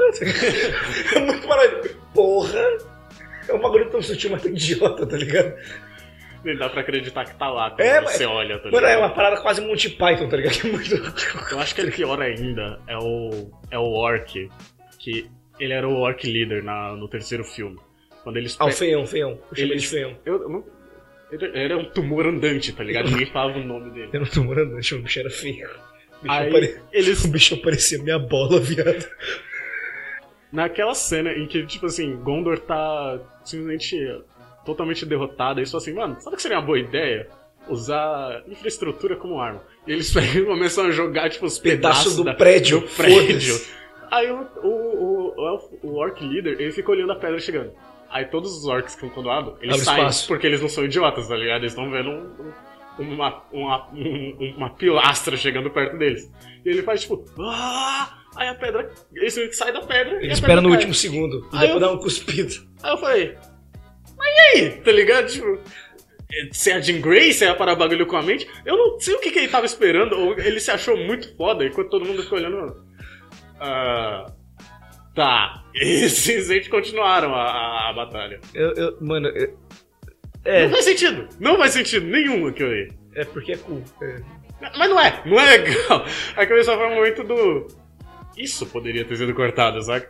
é 1.16 1.20
muito 1.20 1.48
maravilhoso, 1.48 1.98
porra, 2.14 2.78
é 3.50 3.54
um 3.54 3.60
bagulho 3.60 3.90
tão 3.90 4.02
sutil, 4.02 4.32
mas 4.32 4.42
tão 4.44 4.52
idiota, 4.52 5.06
tá 5.06 5.18
ligado? 5.18 5.54
Nem 6.44 6.56
dá 6.58 6.70
pra 6.70 6.82
acreditar 6.82 7.26
que 7.26 7.36
tá 7.36 7.50
lá 7.50 7.72
quando 7.72 7.82
É, 7.82 8.00
você 8.02 8.26
mas- 8.26 8.36
olha, 8.36 8.60
tá 8.60 8.66
Mano, 8.66 8.78
ligado? 8.78 8.92
é 8.92 8.98
uma 8.98 9.10
parada 9.10 9.42
quase 9.42 9.62
Monty 9.62 9.90
Python, 9.90 10.30
tá 10.30 10.38
ligado? 10.38 10.56
É 10.64 10.68
muito. 10.72 10.96
Eu 11.52 11.60
acho 11.60 11.74
que 11.74 11.82
é 11.82 11.90
pior 11.90 12.22
ainda 12.22 12.80
é 12.88 12.96
o, 12.98 13.52
é 13.72 13.80
o 13.80 13.92
Orc, 13.94 14.50
que 15.00 15.28
ele 15.60 15.74
era 15.74 15.88
o 15.88 15.96
Orc 15.96 16.24
Leader 16.24 16.64
na, 16.64 16.96
no 16.96 17.08
terceiro 17.08 17.44
filme. 17.44 17.78
Quando 18.24 18.38
eles... 18.38 18.56
Ah, 18.60 18.66
o 18.66 18.72
feião, 18.72 19.06
feião. 19.08 19.32
Eu 19.52 19.56
chamei 19.56 19.72
Eles- 19.72 19.82
de 19.84 19.88
feião. 19.90 20.16
eu, 20.26 20.42
eu 20.44 20.50
não... 20.50 20.64
Ele 21.32 21.46
ele 21.46 21.60
era 21.64 21.78
um 21.78 21.86
tumor 21.86 22.28
andante, 22.28 22.72
tá 22.72 22.84
ligado? 22.84 23.10
Ninguém 23.10 23.26
falava 23.26 23.58
o 23.58 23.64
nome 23.64 23.90
dele. 23.90 24.10
Eu 24.14 24.20
não 24.22 24.28
tô 24.28 24.44
morando, 24.44 24.74
o 24.76 24.78
bicho 24.78 25.20
era 25.20 25.30
feio. 25.32 25.68
O 25.68 26.24
bicho, 26.24 26.32
Aí 26.34 26.48
apare... 26.50 26.80
eles 26.94 27.24
o 27.26 27.28
bicho 27.30 27.58
parecia 27.62 27.98
minha 27.98 28.20
bola, 28.20 28.60
viado. 28.60 29.08
Naquela 30.56 30.94
cena 30.96 31.32
em 31.34 31.46
que, 31.48 31.66
tipo 31.66 31.86
assim, 31.86 32.16
Gondor 32.18 32.58
tá 32.60 33.20
simplesmente 33.44 33.98
totalmente 34.66 35.06
derrotado, 35.06 35.60
eles 35.60 35.70
falam 35.70 35.82
assim, 35.84 35.94
mano, 35.94 36.16
sabe 36.20 36.36
que 36.38 36.42
seria 36.42 36.58
uma 36.58 36.66
boa 36.66 36.80
ideia? 36.80 37.28
Usar 37.68 38.42
infraestrutura 38.48 39.16
como 39.16 39.40
arma. 39.40 39.62
E 39.86 39.92
eles 39.92 40.12
pegam 40.14 40.46
começam 40.46 40.86
a 40.86 40.92
jogar, 40.92 41.30
tipo, 41.30 41.46
os 41.46 41.60
Pedaço 41.60 42.00
pedaços 42.00 42.16
do 42.16 42.24
da- 42.24 42.34
prédio, 42.34 42.80
do 42.80 42.88
prédio. 42.88 43.56
Aí 44.10 44.32
o, 44.32 44.48
o, 44.64 45.34
o, 45.36 45.70
o, 45.84 45.96
Orc 45.98 46.24
Leader, 46.24 46.56
ele 46.60 46.72
fica 46.72 46.90
olhando 46.92 47.12
a 47.12 47.16
pedra 47.16 47.38
chegando. 47.40 47.72
Aí 48.10 48.24
todos 48.26 48.56
os 48.58 48.66
orcs 48.66 48.96
que 48.96 49.04
estão 49.06 49.10
quando 49.10 49.30
abrem, 49.30 49.56
eles 49.62 49.74
Abre 49.76 49.86
saem, 49.86 50.00
espaço. 50.00 50.28
porque 50.28 50.48
eles 50.48 50.62
não 50.62 50.70
são 50.70 50.86
idiotas, 50.86 51.28
tá 51.28 51.36
ligado? 51.36 51.62
Eles 51.64 51.74
estão 51.74 51.90
vendo 51.92 52.10
um- 52.12 52.24
um- 52.48 52.54
uma, 53.00 53.44
uma, 53.52 53.90
um- 53.94 54.54
uma 54.58 54.70
pilastra 54.72 55.36
chegando 55.38 55.70
perto 55.72 55.98
deles. 55.98 56.32
E 56.66 56.70
ele 56.70 56.84
faz 56.84 57.02
tipo, 57.02 57.24
ah! 57.40 58.22
Aí 58.36 58.50
a 58.50 58.56
pedra, 58.56 58.92
ele 59.14 59.30
sai 59.54 59.72
da 59.72 59.82
pedra 59.82 60.16
Ele 60.22 60.34
espera 60.34 60.56
pedra 60.56 60.62
no 60.62 60.68
cai. 60.70 60.78
último 60.78 60.94
segundo. 60.94 61.38
E 61.54 61.56
Aí 61.56 61.62
depois 61.68 61.72
eu- 61.72 61.80
dá 61.80 61.92
um 61.92 61.98
cuspido. 61.98 62.54
Aí 62.84 62.92
eu 62.92 62.98
falei, 62.98 63.38
mas 64.18 64.28
e 64.28 64.40
aí? 64.60 64.72
Tá 64.82 64.92
ligado? 64.92 65.28
Tipo, 65.32 65.60
se 66.52 66.70
é 66.72 66.74
a 66.76 66.82
Jean 66.82 67.00
Grey, 67.00 67.32
se 67.32 67.46
é 67.46 67.54
parar 67.54 67.74
o 67.74 67.78
bagulho 67.78 68.06
com 68.06 68.18
a 68.18 68.22
mente, 68.22 68.46
eu 68.66 68.76
não 68.76 69.00
sei 69.00 69.16
o 69.16 69.20
que, 69.20 69.32
que 69.32 69.40
ele 69.40 69.48
tava 69.48 69.66
esperando, 69.66 70.18
ou 70.20 70.38
ele 70.38 70.60
se 70.60 70.70
achou 70.70 70.98
muito 70.98 71.34
foda, 71.38 71.66
enquanto 71.66 71.90
todo 71.90 72.04
mundo 72.06 72.24
ficou 72.24 72.38
olhando. 72.38 72.76
Ah. 73.60 74.26
Tá. 75.14 75.62
E 75.76 76.10
simplesmente 76.10 76.70
continuaram 76.70 77.36
a, 77.36 77.44
a- 77.44 77.90
a 77.90 77.94
batalha. 77.94 78.40
Eu, 78.54 78.74
eu- 78.76 78.98
mano, 79.02 79.28
eu- 79.30 79.58
Não 80.46 80.52
é, 80.54 80.70
faz 80.70 80.86
sentido. 80.86 81.28
Não 81.40 81.58
faz 81.58 81.72
sentido 81.72 82.06
nenhum 82.06 82.48
aquilo 82.48 82.70
aí. 82.70 82.90
é 83.16 83.26
porque 83.26 83.54
é 83.54 83.58
cool. 83.58 83.84
É. 84.02 84.22
Mas 84.78 84.90
não 84.90 85.00
é, 85.00 85.22
não 85.26 85.40
é 85.40 85.58
legal. 85.58 86.06
Aquele 86.38 86.64
só 86.64 86.78
foi 86.78 86.90
momento 86.94 87.24
do. 87.24 87.68
Isso 88.38 88.66
poderia 88.66 89.06
ter 89.06 89.16
sido 89.16 89.34
cortado, 89.34 89.82
saca? 89.82 90.10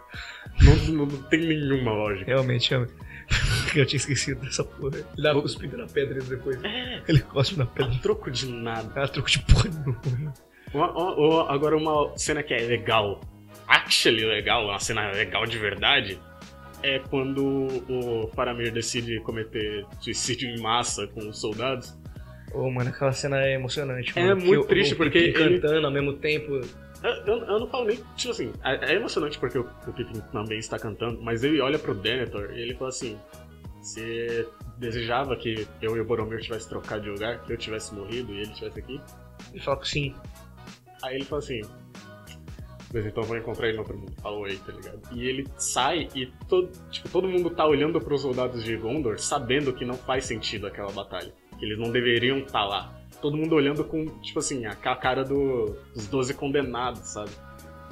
Não, 0.61 0.75
não, 0.93 1.05
não 1.05 1.21
tem 1.23 1.39
nenhuma 1.41 1.91
lógica. 1.93 2.25
Realmente, 2.25 2.69
realmente. 2.71 2.93
Eu 3.75 3.85
tinha 3.85 3.97
esquecido 3.97 4.41
dessa 4.41 4.63
porra. 4.63 4.97
Ele 4.97 5.05
dá 5.21 5.33
uma 5.33 5.41
cuspida 5.41 5.77
na 5.77 5.85
pedra 5.87 6.21
depois. 6.21 6.63
É, 6.63 7.01
Ele 7.07 7.19
cospe 7.21 7.57
na 7.57 7.65
pedra. 7.65 7.91
a 7.93 7.99
troco 7.99 8.29
de 8.31 8.47
nada. 8.47 8.91
Ah, 8.95 9.07
troco 9.07 9.29
de 9.29 9.39
porra 9.39 9.69
nenhuma. 9.69 10.33
Uma- 10.73 10.91
uma- 10.91 11.15
uma- 11.15 11.53
agora, 11.53 11.75
uma 11.77 12.17
cena 12.17 12.41
que 12.43 12.53
é 12.53 12.57
legal, 12.59 13.21
actually 13.67 14.25
legal, 14.25 14.65
uma 14.65 14.79
cena 14.79 15.09
legal 15.11 15.45
de 15.45 15.57
verdade, 15.57 16.19
é 16.83 16.99
quando 16.99 17.67
o 17.89 18.27
Faramir 18.35 18.71
decide 18.71 19.19
cometer 19.21 19.85
suicídio 19.99 20.49
em 20.49 20.59
massa 20.61 21.07
com 21.07 21.27
os 21.29 21.39
soldados. 21.39 21.97
Ô, 22.53 22.69
mano, 22.71 22.89
aquela 22.89 23.11
cena 23.11 23.41
é 23.43 23.53
emocionante. 23.55 24.13
É 24.17 24.27
mano, 24.27 24.41
muito 24.45 24.63
o- 24.63 24.67
triste, 24.67 24.93
o 24.93 24.97
porque 24.97 25.17
ele- 25.17 25.59
cantando 25.59 25.87
ao 25.87 25.91
mesmo 25.93 26.13
tempo. 26.13 26.61
Eu, 27.03 27.11
eu- 27.27 27.43
eu 27.45 27.59
não 27.59 27.67
falo 27.67 27.85
nem, 27.85 27.99
tipo 28.15 28.31
assim, 28.31 28.51
é, 28.63 28.93
é 28.93 28.95
emocionante 28.95 29.37
porque 29.37 29.57
o, 29.59 29.67
o 29.87 29.93
Pippin 29.93 30.21
também 30.31 30.57
está 30.57 30.79
cantando, 30.79 31.21
mas 31.21 31.43
ele 31.43 31.59
olha 31.61 31.77
pro 31.77 31.93
Denethor 31.93 32.51
e 32.55 32.61
ele 32.61 32.73
fala 32.75 32.89
assim: 32.89 33.17
Você 33.81 34.47
desejava 34.77 35.35
que 35.35 35.67
eu 35.81 35.95
e 35.95 35.99
o 35.99 36.05
Boromir 36.05 36.39
tivesse 36.41 36.67
trocado 36.69 37.03
de 37.03 37.09
lugar, 37.09 37.43
que 37.43 37.53
eu 37.53 37.57
tivesse 37.57 37.93
morrido 37.93 38.33
e 38.33 38.37
ele 38.41 38.51
tivesse 38.53 38.79
aqui? 38.79 38.99
Ele 39.51 39.61
fala 39.61 39.79
que 39.79 39.87
sim. 39.87 40.15
Aí 41.03 41.15
ele 41.15 41.25
fala 41.25 41.39
assim. 41.39 41.61
Mas 42.95 43.05
então 43.05 43.23
vou 43.23 43.35
encontrar 43.35 43.67
ele 43.67 43.75
no 43.75 43.83
outro 43.83 43.97
mundo. 43.97 44.13
Falou 44.21 44.45
aí, 44.45 44.57
tá 44.57 44.71
ligado? 44.71 45.01
E 45.11 45.27
ele 45.27 45.45
sai 45.57 46.07
e 46.15 46.27
todo, 46.47 46.71
tipo, 46.89 47.09
todo 47.09 47.27
mundo 47.27 47.49
tá 47.49 47.65
olhando 47.67 47.99
pros 47.99 48.21
soldados 48.21 48.63
de 48.63 48.77
Gondor 48.77 49.19
sabendo 49.19 49.73
que 49.73 49.83
não 49.83 49.95
faz 49.95 50.23
sentido 50.23 50.65
aquela 50.65 50.89
batalha. 50.93 51.33
Que 51.59 51.65
eles 51.65 51.77
não 51.77 51.91
deveriam 51.91 52.37
estar 52.37 52.63
lá. 52.65 52.97
Todo 53.21 53.35
mundo 53.35 53.53
olhando 53.53 53.83
com, 53.83 54.05
tipo 54.21 54.39
assim, 54.39 54.65
a 54.65 54.73
ca- 54.75 54.95
cara 54.95 55.25
do, 55.25 55.75
dos 55.93 56.07
12 56.07 56.35
condenados, 56.35 57.01
sabe? 57.01 57.31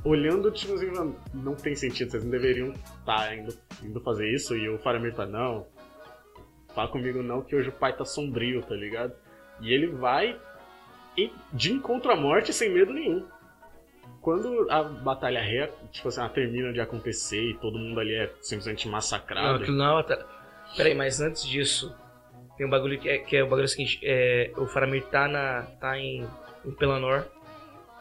Olhando, 0.06 0.50
tipo 0.52 0.74
assim, 0.74 0.90
mano, 0.92 1.14
não 1.34 1.54
tem 1.54 1.76
sentido, 1.76 2.10
vocês 2.10 2.24
não 2.24 2.32
deveriam 2.32 2.74
estar 3.00 3.38
indo, 3.38 3.54
indo 3.84 4.00
fazer 4.00 4.34
isso. 4.34 4.56
E 4.56 4.70
o 4.70 4.78
Faramir 4.80 5.14
tá, 5.14 5.26
não, 5.26 5.68
fala 6.74 6.88
comigo 6.88 7.22
não, 7.22 7.42
que 7.42 7.54
hoje 7.58 7.68
o 7.68 7.74
pai 7.74 7.94
tá 7.94 8.06
sombrio, 8.06 8.62
tá 8.62 8.74
ligado? 8.76 9.14
E 9.60 9.74
ele 9.74 9.88
vai 9.88 10.40
de 11.52 11.74
encontro 11.74 12.10
à 12.10 12.16
morte 12.16 12.54
sem 12.54 12.70
medo 12.74 12.94
nenhum. 12.94 13.26
Quando 14.24 14.68
a 14.72 14.82
batalha 14.84 15.42
ré, 15.42 15.70
tipo 15.92 16.08
assim, 16.08 16.22
ela 16.22 16.30
termina 16.30 16.72
de 16.72 16.80
acontecer 16.80 17.42
e 17.42 17.56
todo 17.56 17.78
mundo 17.78 18.00
ali 18.00 18.16
é 18.16 18.32
simplesmente 18.40 18.86
Não, 18.86 18.94
massacrado. 18.94 19.62
aquilo 19.62 19.76
não 19.76 19.86
é 19.86 19.90
uma 19.90 19.96
batalha. 20.02 20.26
Peraí, 20.78 20.96
mas 20.96 21.20
antes 21.20 21.46
disso, 21.46 21.94
tem 22.58 22.66
um 22.66 22.70
bagulho 22.70 22.98
que 22.98 23.10
é, 23.10 23.18
que 23.18 23.36
é 23.36 23.44
o 23.44 23.48
bagulho 23.50 23.68
seguinte: 23.68 24.00
é, 24.02 24.50
o 24.56 24.66
Faramir 24.66 25.04
tá, 25.08 25.28
na, 25.28 25.64
tá 25.78 26.00
em, 26.00 26.26
em 26.66 26.72
Pelanor, 26.72 27.26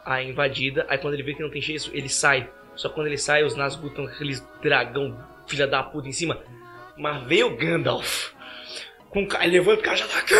a 0.05 0.23
invadida, 0.23 0.85
aí 0.87 0.97
quando 0.97 1.13
ele 1.13 1.23
vê 1.23 1.33
que 1.33 1.43
não 1.43 1.49
tem 1.49 1.61
chance, 1.61 1.91
ele 1.93 2.07
sai. 2.07 2.49
Só 2.73 2.87
que 2.87 2.95
quando 2.95 3.07
ele 3.07 3.17
sai, 3.17 3.43
os 3.43 3.57
Nazgûl 3.57 3.89
estão 3.89 4.05
aqueles 4.05 4.39
dragão, 4.61 5.19
filha 5.45 5.67
da 5.67 5.83
puta, 5.83 6.07
em 6.07 6.13
cima. 6.13 6.39
Mas 6.97 7.21
vem 7.23 7.43
o 7.43 7.57
Gandalf. 7.57 8.31
Com, 9.09 9.27
levanta 9.45 9.81
o 9.81 9.83
cajado 9.83 10.13
aqui! 10.13 10.33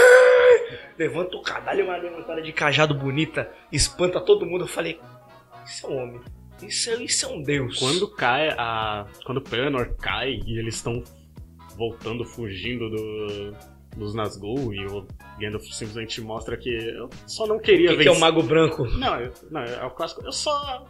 Levanta 0.97 1.35
o 1.35 1.41
cadalho, 1.41 1.85
uma 1.85 1.97
levantada 1.97 2.41
de 2.41 2.53
cajado 2.53 2.93
bonita, 2.93 3.51
espanta 3.71 4.21
todo 4.21 4.45
mundo. 4.45 4.63
Eu 4.63 4.67
falei: 4.67 4.99
Isso 5.65 5.85
é 5.87 5.89
um 5.89 5.97
homem. 6.03 6.21
Isso 6.61 6.89
é, 6.89 7.03
isso 7.03 7.25
é 7.25 7.29
um 7.29 7.41
deus. 7.41 7.79
Quando 7.79 8.07
cai 8.09 8.49
a. 8.49 9.05
Quando 9.25 9.41
Pelennor 9.41 9.95
cai 9.95 10.39
e 10.45 10.59
eles 10.59 10.75
estão 10.75 11.03
voltando, 11.75 12.23
fugindo 12.23 12.89
do, 12.89 13.55
dos 13.97 14.13
Nazgûl 14.13 14.73
e 14.73 14.85
o 14.85 15.05
Gandalf 15.39 15.63
simplesmente 15.65 16.21
mostra 16.21 16.55
que 16.55 16.69
eu 16.69 17.09
só 17.27 17.47
não 17.47 17.59
queria 17.59 17.89
que, 17.89 17.97
que 17.97 18.03
vencer. 18.03 18.13
é 18.13 18.17
o 18.17 18.19
Mago 18.19 18.43
Branco? 18.43 18.85
Não, 18.97 19.19
eu- 19.19 19.33
não, 19.49 19.61
é 19.61 19.83
o 19.85 19.91
clássico. 19.91 20.23
Eu 20.23 20.31
só. 20.31 20.85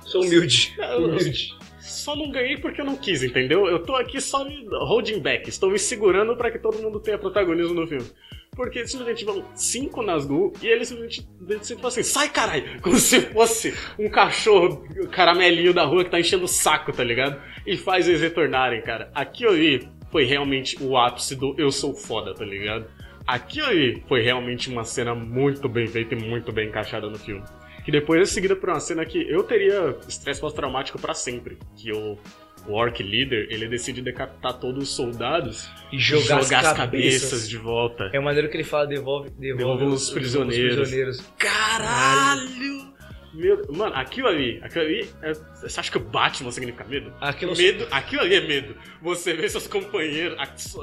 Sou 0.00 0.22
humilde. 0.22 0.74
Eu- 0.78 0.84
eu- 0.84 1.04
Humilde. 1.08 1.54
Só 1.80 2.16
não 2.16 2.30
ganhei 2.30 2.56
porque 2.56 2.80
eu 2.80 2.84
não 2.84 2.96
quis, 2.96 3.22
entendeu? 3.22 3.66
Eu 3.66 3.82
tô 3.82 3.94
aqui 3.94 4.18
só 4.20 4.42
holding 4.86 5.20
back, 5.20 5.48
estou 5.48 5.70
me 5.70 5.78
segurando 5.78 6.34
pra 6.36 6.50
que 6.50 6.58
todo 6.58 6.82
mundo 6.82 6.98
tenha 6.98 7.18
protagonismo 7.18 7.74
no 7.74 7.86
filme. 7.86 8.06
Porque 8.54 8.86
simplesmente 8.86 9.24
vão 9.24 9.44
cinco 9.54 10.02
Nazgûl 10.02 10.52
e 10.62 10.66
eles 10.66 10.88
simplesmente 10.88 11.28
decidem 11.40 11.86
assim, 11.86 12.02
sai 12.02 12.28
caralho! 12.28 12.80
Como 12.82 12.96
se 12.96 13.20
fosse 13.20 13.74
um 13.98 14.08
cachorro 14.08 14.86
caramelinho 15.10 15.74
da 15.74 15.84
rua 15.84 16.04
que 16.04 16.10
tá 16.10 16.20
enchendo 16.20 16.44
o 16.44 16.48
saco, 16.48 16.92
tá 16.92 17.02
ligado? 17.02 17.40
E 17.66 17.76
faz 17.76 18.08
eles 18.08 18.20
retornarem, 18.20 18.82
cara. 18.82 19.10
Aquilo 19.14 19.52
ali 19.52 19.88
foi 20.10 20.24
realmente 20.24 20.80
o 20.80 20.96
ápice 20.96 21.34
do 21.34 21.54
eu 21.58 21.70
sou 21.70 21.94
foda, 21.94 22.34
tá 22.34 22.44
ligado? 22.44 22.86
Aquilo 23.26 23.66
ali 23.66 24.02
foi 24.06 24.22
realmente 24.22 24.70
uma 24.70 24.84
cena 24.84 25.14
muito 25.14 25.68
bem 25.68 25.86
feita 25.86 26.14
e 26.14 26.18
muito 26.22 26.52
bem 26.52 26.68
encaixada 26.68 27.08
no 27.08 27.18
filme. 27.18 27.42
Que 27.84 27.90
depois 27.90 28.20
é 28.20 28.24
seguida 28.24 28.54
por 28.54 28.70
uma 28.70 28.80
cena 28.80 29.04
que 29.04 29.18
eu 29.28 29.42
teria 29.42 29.96
estresse 30.08 30.40
pós-traumático 30.40 30.98
pra 30.98 31.14
sempre. 31.14 31.58
Que 31.76 31.92
o, 31.92 32.18
o 32.66 32.72
Orc 32.72 33.02
Leader, 33.02 33.46
ele 33.50 33.68
decide 33.68 34.00
decapitar 34.02 34.54
todos 34.54 34.82
os 34.84 34.88
soldados 34.96 35.68
E 35.92 35.98
jogar, 35.98 36.42
jogar, 36.42 36.60
as, 36.60 36.66
as 36.66 36.76
cabeças. 36.76 37.22
cabeças 37.22 37.48
de 37.48 37.56
volta. 37.58 38.10
É 38.12 38.18
a 38.18 38.22
maneira 38.22 38.48
que 38.48 38.56
ele 38.56 38.64
fala, 38.64 38.86
devolve, 38.86 39.30
devolve, 39.30 39.58
Devolve 39.64 39.84
os 39.84 40.10
prisioneiros. 40.10 40.76
prisioneiros. 40.76 41.20
Caralho! 41.38 42.94
Meu, 43.34 43.60
mano, 43.72 43.92
aquilo 43.96 44.28
ali, 44.28 44.60
aquilo 44.62 44.84
ali, 44.84 45.10
é- 45.20 45.32
você 45.32 45.80
acha 45.80 45.90
que 45.90 45.96
o 45.96 46.00
Batman 46.00 46.52
significa 46.52 46.84
medo? 46.84 47.12
Aquilo 47.20 47.56
Medo, 47.56 47.84
aquilo 47.90 48.22
ali 48.22 48.36
é 48.36 48.40
medo. 48.40 48.76
Você 49.02 49.32
vê 49.34 49.48
seus 49.48 49.66
companheiros, 49.66 50.38
as, 50.38 50.76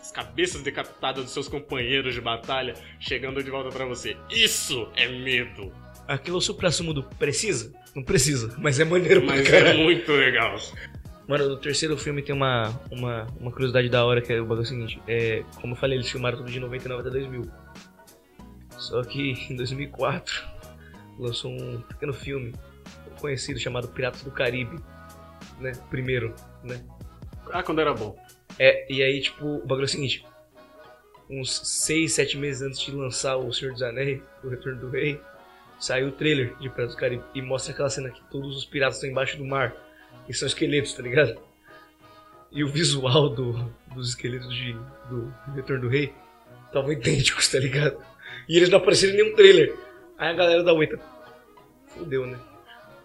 as 0.00 0.12
cabeças 0.12 0.62
decapitadas 0.62 1.24
dos 1.24 1.32
seus 1.32 1.48
companheiros 1.48 2.14
de 2.14 2.20
batalha 2.20 2.74
chegando 3.00 3.42
de 3.42 3.50
volta 3.50 3.70
pra 3.70 3.84
você. 3.84 4.16
Isso 4.30 4.88
é 4.94 5.08
medo. 5.08 5.72
Aquilo 6.06 6.36
é 6.36 6.38
o 6.38 6.40
supra-sumo 6.40 6.94
do 6.94 7.02
precisa? 7.02 7.72
Não 7.96 8.02
precisa, 8.04 8.54
mas 8.58 8.78
é 8.78 8.84
maneiro 8.84 9.22
pra 9.22 9.34
Mas 9.36 9.46
é 9.46 9.50
caralho. 9.50 9.78
muito 9.80 10.12
legal. 10.12 10.56
Mano, 11.26 11.48
no 11.48 11.56
terceiro 11.56 11.96
filme 11.96 12.20
tem 12.20 12.34
uma, 12.34 12.68
uma, 12.90 13.26
uma 13.38 13.50
curiosidade 13.50 13.88
da 13.88 14.04
hora, 14.04 14.20
que 14.20 14.32
é 14.32 14.40
o 14.40 14.44
bagulho 14.44 14.66
seguinte. 14.66 15.00
É, 15.06 15.44
como 15.60 15.74
eu 15.74 15.76
falei, 15.76 15.96
eles 15.96 16.10
filmaram 16.10 16.38
tudo 16.38 16.50
de 16.50 16.58
99 16.58 17.00
até 17.00 17.10
2000. 17.10 17.50
Só 18.76 19.02
que 19.02 19.32
em 19.48 19.56
2004 19.56 20.42
lançou 21.18 21.52
um 21.52 21.80
pequeno 21.82 22.12
filme 22.12 22.52
conhecido 23.20 23.58
chamado 23.60 23.88
Piratas 23.88 24.22
do 24.22 24.30
Caribe, 24.30 24.76
né? 25.60 25.72
Primeiro, 25.90 26.34
né? 26.64 26.82
Ah, 27.52 27.62
quando 27.62 27.80
era 27.80 27.94
bom. 27.94 28.16
É, 28.58 28.92
e 28.92 29.02
aí, 29.02 29.20
tipo, 29.20 29.46
o 29.46 29.60
bagulho 29.60 29.82
é 29.82 29.84
o 29.84 29.88
seguinte: 29.88 30.26
uns 31.30 31.60
6, 31.84 32.12
7 32.12 32.36
meses 32.36 32.62
antes 32.62 32.80
de 32.80 32.90
lançar 32.90 33.36
O 33.36 33.52
Senhor 33.52 33.72
dos 33.72 33.82
Anéis, 33.82 34.20
O 34.42 34.48
Retorno 34.48 34.80
do 34.80 34.90
Rei, 34.90 35.20
saiu 35.78 36.08
o 36.08 36.12
trailer 36.12 36.56
de 36.58 36.68
Piratas 36.68 36.94
do 36.94 36.98
Caribe 36.98 37.24
e 37.32 37.40
mostra 37.40 37.72
aquela 37.72 37.90
cena 37.90 38.10
que 38.10 38.20
todos 38.28 38.56
os 38.56 38.64
piratas 38.64 38.96
estão 38.96 39.08
embaixo 39.08 39.38
do 39.38 39.44
mar 39.44 39.72
e 40.32 40.34
são 40.34 40.48
esqueletos, 40.48 40.94
tá 40.94 41.02
ligado? 41.02 41.38
E 42.50 42.64
o 42.64 42.68
visual 42.68 43.28
do, 43.28 43.70
dos 43.94 44.10
esqueletos 44.10 44.52
de, 44.54 44.72
do 45.08 45.32
Retorno 45.54 45.82
do 45.82 45.88
Rei 45.88 46.12
estavam 46.66 46.90
idênticos, 46.90 47.48
tá 47.48 47.58
ligado? 47.58 48.02
E 48.48 48.56
eles 48.56 48.70
não 48.70 48.78
apareceram 48.78 49.12
em 49.12 49.16
nenhum 49.18 49.36
trailer. 49.36 49.76
Aí 50.18 50.30
a 50.30 50.32
galera 50.32 50.62
da 50.62 50.72
Weta, 50.72 50.98
fudeu, 51.86 52.26
né? 52.26 52.38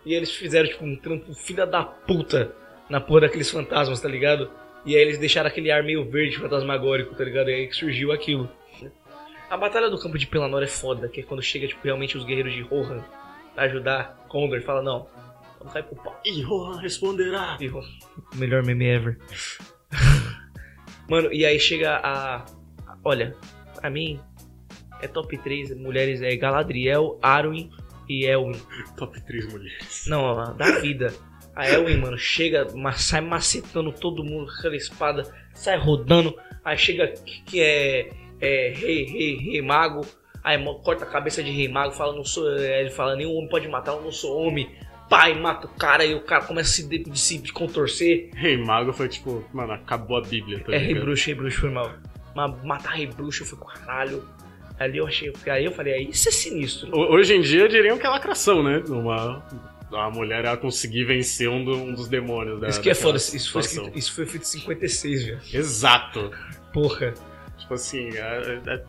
E 0.05 0.13
eles 0.13 0.31
fizeram, 0.31 0.69
tipo, 0.69 0.85
um 0.85 0.95
trampo 0.95 1.33
filha 1.33 1.65
da 1.65 1.83
puta 1.83 2.53
na 2.89 3.01
porra 3.01 3.21
daqueles 3.21 3.51
fantasmas, 3.51 3.99
tá 3.99 4.07
ligado? 4.07 4.49
E 4.85 4.95
aí 4.95 5.01
eles 5.01 5.17
deixaram 5.17 5.49
aquele 5.49 5.69
ar 5.69 5.83
meio 5.83 6.09
verde 6.09 6.37
fantasmagórico, 6.37 7.13
tá 7.13 7.25
ligado? 7.25 7.49
E 7.49 7.53
aí 7.53 7.67
que 7.67 7.75
surgiu 7.75 8.13
aquilo. 8.13 8.49
A 9.49 9.57
batalha 9.57 9.89
do 9.89 9.99
campo 9.99 10.17
de 10.17 10.27
Pelanor 10.27 10.63
é 10.63 10.67
foda, 10.67 11.09
que 11.09 11.19
é 11.19 11.23
quando 11.23 11.41
chega, 11.41 11.67
tipo, 11.67 11.83
realmente 11.83 12.17
os 12.17 12.23
guerreiros 12.23 12.53
de 12.53 12.61
Rohan 12.61 13.03
pra 13.53 13.63
ajudar 13.63 14.25
Condor 14.29 14.61
fala, 14.61 14.81
não, 14.81 15.07
vamos 15.59 15.73
cair 15.73 15.83
pro 15.83 15.95
pau. 15.95 16.19
E 16.25 16.41
Rohan 16.41 16.79
responderá. 16.79 17.57
E 17.59 17.67
Rohan, 17.67 17.87
melhor 18.35 18.63
meme 18.63 18.85
ever. 18.85 19.17
Mano, 21.09 21.31
e 21.31 21.45
aí 21.45 21.59
chega 21.59 21.99
a... 22.03 22.45
Olha, 23.03 23.35
pra 23.75 23.89
mim, 23.89 24.19
é 25.01 25.07
top 25.07 25.37
3 25.37 25.77
mulheres, 25.77 26.21
é 26.21 26.35
Galadriel, 26.35 27.17
Arwen 27.21 27.69
e 28.09 28.25
Elwin. 28.25 28.59
Top 28.95 29.19
3 29.19 29.51
mulheres. 29.51 30.05
Não, 30.07 30.55
da 30.55 30.79
vida. 30.79 31.13
A 31.55 31.67
Elwin, 31.67 31.97
mano, 31.97 32.17
chega, 32.17 32.67
sai 32.95 33.21
macetando 33.21 33.91
todo 33.91 34.23
mundo 34.23 34.45
com 34.45 34.59
aquela 34.59 34.75
espada, 34.75 35.23
sai 35.55 35.75
rodando, 35.75 36.37
aí 36.63 36.77
chega 36.77 37.07
que, 37.07 37.41
que 37.41 37.59
é, 37.59 38.11
é 38.39 38.73
rei, 38.75 39.05
rei, 39.05 39.37
rei 39.37 39.61
mago, 39.63 40.05
aí 40.43 40.63
corta 40.83 41.03
a 41.03 41.09
cabeça 41.09 41.41
de 41.41 41.49
rei 41.49 41.67
mago, 41.67 41.93
fala, 41.93 42.15
não 42.15 42.23
sou, 42.23 42.47
ele 42.55 42.91
fala, 42.91 43.15
nenhum 43.15 43.35
homem 43.35 43.49
pode 43.49 43.67
matar, 43.67 43.93
eu 43.93 44.01
não 44.01 44.11
sou 44.11 44.39
homem. 44.39 44.69
Pai, 45.09 45.39
mata 45.39 45.67
o 45.67 45.69
cara 45.69 46.03
e 46.05 46.13
o 46.13 46.21
cara 46.21 46.43
começa 46.43 46.69
a 46.69 46.73
se, 46.73 46.87
de, 46.87 46.99
de 47.03 47.19
se 47.19 47.39
contorcer. 47.53 48.29
Rei 48.35 48.57
Mago 48.57 48.91
foi 48.91 49.07
tipo, 49.07 49.43
mano, 49.53 49.71
acabou 49.73 50.17
a 50.17 50.21
Bíblia, 50.21 50.59
tá 50.59 50.73
É 50.73 50.77
rei 50.77 50.95
bruxo, 50.95 51.25
rei 51.27 51.35
bruxo, 51.35 51.61
foi 51.61 51.69
mal. 51.69 51.91
Mas 52.35 52.63
matar 52.63 52.91
rei 52.95 53.07
bruxo, 53.07 53.45
fui 53.45 53.57
caralho. 53.65 54.23
Ali 54.79 54.97
eu 54.99 55.07
achei, 55.07 55.33
aí 55.47 55.65
eu 55.65 55.71
falei, 55.71 55.93
aí 55.93 56.09
isso 56.09 56.29
é 56.29 56.31
sinistro. 56.31 56.89
Ho- 56.95 57.13
Hoje 57.15 57.33
em 57.33 57.41
dia 57.41 57.67
diriam 57.67 57.97
que 57.97 58.05
é 58.05 58.09
lacração, 58.09 58.61
né? 58.61 58.83
Uma, 58.87 59.43
a 59.91 60.09
mulher 60.11 60.45
ela 60.45 60.57
conseguir 60.57 61.05
vencer 61.05 61.49
um, 61.49 61.63
do- 61.65 61.75
um 61.77 61.93
dos 61.95 62.07
demônios 62.07 62.59
da 62.59 62.67
Isso 62.67 62.81
que 62.81 62.89
é 62.89 62.93
foda, 62.93 63.17
isso 63.17 63.51
foi, 63.51 63.61
escrito- 63.61 63.97
isso 63.97 64.13
foi 64.13 64.25
feito 64.27 64.43
em 64.43 64.45
56, 64.45 65.25
velho. 65.25 65.39
Exato. 65.53 66.31
Porra. 66.73 67.13
Tipo 67.57 67.73
assim, 67.73 68.09
é, 68.15 68.59
é- 68.67 68.83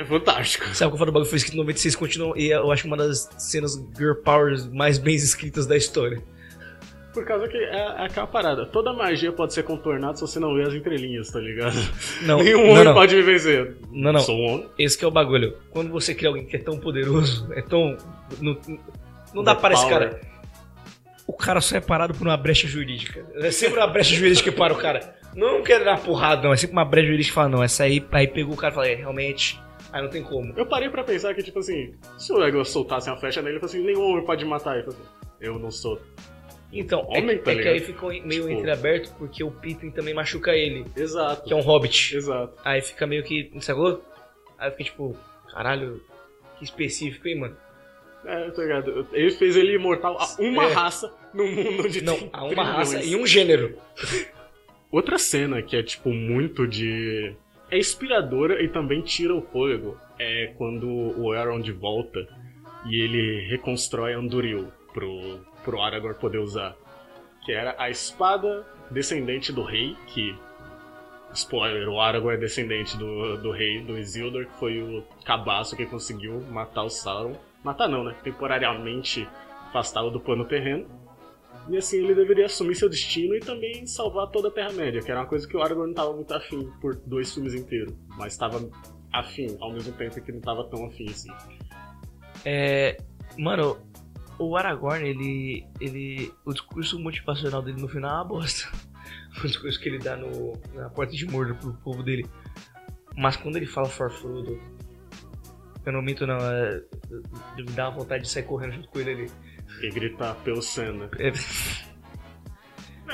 é- 0.00 0.04
fantástico. 0.04 0.66
Sabe 0.74 0.96
foi 0.96 1.02
o 1.02 1.06
bagulho 1.06 1.24
que 1.24 1.30
foi 1.30 1.38
escrito 1.38 1.54
em 1.54 1.58
96 1.58 1.96
continua, 1.96 2.34
e 2.36 2.48
eu 2.48 2.70
acho 2.70 2.86
uma 2.86 2.96
das 2.96 3.28
cenas 3.38 3.74
girl 3.96 4.14
powers 4.14 4.66
mais 4.72 4.98
bem 4.98 5.14
escritas 5.14 5.66
da 5.66 5.76
história. 5.76 6.22
Por 7.12 7.24
causa 7.24 7.46
que 7.46 7.56
é, 7.56 7.76
é 7.76 8.06
aquela 8.06 8.26
parada. 8.26 8.66
Toda 8.66 8.92
magia 8.92 9.30
pode 9.30 9.54
ser 9.54 9.62
contornada 9.62 10.16
se 10.16 10.22
você 10.22 10.40
não 10.40 10.52
vê 10.52 10.62
as 10.62 10.74
entrelinhas, 10.74 11.30
tá 11.30 11.38
ligado? 11.38 11.76
Não, 12.22 12.38
Nenhum 12.42 12.64
não, 12.64 12.70
homem 12.72 12.84
não. 12.84 12.94
pode 12.94 13.14
me 13.14 13.22
vencer. 13.22 13.76
Não, 13.92 14.12
não. 14.12 14.20
Sou 14.20 14.36
um 14.36 14.44
homem. 14.46 14.68
Esse 14.76 14.98
que 14.98 15.04
é 15.04 15.08
o 15.08 15.12
bagulho. 15.12 15.56
Quando 15.70 15.90
você 15.90 16.12
cria 16.12 16.28
alguém 16.28 16.44
que 16.44 16.56
é 16.56 16.58
tão 16.58 16.76
poderoso, 16.76 17.46
é 17.52 17.62
tão. 17.62 17.96
Não, 18.40 18.58
não 19.32 19.44
dá 19.44 19.54
para 19.54 19.74
esse 19.74 19.88
cara. 19.88 20.20
O 21.24 21.32
cara 21.32 21.60
só 21.60 21.76
é 21.76 21.80
parado 21.80 22.14
por 22.14 22.26
uma 22.26 22.36
brecha 22.36 22.66
jurídica. 22.66 23.24
É 23.36 23.50
sempre 23.52 23.78
uma 23.78 23.86
brecha 23.86 24.14
jurídica 24.14 24.50
que 24.50 24.56
para 24.56 24.72
o 24.72 24.76
cara. 24.76 25.14
Não 25.36 25.62
quer 25.62 25.84
dar 25.84 26.00
porrada, 26.00 26.42
não. 26.42 26.52
É 26.52 26.56
sempre 26.56 26.74
uma 26.74 26.84
brecha 26.84 27.06
jurídica 27.06 27.30
que 27.30 27.34
fala, 27.34 27.48
não, 27.48 27.62
essa 27.62 27.84
aí, 27.84 28.04
aí 28.12 28.26
pegou 28.26 28.54
o 28.54 28.56
cara 28.56 28.72
e 28.72 28.74
fala, 28.74 28.88
é, 28.88 28.94
realmente, 28.96 29.58
aí 29.94 30.02
não 30.02 30.10
tem 30.10 30.22
como. 30.22 30.52
Eu 30.56 30.66
parei 30.66 30.90
pra 30.90 31.04
pensar 31.04 31.32
que, 31.34 31.42
tipo 31.42 31.60
assim, 31.60 31.94
se 32.18 32.32
o 32.32 32.36
Legolas 32.36 32.68
soltasse 32.68 33.08
uma 33.08 33.16
flecha 33.16 33.40
nele, 33.40 33.54
ele 33.54 33.60
falou 33.60 33.72
assim, 33.74 33.84
nenhum 33.86 34.10
homem 34.10 34.24
pode 34.26 34.44
matar. 34.44 34.74
Ele 34.74 34.84
falou 34.84 34.98
assim, 35.00 35.08
eu 35.40 35.58
não 35.58 35.70
sou. 35.70 36.00
Então, 36.72 37.06
é, 37.12 37.18
Homem, 37.20 37.38
que- 37.38 37.44
tá 37.44 37.52
é 37.52 37.62
que 37.62 37.68
aí 37.68 37.78
ficou 37.80 38.08
meio 38.10 38.28
Tipo- 38.28 38.48
entreaberto 38.50 39.12
porque 39.16 39.44
o 39.44 39.50
Pippin 39.52 39.92
também 39.92 40.12
machuca 40.12 40.50
ele, 40.56 40.84
Exato. 40.96 41.44
que 41.44 41.52
é 41.52 41.56
um 41.56 41.60
hobbit. 41.60 42.16
Exato. 42.16 42.52
Aí 42.64 42.82
fica 42.82 43.06
meio 43.06 43.22
que. 43.22 43.52
Sacou? 43.60 44.02
Aí 44.58 44.66
eu 44.66 44.70
fiquei 44.72 44.86
tipo, 44.86 45.16
caralho, 45.52 46.02
que 46.58 46.64
específico, 46.64 47.28
hein, 47.28 47.38
mano? 47.38 47.56
É, 48.24 48.50
tá 48.50 48.62
ligado? 48.62 49.06
Ele 49.12 49.30
fez 49.30 49.54
ele 49.54 49.74
imortal 49.76 50.18
a 50.18 50.26
uma 50.40 50.64
É. 50.64 50.72
raça 50.72 51.14
no 51.32 51.46
mundo 51.46 51.84
onde 51.84 52.02
Não, 52.02 52.16
há 52.32 52.38
uma 52.42 52.48
trilhões. 52.54 52.68
raça 52.76 53.02
e 53.04 53.14
um 53.14 53.24
gênero. 53.26 53.78
Outra 54.90 55.18
cena 55.18 55.60
que 55.62 55.76
é, 55.76 55.82
tipo, 55.82 56.08
muito 56.10 56.66
de. 56.66 57.34
É 57.74 57.78
inspiradora 57.78 58.62
e 58.62 58.68
também 58.68 59.02
tira 59.02 59.34
o 59.34 59.42
fôlego. 59.42 59.98
É 60.18 60.54
quando 60.56 60.88
o 60.88 61.34
Elrond 61.34 61.68
volta 61.72 62.20
e 62.86 63.00
ele 63.00 63.48
reconstrói 63.48 64.12
Anduril 64.14 64.72
pro, 64.92 65.40
pro 65.64 65.82
Aragorn 65.82 66.16
poder 66.18 66.38
usar. 66.38 66.76
Que 67.44 67.52
era 67.52 67.74
a 67.76 67.90
espada 67.90 68.64
descendente 68.90 69.52
do 69.52 69.62
rei, 69.62 69.96
que. 70.06 70.36
Spoiler, 71.32 71.88
o 71.88 72.00
Aragorn 72.00 72.36
é 72.36 72.40
descendente 72.40 72.96
do, 72.96 73.36
do 73.38 73.50
rei, 73.50 73.82
do 73.82 73.98
Isildur, 73.98 74.46
que 74.46 74.56
foi 74.60 74.80
o 74.80 75.02
cabaço 75.24 75.76
que 75.76 75.84
conseguiu 75.84 76.40
matar 76.42 76.84
o 76.84 76.88
Sauron. 76.88 77.36
Matar 77.64 77.88
não, 77.88 78.04
né? 78.04 78.14
Temporariamente 78.22 79.26
afastá-lo 79.66 80.10
do 80.10 80.20
plano 80.20 80.44
terreno. 80.44 80.86
E 81.68 81.76
assim 81.76 81.98
ele 81.98 82.14
deveria 82.14 82.46
assumir 82.46 82.74
seu 82.74 82.88
destino 82.88 83.34
e 83.34 83.40
também 83.40 83.86
salvar 83.86 84.28
toda 84.28 84.48
a 84.48 84.50
Terra-média, 84.50 85.00
que 85.00 85.10
era 85.10 85.20
uma 85.20 85.26
coisa 85.26 85.48
que 85.48 85.56
o 85.56 85.62
Aragorn 85.62 85.86
não 85.86 85.90
estava 85.92 86.12
muito 86.12 86.34
afim 86.34 86.70
por 86.80 86.94
dois 86.94 87.32
filmes 87.32 87.54
inteiros, 87.54 87.94
mas 88.18 88.34
estava 88.34 88.68
afim 89.12 89.56
ao 89.60 89.72
mesmo 89.72 89.92
tempo 89.92 90.20
que 90.20 90.32
não 90.32 90.38
estava 90.40 90.64
tão 90.64 90.86
afim 90.86 91.08
assim. 91.08 91.30
É. 92.44 92.96
Mano, 93.38 93.78
o 94.38 94.56
Aragorn, 94.56 95.08
ele. 95.08 95.66
ele 95.80 96.32
o 96.44 96.52
discurso 96.52 96.98
motivacional 96.98 97.62
dele 97.62 97.80
no 97.80 97.88
final 97.88 98.10
é 98.10 98.14
uma 98.14 98.24
bosta. 98.24 98.68
O 99.42 99.48
discurso 99.48 99.80
que 99.80 99.88
ele 99.88 99.98
dá 99.98 100.16
no, 100.16 100.52
na 100.74 100.88
porta 100.88 101.12
de 101.12 101.26
Mordor 101.26 101.56
pro 101.56 101.72
povo 101.82 102.04
dele. 102.04 102.24
Mas 103.16 103.36
quando 103.36 103.56
ele 103.56 103.66
fala 103.66 103.88
Farfrudo, 103.88 104.60
eu 105.84 105.92
não 105.92 106.00
minto 106.00 106.24
não, 106.24 106.38
é, 106.38 106.82
me 107.56 107.64
dá 107.72 107.90
vontade 107.90 108.22
de 108.22 108.30
sair 108.30 108.44
correndo 108.44 108.74
junto 108.74 108.88
com 108.88 109.00
ele 109.00 109.10
ali. 109.10 109.30
E 109.82 109.90
gritar 109.90 110.34
pelo 110.36 110.62
Senna. 110.62 111.10
É, 111.18 111.32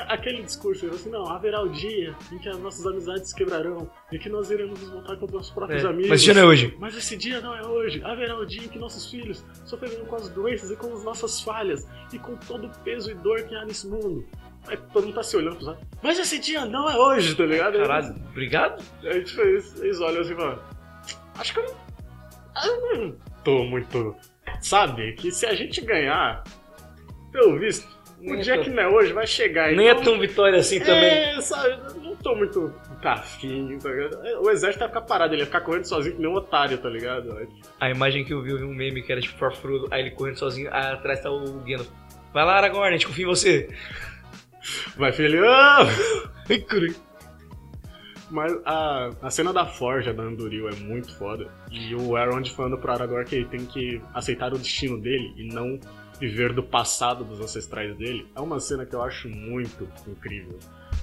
Aquele 0.07 0.41
discurso 0.41 0.87
assim, 0.87 1.09
não, 1.09 1.27
haverá 1.27 1.61
o 1.61 1.67
dia 1.69 2.15
em 2.31 2.37
que 2.37 2.47
as 2.47 2.57
nossas 2.57 2.85
amizades 2.85 3.29
se 3.29 3.35
quebrarão 3.35 3.89
e 4.09 4.17
que 4.17 4.29
nós 4.29 4.49
iremos 4.49 4.79
nos 4.79 4.89
voltar 4.89 5.17
contra 5.17 5.35
nossos 5.35 5.51
próprios 5.51 5.83
É, 5.83 5.87
amigos. 5.87 6.09
mas 6.09 6.21
isso 6.21 6.33
não 6.33 6.41
é 6.41 6.45
hoje. 6.45 6.75
Mas 6.79 6.95
esse 6.95 7.17
dia 7.17 7.41
não 7.41 7.53
é 7.53 7.61
hoje. 7.65 8.01
Haverá 8.03 8.37
o 8.37 8.45
dia 8.45 8.63
em 8.63 8.69
que 8.69 8.79
nossos 8.79 9.11
filhos 9.11 9.43
sofrerão 9.65 10.05
com 10.05 10.15
as 10.15 10.29
doenças 10.29 10.71
e 10.71 10.77
com 10.77 10.93
as 10.93 11.03
nossas 11.03 11.41
falhas 11.41 11.85
e 12.13 12.17
com 12.17 12.37
todo 12.37 12.67
o 12.67 12.69
peso 12.83 13.11
e 13.11 13.13
dor 13.15 13.43
que 13.43 13.53
há 13.53 13.65
nesse 13.65 13.85
mundo. 13.87 14.25
Aí 14.67 14.77
todo 14.93 15.05
mundo 15.05 15.15
tá 15.15 15.23
se 15.23 15.35
olhando, 15.35 15.61
sabe? 15.63 15.79
Mas 16.01 16.17
esse 16.19 16.39
dia 16.39 16.65
não 16.65 16.89
é 16.89 16.95
hoje, 16.95 17.35
tá 17.35 17.45
ligado? 17.45 17.77
caralho, 17.77 18.15
obrigado? 18.29 18.81
Aí 19.03 19.23
tipo, 19.25 19.41
eles, 19.41 19.77
eles 19.81 19.99
olham 19.99 20.21
assim 20.21 20.35
falam, 20.35 20.59
acho 21.35 21.53
que 21.53 21.59
eu 21.59 21.65
não, 21.65 22.65
eu 22.65 22.97
não 23.09 23.17
tô 23.43 23.63
muito... 23.65 24.15
Sabe, 24.61 25.13
que 25.13 25.31
se 25.31 25.45
a 25.45 25.53
gente 25.55 25.81
ganhar, 25.81 26.43
pelo 27.31 27.57
visto, 27.59 27.87
o 28.19 28.23
Nem 28.23 28.39
é 28.39 28.41
dia 28.41 28.55
tão- 28.55 28.63
que 28.63 28.69
não 28.69 28.83
é 28.83 28.87
hoje 28.87 29.11
vai 29.13 29.25
chegar. 29.25 29.71
Nem 29.71 29.87
é 29.87 29.91
então- 29.91 30.03
tão 30.03 30.19
vitória 30.19 30.59
assim 30.59 30.79
também. 30.79 31.03
é, 31.05 31.41
sabe, 31.41 31.69
eu 31.89 31.95
não 32.01 32.15
tô 32.15 32.35
muito 32.35 32.71
tá 33.01 33.13
afim, 33.13 33.79
tá 33.81 33.89
ligado? 33.89 34.19
O 34.43 34.49
exército 34.51 34.79
vai 34.79 34.87
ficar 34.89 35.01
parado, 35.01 35.33
ele 35.33 35.41
ia 35.41 35.45
ficar 35.47 35.61
correndo 35.61 35.85
sozinho 35.85 36.15
que 36.15 36.21
nem 36.21 36.29
um 36.29 36.35
otário, 36.35 36.77
tá 36.77 36.87
ligado? 36.87 37.35
A 37.79 37.89
imagem 37.89 38.23
que 38.23 38.31
eu 38.31 38.43
vi, 38.43 38.51
eu 38.51 38.59
vi 38.59 38.63
um 38.63 38.73
meme 38.75 39.01
que 39.01 39.11
era 39.11 39.19
tipo 39.19 39.39
Farfrudo, 39.39 39.87
aí 39.89 40.01
ele 40.01 40.11
correndo 40.11 40.37
sozinho, 40.37 40.69
aí 40.71 40.93
atrás 40.93 41.19
tá 41.21 41.31
o 41.31 41.59
Gandalf. 41.61 41.87
Vai 42.31 42.45
lá, 42.45 42.57
Aragorn, 42.57 42.89
a 42.89 42.91
gente 42.91 43.07
confia 43.07 43.25
em 43.25 43.27
você. 43.27 43.69
Vai, 44.95 45.11
filhão! 45.11 45.43
Ai, 46.47 46.59
caralho. 46.59 46.95
Mas 48.31 48.53
a, 48.65 49.09
a 49.21 49.29
cena 49.29 49.51
da 49.51 49.65
forja 49.65 50.13
da 50.13 50.23
Anduril 50.23 50.69
é 50.69 50.75
muito 50.75 51.13
foda. 51.17 51.51
E 51.69 51.93
o 51.93 52.17
Elrond 52.17 52.49
falando 52.49 52.77
pro 52.77 52.91
Aragorn 52.91 53.25
que 53.25 53.35
ele 53.35 53.45
tem 53.45 53.65
que 53.65 54.01
aceitar 54.13 54.53
o 54.53 54.57
destino 54.57 54.97
dele 54.99 55.33
e 55.35 55.53
não 55.53 55.77
viver 56.19 56.53
do 56.53 56.63
passado 56.63 57.25
dos 57.25 57.41
ancestrais 57.41 57.95
dele. 57.97 58.25
É 58.35 58.39
uma 58.39 58.59
cena 58.59 58.85
que 58.85 58.95
eu 58.95 59.03
acho 59.03 59.27
muito 59.27 59.87
incrível. 60.07 60.57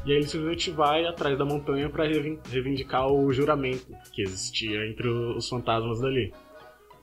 E 0.07 0.13
aí 0.13 0.19
ele 0.19 0.27
simplesmente 0.27 0.71
vai 0.71 1.05
atrás 1.05 1.37
da 1.37 1.45
montanha 1.45 1.91
reivin- 1.95 2.39
reivindicar 2.51 3.07
o 3.13 3.31
juramento 3.33 3.95
que 4.13 4.23
existia 4.23 4.87
entre 4.87 5.09
os 5.09 5.49
fantasmas 5.49 6.01
dali. 6.01 6.33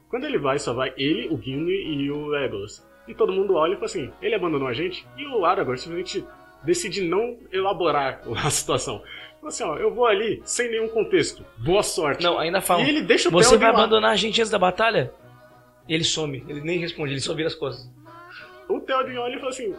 Quando 0.09 0.25
ele 0.25 0.39
vai, 0.39 0.57
só 0.57 0.73
vai 0.73 0.93
ele, 0.97 1.27
o 1.27 1.39
Gimli 1.39 1.73
e 2.03 2.09
o 2.09 2.27
Legolas. 2.27 2.87
E 3.07 3.13
todo 3.13 3.33
mundo 3.33 3.53
olha 3.55 3.73
e 3.73 3.75
fala 3.75 3.85
assim, 3.85 4.11
ele 4.21 4.33
abandonou 4.33 4.67
a 4.67 4.73
gente? 4.73 5.05
E 5.17 5.27
o 5.27 5.45
Aragorn 5.45 5.77
simplesmente 5.77 6.25
decide 6.63 7.01
não 7.01 7.37
elaborar 7.51 8.21
a 8.43 8.49
situação. 8.49 9.03
Assim, 9.45 9.63
ó, 9.63 9.75
eu 9.77 9.93
vou 9.93 10.05
ali 10.07 10.41
sem 10.43 10.69
nenhum 10.71 10.87
contexto. 10.87 11.45
Boa 11.57 11.83
sorte. 11.83 12.23
Não, 12.23 12.39
ainda 12.39 12.61
fala. 12.61 12.81
E 12.81 12.89
ele 12.89 13.01
deixa 13.01 13.29
o 13.29 13.31
Você 13.31 13.57
vai 13.57 13.71
lá. 13.71 13.77
abandonar 13.79 14.11
a 14.11 14.15
gente 14.15 14.41
antes 14.41 14.51
da 14.51 14.57
batalha? 14.59 15.11
E 15.87 15.93
ele 15.93 16.03
some, 16.03 16.43
ele 16.47 16.61
nem 16.61 16.79
responde, 16.79 17.13
ele 17.13 17.21
só 17.21 17.33
vira 17.35 17.47
as 17.47 17.53
costas. 17.55 17.87
O 18.67 18.79
Theoden 18.79 19.17
olha 19.19 19.35
e 19.35 19.39
fala 19.39 19.49
assim, 19.51 19.75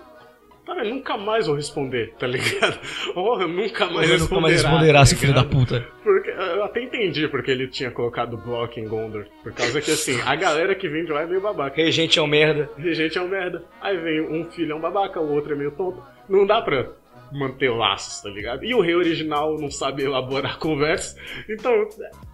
tá 0.64 0.72
vendo, 0.74 0.90
nunca 0.90 1.16
mais 1.16 1.48
vou 1.48 1.56
responder, 1.56 2.14
tá 2.16 2.28
ligado? 2.28 2.78
Oh, 3.16 3.40
eu 3.40 3.48
nunca 3.48 3.86
mais 3.86 4.08
responderá. 4.08 4.18
nunca 4.18 4.40
mais 4.40 4.62
responderá, 4.62 5.00
tá 5.00 5.06
filho 5.06 5.34
da 5.34 5.44
puta. 5.44 5.84
Porque 6.04 6.30
eu 6.30 6.62
até 6.62 6.82
entendi 6.84 7.26
porque 7.26 7.50
ele 7.50 7.66
tinha 7.66 7.90
colocado 7.90 8.34
o 8.34 8.36
bloco 8.36 8.78
em 8.78 8.86
Gondor. 8.86 9.26
Por 9.42 9.52
causa 9.52 9.80
que, 9.80 9.90
assim, 9.90 10.20
a 10.24 10.36
galera 10.36 10.76
que 10.76 10.88
vem 10.88 11.04
de 11.04 11.10
lá 11.10 11.22
é 11.22 11.26
meio 11.26 11.40
babaca. 11.40 11.74
Regente 11.76 12.20
é 12.20 12.22
um 12.22 12.26
merda. 12.28 12.70
Regente 12.78 13.18
é 13.18 13.20
um 13.22 13.28
merda. 13.28 13.64
Aí 13.80 13.96
vem 13.96 14.20
um 14.20 14.48
filho 14.52 14.70
é 14.72 14.74
um 14.76 14.80
babaca, 14.80 15.18
o 15.20 15.32
outro 15.32 15.54
é 15.54 15.56
meio 15.56 15.72
tonto. 15.72 16.00
Não 16.28 16.46
dá 16.46 16.62
pra 16.62 16.86
manter 17.33 17.70
laços, 17.70 18.20
tá 18.20 18.29
ligado? 18.29 18.64
E 18.64 18.74
o 18.74 18.81
rei 18.81 18.95
original 18.95 19.59
não 19.59 19.70
sabe 19.70 20.05
elaborar 20.05 20.59
conversas. 20.61 21.16
Então, 21.49 21.72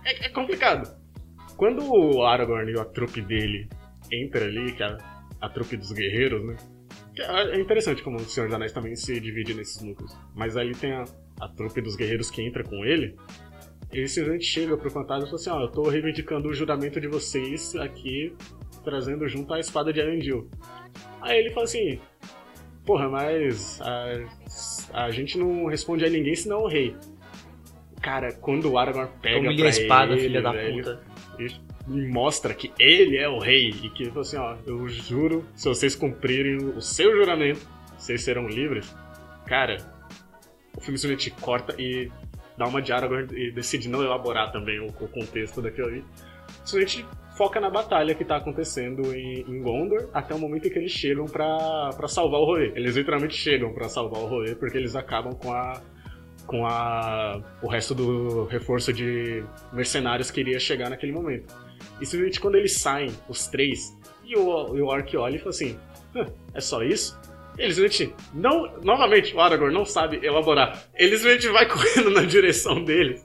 é, 0.04 0.26
é 0.26 0.28
complicado. 0.30 0.94
Quando 1.56 1.82
o 1.84 2.24
Aragorn 2.24 2.72
e 2.72 2.78
a 2.78 2.84
trupe 2.84 3.20
dele 3.22 3.68
entra 4.10 4.44
ali, 4.44 4.72
que 4.72 4.82
é 4.82 4.86
a, 4.86 4.98
a 5.40 5.48
trupe 5.48 5.76
dos 5.76 5.92
guerreiros, 5.92 6.44
né? 6.44 6.56
É 7.18 7.56
é 7.56 7.60
interessante 7.60 8.02
como 8.02 8.16
o 8.16 8.20
Senhor 8.20 8.46
dos 8.46 8.54
Anéis 8.54 8.72
também 8.72 8.96
se 8.96 9.20
divide 9.20 9.54
nesses 9.54 9.82
núcleos. 9.82 10.16
Mas 10.34 10.56
ali 10.56 10.74
tem 10.74 10.92
a, 10.92 11.04
a 11.40 11.48
trupe 11.48 11.80
dos 11.80 11.94
guerreiros 11.94 12.30
que 12.30 12.42
entra 12.42 12.64
com 12.64 12.84
ele. 12.84 13.16
Ele 13.92 14.08
simplesmente 14.08 14.46
chega 14.46 14.76
pro 14.76 14.90
fantasma 14.90 15.26
e 15.26 15.30
fala 15.30 15.40
assim: 15.40 15.50
Ó, 15.50 15.60
eu 15.60 15.70
tô 15.70 15.82
reivindicando 15.82 16.48
o 16.48 16.54
juramento 16.54 17.00
de 17.00 17.08
vocês 17.08 17.76
aqui, 17.76 18.34
trazendo 18.82 19.28
junto 19.28 19.52
a 19.52 19.60
espada 19.60 19.92
de 19.92 20.00
Elendil. 20.00 20.48
Aí 21.20 21.38
ele 21.38 21.50
fala 21.50 21.64
assim: 21.64 22.00
Porra, 22.84 23.08
mas 23.08 23.80
a, 23.80 25.04
a 25.04 25.10
gente 25.10 25.38
não 25.38 25.66
responde 25.66 26.04
a 26.04 26.10
ninguém 26.10 26.34
senão 26.34 26.62
o 26.62 26.68
rei. 26.68 26.96
Cara, 28.00 28.32
quando 28.32 28.70
o 28.70 28.78
Aragorn 28.78 29.08
pega 29.20 29.38
Humilha 29.38 29.66
a 29.66 29.68
espada, 29.68 30.12
ele, 30.12 30.22
filha 30.22 30.42
da 30.42 30.50
velho, 30.50 30.82
puta. 30.82 31.00
e 31.88 32.08
mostra 32.08 32.52
que 32.52 32.72
ele 32.78 33.16
é 33.16 33.28
o 33.28 33.38
rei 33.38 33.68
e 33.68 33.90
que 33.90 34.02
ele 34.02 34.10
falou 34.10 34.22
assim, 34.22 34.36
ó, 34.36 34.56
eu 34.66 34.88
juro, 34.88 35.46
se 35.54 35.68
vocês 35.68 35.94
cumprirem 35.94 36.56
o 36.56 36.80
seu 36.80 37.14
juramento, 37.14 37.60
vocês 37.96 38.22
serão 38.22 38.48
livres. 38.48 38.92
Cara, 39.46 39.76
o 40.76 40.80
filme 40.80 40.98
simplesmente 40.98 41.30
corta 41.30 41.80
e 41.80 42.10
dá 42.58 42.66
uma 42.66 42.82
de 42.82 42.92
Aragorn 42.92 43.28
e 43.32 43.52
decide 43.52 43.88
não 43.88 44.02
elaborar 44.02 44.50
também 44.50 44.80
o, 44.80 44.86
o 44.86 45.08
contexto 45.08 45.62
daquilo 45.62 45.86
ali. 45.86 46.04
Simplesmente 46.64 47.06
foca 47.42 47.60
na 47.60 47.68
batalha 47.68 48.14
que 48.14 48.24
tá 48.24 48.36
acontecendo 48.36 49.12
em, 49.12 49.40
em 49.40 49.60
Gondor 49.60 50.08
até 50.14 50.32
o 50.32 50.38
momento 50.38 50.68
em 50.68 50.70
que 50.70 50.78
eles 50.78 50.92
chegam 50.92 51.24
pra 51.24 51.90
salvar 52.06 52.40
o 52.40 52.44
rolê. 52.44 52.72
Eles 52.76 52.94
literalmente 52.94 53.34
chegam 53.34 53.72
pra 53.72 53.88
salvar 53.88 54.20
o 54.20 54.26
rolê 54.26 54.54
porque 54.54 54.78
eles 54.78 54.94
acabam 54.94 55.34
com 55.34 55.52
a 55.52 55.82
com 56.46 56.64
a 56.64 57.42
o 57.60 57.66
resto 57.66 57.96
do 57.96 58.44
reforço 58.44 58.92
de 58.92 59.42
mercenários 59.72 60.30
que 60.30 60.40
iria 60.40 60.60
chegar 60.60 60.88
naquele 60.88 61.10
momento. 61.10 61.52
E 62.00 62.06
simplesmente 62.06 62.38
quando 62.40 62.54
eles 62.54 62.78
saem, 62.78 63.10
os 63.28 63.48
três, 63.48 63.98
e 64.24 64.36
o, 64.36 64.76
e 64.76 64.80
o 64.80 64.86
Orc 64.86 65.16
olha 65.16 65.34
e 65.34 65.38
fala 65.38 65.50
assim: 65.50 65.76
"Hã, 66.14 66.26
é 66.54 66.60
só 66.60 66.84
isso? 66.84 67.18
Eles 67.58 67.76
simplesmente, 67.76 68.14
não, 68.32 68.78
novamente, 68.82 69.34
o 69.34 69.40
Aragorn 69.40 69.74
não 69.74 69.84
sabe 69.84 70.18
elaborar. 70.24 70.84
Ele 70.94 71.16
simplesmente 71.16 71.48
vai 71.48 71.66
correndo 71.68 72.10
na 72.10 72.22
direção 72.22 72.82
deles. 72.82 73.24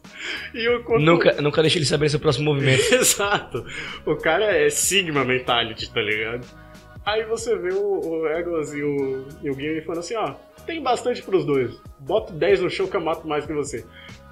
E 0.54 0.68
o 0.68 0.84
quando- 0.84 1.04
Nunca, 1.04 1.42
nunca 1.42 1.62
deixe 1.62 1.78
ele 1.78 1.86
saber 1.86 2.10
seu 2.10 2.20
próximo 2.20 2.54
movimento. 2.54 2.82
Exato. 2.94 3.66
O 4.06 4.16
cara 4.16 4.46
é 4.58 4.70
Sigma 4.70 5.24
Mentality, 5.24 5.92
tá 5.94 6.02
ligado? 6.02 6.46
Aí 7.06 7.24
você 7.24 7.58
vê 7.58 7.70
o, 7.74 8.02
o 8.02 8.28
Egos 8.28 8.74
e 8.74 8.84
o, 8.84 9.26
e 9.42 9.50
o 9.50 9.54
Gimli 9.54 9.82
falando 9.82 10.00
assim, 10.00 10.16
ó, 10.18 10.34
tem 10.66 10.84
bastante 10.84 11.22
pros 11.24 11.46
dois. 11.46 11.80
Bota 12.00 12.34
10 12.34 12.60
no 12.62 12.70
chão 12.70 12.86
que 12.86 12.98
eu 12.98 13.02
mato 13.02 13.26
mais 13.26 13.46
que 13.46 13.54
você. 13.54 13.86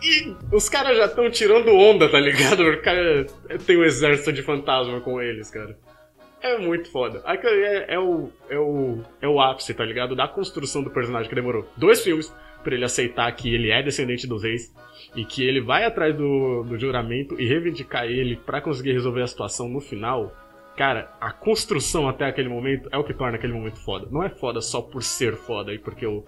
E 0.04 0.36
os 0.54 0.68
caras 0.68 0.98
já 0.98 1.06
estão 1.06 1.32
tirando 1.32 1.74
onda, 1.74 2.10
tá 2.10 2.20
ligado? 2.20 2.64
O 2.68 2.82
cara 2.82 3.26
tem 3.66 3.78
um 3.78 3.84
exército 3.86 4.34
de 4.34 4.42
fantasma 4.44 5.00
com 5.00 5.22
eles, 5.22 5.50
cara. 5.50 5.78
É 6.46 6.60
muito 6.60 6.92
foda. 6.92 7.24
Aquele 7.26 7.66
É, 7.66 7.96
é 7.96 8.00
o, 8.00 8.30
é, 8.48 8.60
o, 8.60 9.00
é 9.20 9.28
o 9.28 9.42
ápice, 9.42 9.74
tá 9.74 9.84
ligado? 9.84 10.16
Da 10.16 10.28
construção 10.28 10.84
do 10.84 10.92
personagem 10.92 11.28
que 11.28 11.34
demorou 11.34 11.68
dois 11.76 12.04
filmes 12.04 12.32
pra 12.64 12.76
ele 12.76 12.86
aceitar 12.86 13.32
que 13.32 13.52
ele 13.52 13.72
é 13.72 13.82
descendente 13.82 14.28
dos 14.28 14.44
reis 14.44 14.72
e 15.16 15.26
que 15.26 15.44
ele 15.44 15.60
vai 15.60 15.86
atrás 15.86 16.16
do, 16.16 16.62
do 16.62 16.78
juramento 16.78 17.40
e 17.42 17.48
reivindicar 17.48 18.06
ele 18.06 18.36
pra 18.36 18.62
conseguir 18.62 18.94
resolver 18.94 19.24
a 19.24 19.28
situação 19.28 19.68
no 19.68 19.82
final. 19.82 20.32
Cara, 20.78 21.12
a 21.20 21.32
construção 21.32 22.08
até 22.08 22.26
aquele 22.26 22.50
momento 22.50 22.90
é 22.92 22.98
o 22.98 23.04
que 23.04 23.14
torna 23.14 23.38
aquele 23.38 23.54
momento 23.54 23.84
foda. 23.84 24.08
Não 24.12 24.24
é 24.24 24.30
foda 24.30 24.62
só 24.62 24.84
por 24.84 25.02
ser 25.02 25.36
foda 25.36 25.74
e 25.74 25.80
porque 25.80 26.06
o 26.06 26.24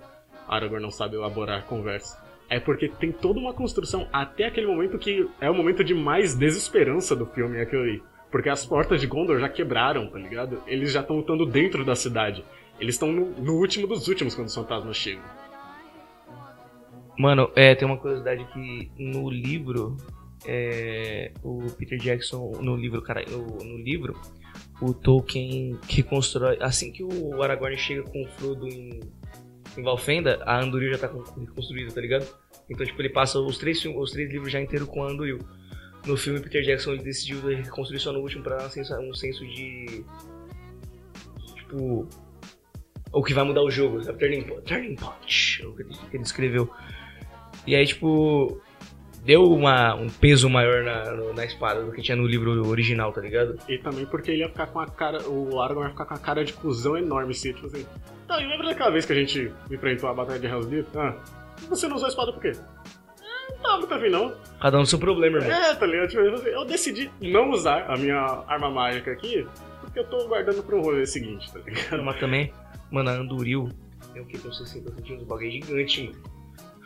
Aragorn 0.47 0.81
não 0.81 0.91
sabe 0.91 1.15
elaborar 1.15 1.65
conversa. 1.65 2.17
É 2.49 2.59
porque 2.59 2.87
tem 2.87 3.11
toda 3.11 3.39
uma 3.39 3.53
construção 3.53 4.07
até 4.11 4.45
aquele 4.45 4.65
momento 4.65 4.97
que 4.97 5.29
é 5.39 5.47
o 5.47 5.53
momento 5.53 5.83
de 5.83 5.93
mais 5.93 6.33
desesperança 6.33 7.15
do 7.15 7.27
filme, 7.27 7.59
é 7.59 7.61
ali. 7.63 8.01
Porque 8.31 8.49
as 8.49 8.65
portas 8.65 9.01
de 9.01 9.07
Gondor 9.07 9.39
já 9.39 9.49
quebraram, 9.49 10.07
tá 10.09 10.19
ligado? 10.19 10.61
Eles 10.67 10.91
já 10.91 11.01
estão 11.01 11.17
lutando 11.17 11.45
dentro 11.45 11.85
da 11.85 11.95
cidade. 11.95 12.43
Eles 12.79 12.95
estão 12.95 13.11
no, 13.11 13.25
no 13.31 13.53
último 13.53 13.87
dos 13.87 14.07
últimos 14.07 14.35
quando 14.35 14.47
os 14.47 14.55
fantasmas 14.55 14.95
chegam. 14.95 15.23
Mano, 17.17 17.49
é, 17.55 17.73
tem 17.73 17.87
uma 17.87 17.97
curiosidade 17.97 18.45
que 18.53 18.91
no 18.97 19.29
livro 19.29 19.97
é, 20.45 21.31
o 21.41 21.63
Peter 21.71 21.97
Jackson 21.97 22.51
no 22.61 22.75
livro, 22.75 23.01
cara, 23.01 23.25
no, 23.29 23.57
no 23.57 23.77
livro, 23.77 24.15
o 24.81 24.93
Tolkien 24.93 25.77
que 25.87 26.03
constrói. 26.03 26.57
Assim 26.61 26.91
que 26.91 27.03
o 27.03 27.41
Aragorn 27.41 27.75
chega 27.77 28.03
com 28.03 28.23
o 28.23 28.27
Frodo 28.27 28.67
em, 28.67 28.99
em 29.77 29.81
Valfenda, 29.81 30.43
a 30.45 30.59
Anduril 30.59 30.91
já 30.91 30.99
tá 30.99 31.09
construída, 31.55 31.91
tá 31.91 32.01
ligado? 32.01 32.27
Então, 32.69 32.85
tipo, 32.85 33.01
ele 33.01 33.09
passa 33.09 33.39
os 33.39 33.57
três, 33.57 33.83
os 33.83 34.11
três 34.11 34.29
livros 34.29 34.51
já 34.51 34.61
inteiros 34.61 34.87
com 34.87 35.03
a 35.03 35.09
Anduril. 35.09 35.39
No 36.05 36.15
filme, 36.15 36.39
Peter 36.39 36.61
Jackson 36.63 36.95
decidiu 36.97 37.41
reconstruir 37.41 37.99
só 37.99 38.11
no 38.11 38.19
último 38.19 38.43
pra 38.43 38.65
um 38.65 39.13
senso, 39.13 39.45
de. 39.45 40.03
Tipo. 41.55 42.07
O 43.11 43.23
que 43.23 43.33
vai 43.33 43.43
mudar 43.43 43.63
o 43.63 43.71
jogo, 43.71 44.03
sabe? 44.03 44.19
Turning, 44.19 44.43
turning 44.65 44.95
Point, 44.95 45.65
o 45.65 45.73
que 45.73 45.83
ele 46.13 46.23
escreveu. 46.23 46.69
E 47.65 47.75
aí, 47.75 47.85
tipo, 47.85 48.61
deu 49.27 49.43
uma, 49.43 49.93
um 49.93 50.07
peso 50.07 50.49
maior 50.49 50.83
na, 50.83 51.33
na 51.33 51.45
espada 51.45 51.83
do 51.83 51.91
que 51.91 52.01
tinha 52.01 52.15
no 52.15 52.25
livro 52.25 52.65
original, 52.65 53.11
tá 53.11 53.19
ligado? 53.19 53.57
E 53.67 53.77
também 53.77 54.05
porque 54.05 54.31
ele 54.31 54.39
ia 54.39 54.47
ficar 54.47 54.67
com 54.67 54.79
a 54.79 54.87
cara. 54.87 55.27
O 55.27 55.59
Aragorn 55.59 55.89
ia 55.89 55.91
ficar 55.91 56.05
com 56.05 56.13
a 56.13 56.17
cara 56.17 56.45
de 56.45 56.53
cuzão 56.53 56.97
enorme, 56.97 57.31
assim, 57.31 57.51
tipo 57.51 57.67
assim. 57.67 57.85
Tá, 58.25 58.41
e 58.41 58.47
lembra 58.47 58.67
daquela 58.67 58.89
vez 58.89 59.05
que 59.05 59.11
a 59.11 59.15
gente 59.15 59.51
enfrentou 59.69 60.09
a 60.09 60.13
Batalha 60.13 60.39
de 60.39 60.47
Helm's 60.47 60.67
Deep? 60.67 60.87
Ah, 60.97 61.15
você 61.69 61.87
não 61.87 61.97
usou 61.97 62.05
a 62.05 62.09
espada 62.09 62.31
por 62.31 62.41
quê? 62.41 62.53
Não 63.49 63.57
tava 63.57 63.77
muito 63.77 63.93
afim, 63.93 64.09
não. 64.09 64.35
Cada 64.61 64.79
um 64.79 64.85
seu 64.85 64.99
problema, 64.99 65.37
irmão. 65.37 65.51
É, 65.51 65.75
tá 65.75 65.85
ligado? 65.85 66.09
Tipo, 66.09 66.21
eu 66.21 66.65
decidi 66.65 67.11
não 67.21 67.51
usar 67.51 67.85
a 67.89 67.97
minha 67.97 68.43
arma 68.47 68.69
mágica 68.69 69.11
aqui, 69.11 69.47
porque 69.81 69.99
eu 69.99 70.05
tô 70.05 70.27
guardando 70.27 70.63
pro 70.63 70.81
rolê 70.81 71.05
seguinte, 71.05 71.51
tá 71.51 71.59
ligado? 71.59 72.03
Mas 72.03 72.19
também, 72.19 72.51
mano, 72.91 73.09
a 73.09 73.13
Anduril 73.13 73.69
tem 74.13 74.21
o 74.21 74.25
que? 74.25 74.37
Tem 74.37 74.49
uns 74.49 74.57
60 74.57 74.95
centímetros, 74.95 75.27
bagulho 75.27 75.51
gigante, 75.51 76.03
mano. 76.03 76.37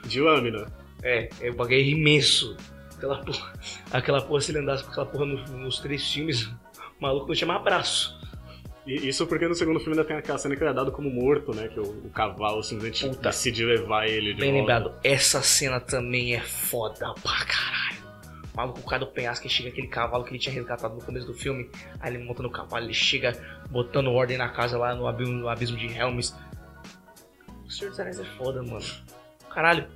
De 0.06 0.20
lâmina. 0.20 0.68
É, 1.04 1.30
é 1.40 1.52
um 1.52 1.56
bagulho 1.56 1.80
imenso. 1.80 2.58
Aquela 2.98 3.24
porra, 3.24 3.54
aquela 3.92 4.22
porra, 4.22 4.42
se 4.42 4.52
ele 4.52 4.60
andasse 4.60 4.84
com 4.84 4.92
aquela 4.92 5.06
porra 5.06 5.26
nos, 5.26 5.50
nos 5.50 5.80
três 5.80 6.12
filmes, 6.12 6.46
o 6.46 6.56
maluco 7.00 7.28
não 7.28 7.36
tinha 7.36 7.48
mais 7.48 7.64
braço. 7.64 8.20
E 8.86 9.08
isso 9.08 9.28
porque 9.28 9.48
no 9.48 9.54
segundo 9.54 9.80
filme 9.80 9.94
ainda 9.94 10.04
tem 10.08 10.18
aquela 10.18 10.38
cena 10.40 10.56
que 10.56 10.64
ele 10.64 10.72
é 10.72 10.74
dado 10.74 10.92
como 10.92 11.10
morto, 11.10 11.54
né? 11.54 11.68
Que 11.68 11.80
o, 11.80 11.84
o 11.84 12.10
cavalo 12.10 12.64
simplesmente 12.64 13.08
Puta. 13.10 13.30
decide 13.30 13.64
levar 13.64 14.08
ele 14.08 14.34
de 14.34 14.40
Bem 14.42 14.52
volta. 14.52 14.74
lembrado, 14.74 15.00
essa 15.04 15.42
cena 15.42 15.80
também 15.80 16.34
é 16.36 16.42
foda 16.42 17.14
pra 17.22 17.46
caralho. 17.46 18.02
O 18.54 18.58
maluco, 18.58 18.80
o 18.80 18.84
cara 18.84 19.06
do 19.06 19.12
penhasco, 19.12 19.44
que 19.48 19.54
chega 19.54 19.70
aquele 19.70 19.88
cavalo 19.88 20.24
que 20.24 20.32
ele 20.32 20.40
tinha 20.40 20.54
resgatado 20.54 20.96
no 20.96 21.02
começo 21.02 21.28
do 21.28 21.34
filme. 21.34 21.70
Aí 22.00 22.14
ele 22.14 22.24
monta 22.24 22.42
no 22.42 22.50
cavalo, 22.50 22.84
ele 22.86 22.94
chega 22.94 23.34
botando 23.70 24.08
ordem 24.12 24.38
na 24.38 24.50
casa 24.50 24.78
lá 24.78 24.96
no 24.96 25.08
abismo, 25.08 25.36
no 25.36 25.48
abismo 25.48 25.78
de 25.78 25.86
Helms. 25.88 26.36
O 27.66 27.72
Senhor 27.72 27.92
dos 27.92 28.00
Anéis 28.00 28.20
é 28.20 28.26
foda, 28.26 28.62
mano. 28.64 28.84
Caralho, 29.50 29.88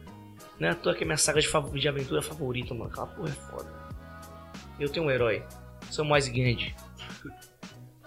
não 0.60 0.68
é 0.70 0.72
à 0.72 0.76
toa 0.76 0.94
que 0.94 1.04
é 1.04 1.06
minha 1.06 1.18
saga 1.18 1.42
de, 1.42 1.50
de 1.80 1.88
aventura 1.90 2.22
favorita, 2.22 2.74
mano. 2.74 2.90
Aquela 2.92 3.08
porra 3.08 3.30
é 3.30 3.32
foda. 3.34 3.74
Eu 4.80 4.90
tenho 4.90 5.06
um 5.08 5.12
herói. 5.12 5.44
Sou 5.90 6.06
mais 6.06 6.28
grande. 6.28 6.74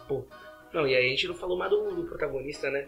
Pô. 0.07 0.25
Não, 0.73 0.87
e 0.87 0.95
aí 0.95 1.07
a 1.07 1.11
gente 1.11 1.27
não 1.29 1.35
falou 1.35 1.57
mais 1.59 1.71
do, 1.71 1.91
do 1.95 2.03
protagonista, 2.05 2.71
né? 2.71 2.87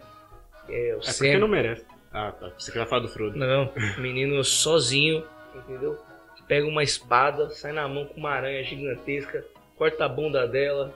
É 0.69 0.95
o 0.95 0.99
É 0.99 1.01
Sam. 1.01 1.25
porque 1.25 1.37
não 1.37 1.47
merece. 1.47 1.85
Ah, 2.13 2.31
tá. 2.31 2.51
Você 2.57 2.71
quer 2.71 2.85
falar 2.87 3.01
do 3.01 3.07
Frodo. 3.07 3.37
Não, 3.37 3.71
menino 3.97 4.43
sozinho, 4.43 5.23
entendeu? 5.55 5.97
Pega 6.47 6.67
uma 6.67 6.83
espada, 6.83 7.49
sai 7.49 7.71
na 7.71 7.87
mão 7.87 8.05
com 8.05 8.19
uma 8.19 8.31
aranha 8.31 8.61
gigantesca, 8.63 9.45
corta 9.77 10.03
a 10.05 10.09
bunda 10.09 10.45
dela, 10.47 10.93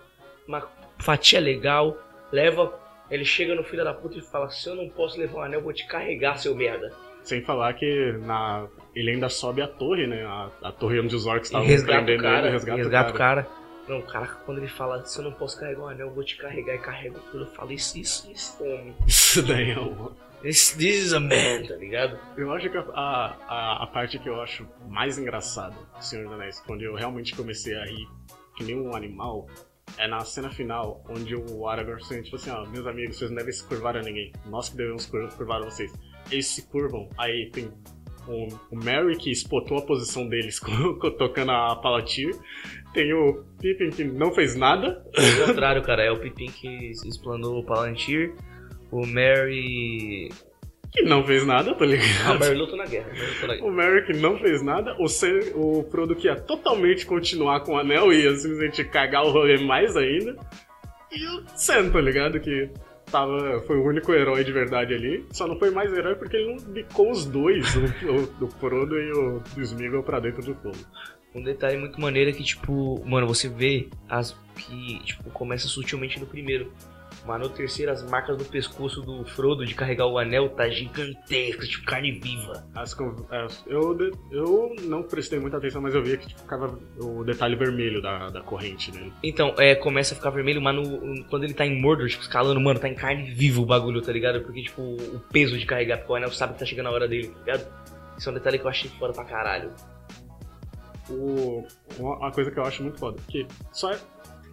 uma 0.48 0.68
fatia 1.00 1.40
legal, 1.40 1.98
leva. 2.32 2.78
Ele 3.10 3.24
chega 3.24 3.56
no 3.56 3.64
filho 3.64 3.84
da 3.84 3.94
puta 3.94 4.18
e 4.18 4.22
fala: 4.22 4.50
Se 4.50 4.68
eu 4.68 4.76
não 4.76 4.90
posso 4.90 5.18
levar 5.18 5.36
o 5.36 5.42
anel, 5.42 5.60
eu 5.60 5.64
vou 5.64 5.72
te 5.72 5.88
carregar, 5.88 6.38
seu 6.38 6.54
merda. 6.56 6.92
Sem 7.24 7.42
falar 7.42 7.74
que 7.74 8.12
na... 8.24 8.68
ele 8.94 9.12
ainda 9.12 9.30
sobe 9.30 9.62
a 9.62 9.68
torre, 9.68 10.06
né? 10.06 10.26
A, 10.26 10.50
a 10.62 10.72
torre 10.72 11.00
onde 11.00 11.16
os 11.16 11.26
orcs 11.26 11.48
estavam 11.48 11.68
o 11.68 11.86
prendendo 11.86 12.22
cara, 12.22 12.48
ele, 12.48 12.50
resgata, 12.52 12.78
resgata, 12.78 13.12
o 13.12 13.14
cara. 13.14 13.48
Não, 13.88 14.02
cara, 14.02 14.28
quando 14.46 14.58
ele 14.60 14.68
fala: 14.68 15.06
Se 15.06 15.20
eu 15.20 15.24
não 15.24 15.32
posso 15.32 15.60
carregar 15.60 15.82
o 15.82 15.88
anel, 15.88 16.08
eu 16.08 16.14
vou 16.14 16.24
te 16.24 16.36
carregar 16.38 16.76
e 16.76 16.80
carrega 16.80 17.20
tudo. 17.32 17.44
Eu 17.46 17.52
falo: 17.52 17.72
Isso, 17.72 17.98
isso, 17.98 18.32
isso, 18.32 18.64
homem. 18.64 18.96
Isso 19.08 19.42
daí 19.44 19.72
é 19.72 19.80
um... 19.80 20.12
This, 20.42 20.72
this 20.74 21.06
is 21.06 21.14
a 21.14 21.20
man, 21.20 21.64
tá 21.68 21.76
ligado? 21.76 22.20
Eu 22.38 22.52
acho 22.54 22.70
que 22.70 22.78
a, 22.78 22.82
a, 23.48 23.84
a 23.84 23.88
parte 23.88 24.20
que 24.20 24.30
eu 24.30 24.40
acho 24.42 24.68
mais 24.88 25.18
engraçada 25.18 25.76
do 25.98 26.04
Senhor 26.04 26.26
dos 26.26 26.34
Anéis, 26.34 26.60
quando 26.68 26.84
eu 26.84 26.94
realmente 26.94 27.36
comecei 27.36 27.76
a 27.76 27.84
rir 27.86 28.08
que 28.56 28.64
nem 28.64 28.80
um 28.80 28.96
animal, 28.96 29.48
é 29.98 30.08
na 30.08 30.20
cena 30.22 30.50
final, 30.52 31.04
onde 31.10 31.36
o 31.36 31.68
Aragorn 31.68 32.04
sente, 32.06 32.26
tipo 32.26 32.36
assim, 32.36 32.52
ó, 32.52 32.64
meus 32.68 32.86
amigos, 32.86 33.18
vocês 33.18 33.32
não 33.32 33.38
devem 33.38 33.52
se 33.54 33.64
curvar 33.64 33.98
a 33.98 34.02
ninguém. 34.04 34.32
Nós 34.46 34.70
que 34.70 34.78
devemos 34.78 35.06
cur- 35.08 35.30
curvar 35.36 35.62
a 35.62 35.66
vocês. 35.66 35.92
Eles 36.32 36.48
se 36.48 36.62
curvam, 36.68 37.10
aí 37.18 37.50
tem 37.52 37.72
o, 38.28 38.48
o 38.72 38.76
Merry 38.76 39.18
que 39.18 39.32
espotou 39.32 39.78
a 39.80 39.82
posição 39.82 40.28
deles 40.28 40.60
tocando 41.18 41.52
a 41.52 41.76
Palantir. 41.78 42.36
Tem 42.96 43.14
o 43.14 43.44
Pippin 43.62 43.90
que 43.90 44.04
não 44.06 44.34
fez 44.34 44.56
nada. 44.56 45.04
Ao 45.42 45.48
contrário, 45.48 45.84
cara, 45.84 46.02
é 46.04 46.12
o 46.12 46.18
Pippin 46.18 46.48
que 46.48 46.92
explanou 47.06 47.60
o 47.60 47.64
Palantir, 47.66 48.34
o 48.90 49.06
Mary. 49.06 50.30
Que 50.94 51.02
não 51.04 51.22
fez 51.26 51.46
nada, 51.46 51.74
tá 51.76 51.84
Ah, 51.84 51.84
o 51.84 51.90
ligado? 51.90 52.40
Mary 52.40 52.56
lutou 52.56 52.78
na 52.78 52.86
guerra. 52.86 53.08
Mary 53.10 53.26
lutou 53.34 53.48
na 53.50 53.56
guerra. 53.56 53.68
O 53.68 53.72
Merrick 53.72 54.14
não 54.14 54.40
fez 54.40 54.62
nada, 54.62 54.96
o, 54.98 55.10
Sam, 55.10 55.40
o 55.54 55.84
Frodo 55.92 56.16
que 56.16 56.28
ia 56.28 56.38
totalmente 56.38 57.06
continuar 57.06 57.60
com 57.66 57.74
o 57.74 57.78
anel 57.78 58.14
e 58.14 58.24
ia 58.24 58.34
simplesmente 58.38 58.86
cagar 58.86 59.26
o 59.26 59.32
rolê 59.32 59.58
mais 59.58 59.98
ainda. 59.98 60.38
E 61.12 61.28
o 61.28 61.44
Sam, 61.58 61.90
tá 61.90 62.00
ligado? 62.00 62.40
Que 62.40 62.70
tava, 63.12 63.60
foi 63.68 63.76
o 63.78 63.84
único 63.86 64.14
herói 64.14 64.46
de 64.46 64.54
verdade 64.54 64.94
ali. 64.94 65.26
Só 65.34 65.46
não 65.46 65.60
foi 65.60 65.70
mais 65.70 65.92
herói 65.92 66.16
porque 66.16 66.38
ele 66.38 66.54
não 66.56 66.64
bicou 66.72 67.12
os 67.12 67.26
dois, 67.26 67.76
o, 67.76 67.82
o, 68.44 68.46
o 68.46 68.48
Frodo 68.52 68.98
e 68.98 69.12
o, 69.12 69.44
o 69.58 69.62
Smeagol 69.62 70.02
pra 70.02 70.22
dentro 70.22 70.42
do 70.44 70.56
fogo. 70.56 70.78
Um 71.36 71.44
detalhe 71.44 71.78
muito 71.78 72.00
maneiro 72.00 72.30
é 72.30 72.34
que, 72.34 72.44
tipo, 72.44 73.04
mano, 73.06 73.28
você 73.28 73.50
vê 73.50 73.90
as 74.10 74.36
que, 74.56 75.00
tipo, 75.04 75.30
começa 75.32 75.68
sutilmente 75.68 76.18
no 76.20 76.26
primeiro. 76.26 76.72
Mas 77.26 77.42
no 77.42 77.50
terceiro, 77.50 77.92
as 77.92 78.04
marcas 78.08 78.38
do 78.38 78.46
pescoço 78.46 79.02
do 79.02 79.26
Frodo 79.26 79.66
de 79.66 79.74
carregar 79.74 80.06
o 80.06 80.18
anel 80.20 80.48
tá 80.50 80.70
gigantesca, 80.70 81.66
tipo 81.66 81.84
carne 81.86 82.12
viva. 82.12 82.64
As 82.76 82.96
as- 83.32 83.64
eu, 83.66 83.98
eu 84.32 84.76
não 84.84 85.02
prestei 85.02 85.40
muita 85.40 85.58
atenção, 85.58 85.82
mas 85.82 85.96
eu 85.96 86.04
via 86.04 86.18
que 86.18 86.28
tipo, 86.28 86.40
ficava 86.42 86.78
o 87.00 87.24
detalhe 87.24 87.56
vermelho 87.56 88.00
da, 88.02 88.30
da 88.30 88.42
corrente 88.42 88.92
dele. 88.92 89.12
Então, 89.24 89.56
é, 89.58 89.74
começa 89.74 90.14
a 90.14 90.18
ficar 90.18 90.30
vermelho, 90.30 90.62
mas 90.62 90.76
no- 90.76 91.26
quando 91.26 91.46
ele 91.46 91.54
tá 91.56 91.66
em 91.66 91.82
Mordor, 91.82 92.08
tipo, 92.08 92.22
escalando, 92.22 92.60
mano, 92.62 92.80
tá 92.80 92.88
em 92.88 92.94
carne 92.96 93.32
viva 93.32 93.60
o 93.60 93.66
bagulho, 93.66 94.02
tá 94.04 94.12
ligado? 94.12 94.42
Porque, 94.42 94.62
tipo, 94.62 94.82
o 94.82 95.20
peso 95.32 95.58
de 95.58 95.66
carregar, 95.66 95.98
porque 95.98 96.12
o 96.12 96.16
anel 96.16 96.32
sabe 96.32 96.54
que 96.54 96.60
tá 96.60 96.66
chegando 96.66 96.88
a 96.88 96.92
hora 96.92 97.08
dele, 97.08 97.30
tá 97.30 97.40
ligado? 97.40 97.68
Isso 98.20 98.30
é 98.30 98.32
um 98.32 98.36
detalhe 98.36 98.60
que 98.60 98.66
eu 98.66 98.70
achei 98.70 98.90
foda 99.00 99.14
pra 99.14 99.26
caralho. 99.26 99.72
O, 101.10 101.66
uma 102.00 102.32
coisa 102.32 102.50
que 102.52 102.58
eu 102.60 102.64
acho 102.64 102.82
muito 102.82 103.00
foda, 103.00 103.18
que 103.28 103.46
só 103.72 103.92
é 103.92 104.00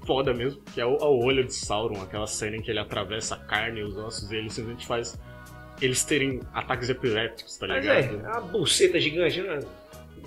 foda 0.07 0.35
mesmo, 0.35 0.61
que 0.75 0.81
é 0.81 0.85
o, 0.87 0.97
é 0.97 1.05
o 1.05 1.25
olho 1.25 1.45
de 1.45 1.55
Sauron, 1.55 2.03
aquela 2.03 2.27
cena 2.27 2.57
em 2.57 2.63
que 2.63 2.71
ele 2.71 2.79
atravessa 2.81 3.37
a 3.37 3.39
carne 3.39 3.81
e 3.81 3.83
os 3.85 3.97
ossos 3.97 4.31
e 4.31 4.37
ele 4.37 4.51
simplesmente 4.51 4.87
faz 4.87 5.19
eles 5.81 6.05
terem 6.05 6.41
ataques 6.53 6.89
epilépticos, 6.91 7.57
tá 7.57 7.67
Mas 7.67 7.85
é, 7.87 8.01
ligado? 8.03 8.27
é 8.27 8.29
uma 8.31 8.41
buceta 8.43 9.01
gigante, 9.01 9.41
né? 9.41 9.61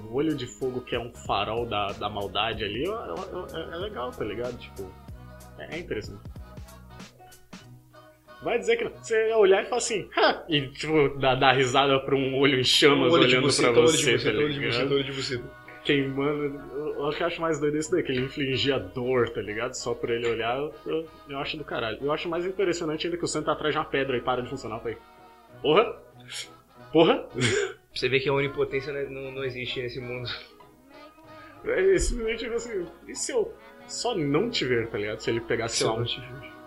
O 0.09 0.15
olho 0.15 0.35
de 0.35 0.45
fogo 0.47 0.81
que 0.81 0.95
é 0.95 0.99
um 0.99 1.13
farol 1.13 1.65
da, 1.65 1.91
da 1.93 2.09
maldade 2.09 2.63
ali 2.63 2.83
é, 2.83 3.59
é- 3.59 3.73
é 3.73 3.77
legal, 3.77 4.11
tá 4.11 4.23
ligado? 4.25 4.57
Tipo, 4.57 4.91
é, 5.59 5.75
é 5.75 5.79
interessante. 5.79 6.19
Vai 8.43 8.59
dizer 8.59 8.75
que 8.77 8.83
não. 8.83 8.91
Você 8.91 9.33
olhar 9.33 9.63
e 9.63 9.65
falar 9.65 9.77
assim, 9.77 10.07
"Ha!" 10.15 10.43
e 10.49 10.67
tipo, 10.67 11.17
dar, 11.17 11.35
dar 11.35 11.53
risada 11.53 11.99
pra 11.99 12.15
um 12.15 12.37
olho 12.37 12.59
em 12.59 12.63
chamas 12.63 13.11
Olho 13.13 13.27
de 13.27 13.33
olhando 13.35 13.45
buceta, 13.45 13.71
pra 13.71 13.81
olho 13.81 13.91
de 13.91 13.97
você, 13.97 14.11
buceta, 14.13 14.31
tá 14.37 14.37
olho 14.43 14.53
de 14.53 14.59
ligado? 14.59 14.71
buceta, 14.73 14.93
olho 14.93 15.03
de 15.03 15.11
buceta. 15.13 15.43
Queimando. 15.85 16.59
Eu, 16.73 17.05
o 17.05 17.11
que 17.11 17.21
eu 17.21 17.27
acho 17.27 17.39
mais 17.39 17.59
doido 17.59 17.77
é 17.77 17.79
isso 17.79 17.91
daí, 17.91 18.03
que 18.03 18.11
ele 18.11 18.25
infligia 18.25 18.79
dor, 18.79 19.29
tá 19.29 19.41
ligado? 19.41 19.73
Só 19.75 19.93
por 19.93 20.09
ele 20.09 20.27
olhar, 20.27 20.57
eu, 20.85 21.07
eu, 21.29 21.39
acho 21.39 21.55
do 21.55 21.63
caralho. 21.63 21.99
Eu 22.01 22.11
acho 22.11 22.27
mais 22.27 22.45
impressionante 22.45 23.05
ainda 23.05 23.17
que 23.17 23.23
o 23.23 23.27
santo 23.27 23.45
tá 23.45 23.53
atrás 23.53 23.73
de 23.73 23.77
uma 23.77 23.85
pedra 23.85 24.17
e 24.17 24.21
para 24.21 24.41
de 24.41 24.49
funcionar. 24.49 24.79
Falei, 24.79 24.97
porra? 25.61 25.95
Porra? 26.91 27.27
Pra 27.95 28.01
você 28.01 28.09
ver 28.09 28.19
que 28.19 28.27
a 28.27 28.33
onipotência 28.33 28.91
não, 28.91 29.09
não, 29.09 29.31
não 29.31 29.43
existe 29.43 29.81
nesse 29.81 30.01
mundo. 30.01 30.27
É 31.63 31.97
simplesmente 31.97 32.43
tipo 32.43 32.55
assim, 32.55 32.85
e 33.07 33.15
se 33.15 33.31
eu 33.31 33.53
só 33.87 34.15
não 34.15 34.49
te 34.49 34.65
ver, 34.65 34.87
tá 34.87 34.97
ligado? 34.97 35.19
Se 35.19 35.29
ele 35.29 35.39
pegasse, 35.39 35.77
sei 35.77 35.87
lá, 35.87 35.93
um, 35.93 36.05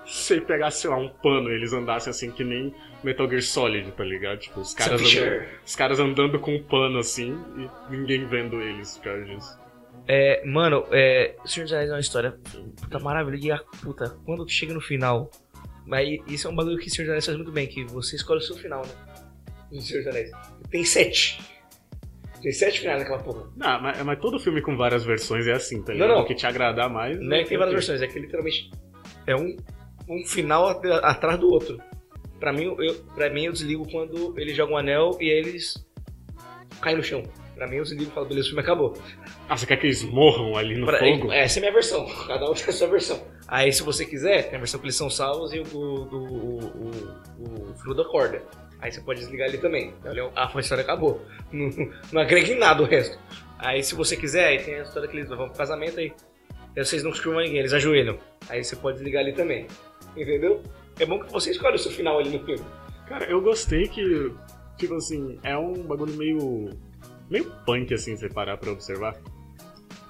se 0.08 0.34
ele 0.34 0.40
pegasse, 0.42 0.80
sei 0.80 0.90
lá, 0.90 0.96
um 0.96 1.08
pano 1.08 1.50
e 1.50 1.54
eles 1.54 1.72
andassem 1.72 2.10
assim 2.10 2.30
que 2.30 2.42
nem 2.42 2.74
Metal 3.04 3.28
Gear 3.28 3.42
Solid, 3.42 3.92
tá 3.92 4.04
ligado? 4.04 4.38
Tipo, 4.38 4.60
os 4.60 4.74
caras, 4.74 5.00
andando, 5.00 5.46
os 5.64 5.76
caras 5.76 6.00
andando 6.00 6.38
com 6.40 6.54
um 6.56 6.62
pano 6.62 6.98
assim 6.98 7.38
e 7.56 7.92
ninguém 7.92 8.26
vendo 8.26 8.60
eles 8.60 8.96
por 8.96 9.04
causa 9.04 9.24
disso. 9.24 9.58
É, 10.06 10.42
mano, 10.46 10.86
é, 10.90 11.36
o 11.44 11.48
Senhor 11.48 11.64
dos 11.64 11.72
Anéis 11.74 11.90
é 11.90 11.92
uma 11.92 12.00
história 12.00 12.38
puta 12.80 12.98
maravilhosa. 12.98 13.46
E 13.46 13.50
a 13.52 13.58
puta, 13.82 14.16
quando 14.24 14.46
tu 14.46 14.52
chega 14.52 14.72
no 14.72 14.80
final. 14.80 15.30
Mas 15.86 16.18
isso 16.26 16.48
é 16.48 16.50
um 16.50 16.54
bagulho 16.56 16.78
que 16.78 16.88
o 16.88 16.90
Senhor 16.90 17.04
dos 17.04 17.10
Anéis 17.10 17.26
faz 17.26 17.36
muito 17.36 17.52
bem, 17.52 17.66
que 17.66 17.84
você 17.84 18.16
escolhe 18.16 18.40
o 18.40 18.42
seu 18.42 18.56
final, 18.56 18.82
né? 18.84 18.92
Do 19.70 19.80
Senhor 19.80 20.02
dos 20.02 20.08
Anéis. 20.08 20.30
Tem 20.70 20.84
sete. 20.84 21.40
Tem 22.40 22.52
sete 22.52 22.80
finais 22.80 23.00
naquela 23.00 23.18
porra. 23.18 23.50
Não, 23.56 23.82
mas, 23.82 24.02
mas 24.02 24.18
todo 24.18 24.38
filme 24.38 24.62
com 24.62 24.76
várias 24.76 25.04
versões 25.04 25.46
é 25.46 25.52
assim, 25.52 25.82
tá 25.82 25.92
Não, 25.92 26.00
ligado? 26.00 26.16
não. 26.16 26.22
O 26.22 26.26
que 26.26 26.34
te 26.34 26.46
agradar 26.46 26.88
mais. 26.88 27.18
Não 27.20 27.36
é 27.36 27.42
que 27.42 27.48
tem 27.48 27.58
várias 27.58 27.74
versões, 27.74 28.00
é 28.00 28.06
que 28.06 28.18
literalmente 28.18 28.70
é 29.26 29.34
um, 29.36 29.56
um 30.08 30.24
final 30.26 30.68
at- 30.68 30.84
atrás 31.02 31.38
do 31.38 31.50
outro. 31.50 31.80
Pra 32.40 32.52
mim, 32.52 32.74
eu, 32.78 32.94
pra 33.14 33.28
mim, 33.30 33.44
eu 33.46 33.52
desligo 33.52 33.88
quando 33.90 34.32
eles 34.38 34.56
jogam 34.56 34.74
um 34.74 34.78
anel 34.78 35.16
e 35.20 35.24
aí 35.30 35.38
eles 35.38 35.84
caem 36.80 36.96
no 36.96 37.02
chão. 37.02 37.22
Pra 37.54 37.66
mim, 37.66 37.80
os 37.80 37.90
inimigos 37.90 38.14
falam, 38.14 38.28
beleza, 38.28 38.46
o 38.46 38.50
filme 38.50 38.62
acabou. 38.62 38.96
Ah, 39.48 39.56
você 39.56 39.66
quer 39.66 39.76
que 39.78 39.86
eles 39.86 40.04
morram 40.04 40.56
ali 40.56 40.76
no 40.76 40.86
Pra- 40.86 41.00
fogo? 41.00 41.32
Essa 41.32 41.58
é 41.58 41.60
a 41.60 41.62
minha 41.62 41.72
versão. 41.72 42.06
Cada 42.28 42.48
um 42.48 42.54
tem 42.54 42.66
a 42.68 42.72
sua 42.72 42.86
versão. 42.86 43.20
Aí, 43.48 43.72
se 43.72 43.82
você 43.82 44.04
quiser, 44.04 44.44
tem 44.44 44.54
a 44.54 44.58
versão 44.58 44.78
que 44.78 44.86
eles 44.86 44.94
são 44.94 45.10
salvos 45.10 45.52
e 45.52 45.58
o, 45.58 45.64
o, 45.74 46.04
o, 46.04 46.90
o, 47.40 47.70
o 47.70 47.74
Frodo 47.82 48.02
acorda. 48.02 48.40
Aí 48.80 48.92
você 48.92 49.00
pode 49.00 49.18
desligar 49.18 49.48
ali 49.48 49.58
também. 49.58 49.92
Então, 50.00 50.30
a 50.36 50.56
a 50.56 50.60
história 50.60 50.82
acabou. 50.82 51.20
Não, 51.50 51.68
não 52.12 52.20
agrega 52.22 52.52
em 52.52 52.58
nada 52.58 52.80
o 52.82 52.86
resto. 52.86 53.18
Aí, 53.58 53.82
se 53.82 53.96
você 53.96 54.16
quiser, 54.16 54.44
aí 54.46 54.58
tem 54.62 54.76
a 54.76 54.82
história 54.82 55.08
que 55.08 55.16
eles 55.16 55.28
vão 55.28 55.48
pro 55.48 55.56
casamento 55.58 55.98
aí. 55.98 56.12
Aí 56.76 56.84
vocês 56.84 57.02
não 57.02 57.10
escrevam 57.10 57.40
ninguém, 57.40 57.58
eles 57.58 57.72
ajoelham. 57.72 58.18
Aí 58.48 58.62
você 58.62 58.76
pode 58.76 58.98
desligar 58.98 59.22
ali 59.24 59.32
também. 59.32 59.66
Entendeu? 60.16 60.62
É 60.98 61.06
bom 61.06 61.20
que 61.20 61.32
você 61.32 61.50
escolhe 61.50 61.76
o 61.76 61.78
seu 61.78 61.92
final 61.92 62.18
ali 62.18 62.30
no 62.30 62.44
filme. 62.44 62.64
Cara, 63.06 63.24
eu 63.24 63.40
gostei 63.40 63.88
que, 63.88 64.32
tipo 64.76 64.94
assim, 64.94 65.38
é 65.42 65.56
um 65.56 65.74
bagulho 65.74 66.14
meio. 66.14 66.70
meio 67.30 67.44
punk, 67.64 67.94
assim, 67.94 68.16
você 68.16 68.28
parar 68.28 68.56
pra 68.56 68.72
observar. 68.72 69.16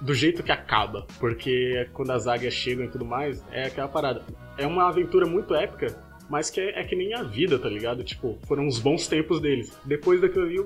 Do 0.01 0.13
jeito 0.13 0.43
que 0.43 0.51
acaba. 0.51 1.05
Porque 1.19 1.87
quando 1.93 2.11
as 2.11 2.27
águias 2.27 2.53
chegam 2.53 2.85
e 2.85 2.89
tudo 2.89 3.05
mais, 3.05 3.43
é 3.51 3.65
aquela 3.65 3.87
parada. 3.87 4.23
É 4.57 4.65
uma 4.65 4.87
aventura 4.87 5.25
muito 5.25 5.53
épica, 5.53 5.95
mas 6.29 6.49
que 6.49 6.59
é, 6.59 6.81
é 6.81 6.83
que 6.83 6.95
nem 6.95 7.13
a 7.13 7.23
vida, 7.23 7.57
tá 7.57 7.69
ligado? 7.69 8.03
Tipo, 8.03 8.37
foram 8.47 8.67
os 8.67 8.79
bons 8.79 9.07
tempos 9.07 9.39
deles. 9.39 9.77
Depois 9.85 10.21
daquilo 10.21 10.45
ali, 10.45 10.59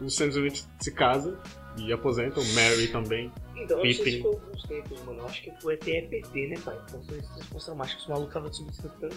o 0.00 0.10
Sam 0.10 0.28
Smith 0.28 0.64
se 0.80 0.92
casa 0.92 1.38
e 1.78 1.92
aposenta, 1.92 2.40
o 2.40 2.54
Mary 2.54 2.88
também. 2.88 3.30
Então, 3.56 3.78
eu 3.78 3.84
não 3.84 3.92
sei 3.92 4.04
Pippin. 4.04 4.10
se 4.16 4.22
foi 4.22 4.32
alguns 4.32 4.62
tempos, 4.64 5.02
mano. 5.04 5.18
Eu 5.20 5.26
acho 5.26 5.42
que 5.42 5.50
foi 5.62 5.74
até 5.74 5.98
EPT, 5.98 6.46
né, 6.48 6.56
pai? 6.64 6.76
Então, 6.88 7.74
mais 7.74 7.94
que 7.94 8.00
os 8.00 8.06
malucos 8.06 8.28
estavam 8.28 8.52
substituindo. 8.52 9.14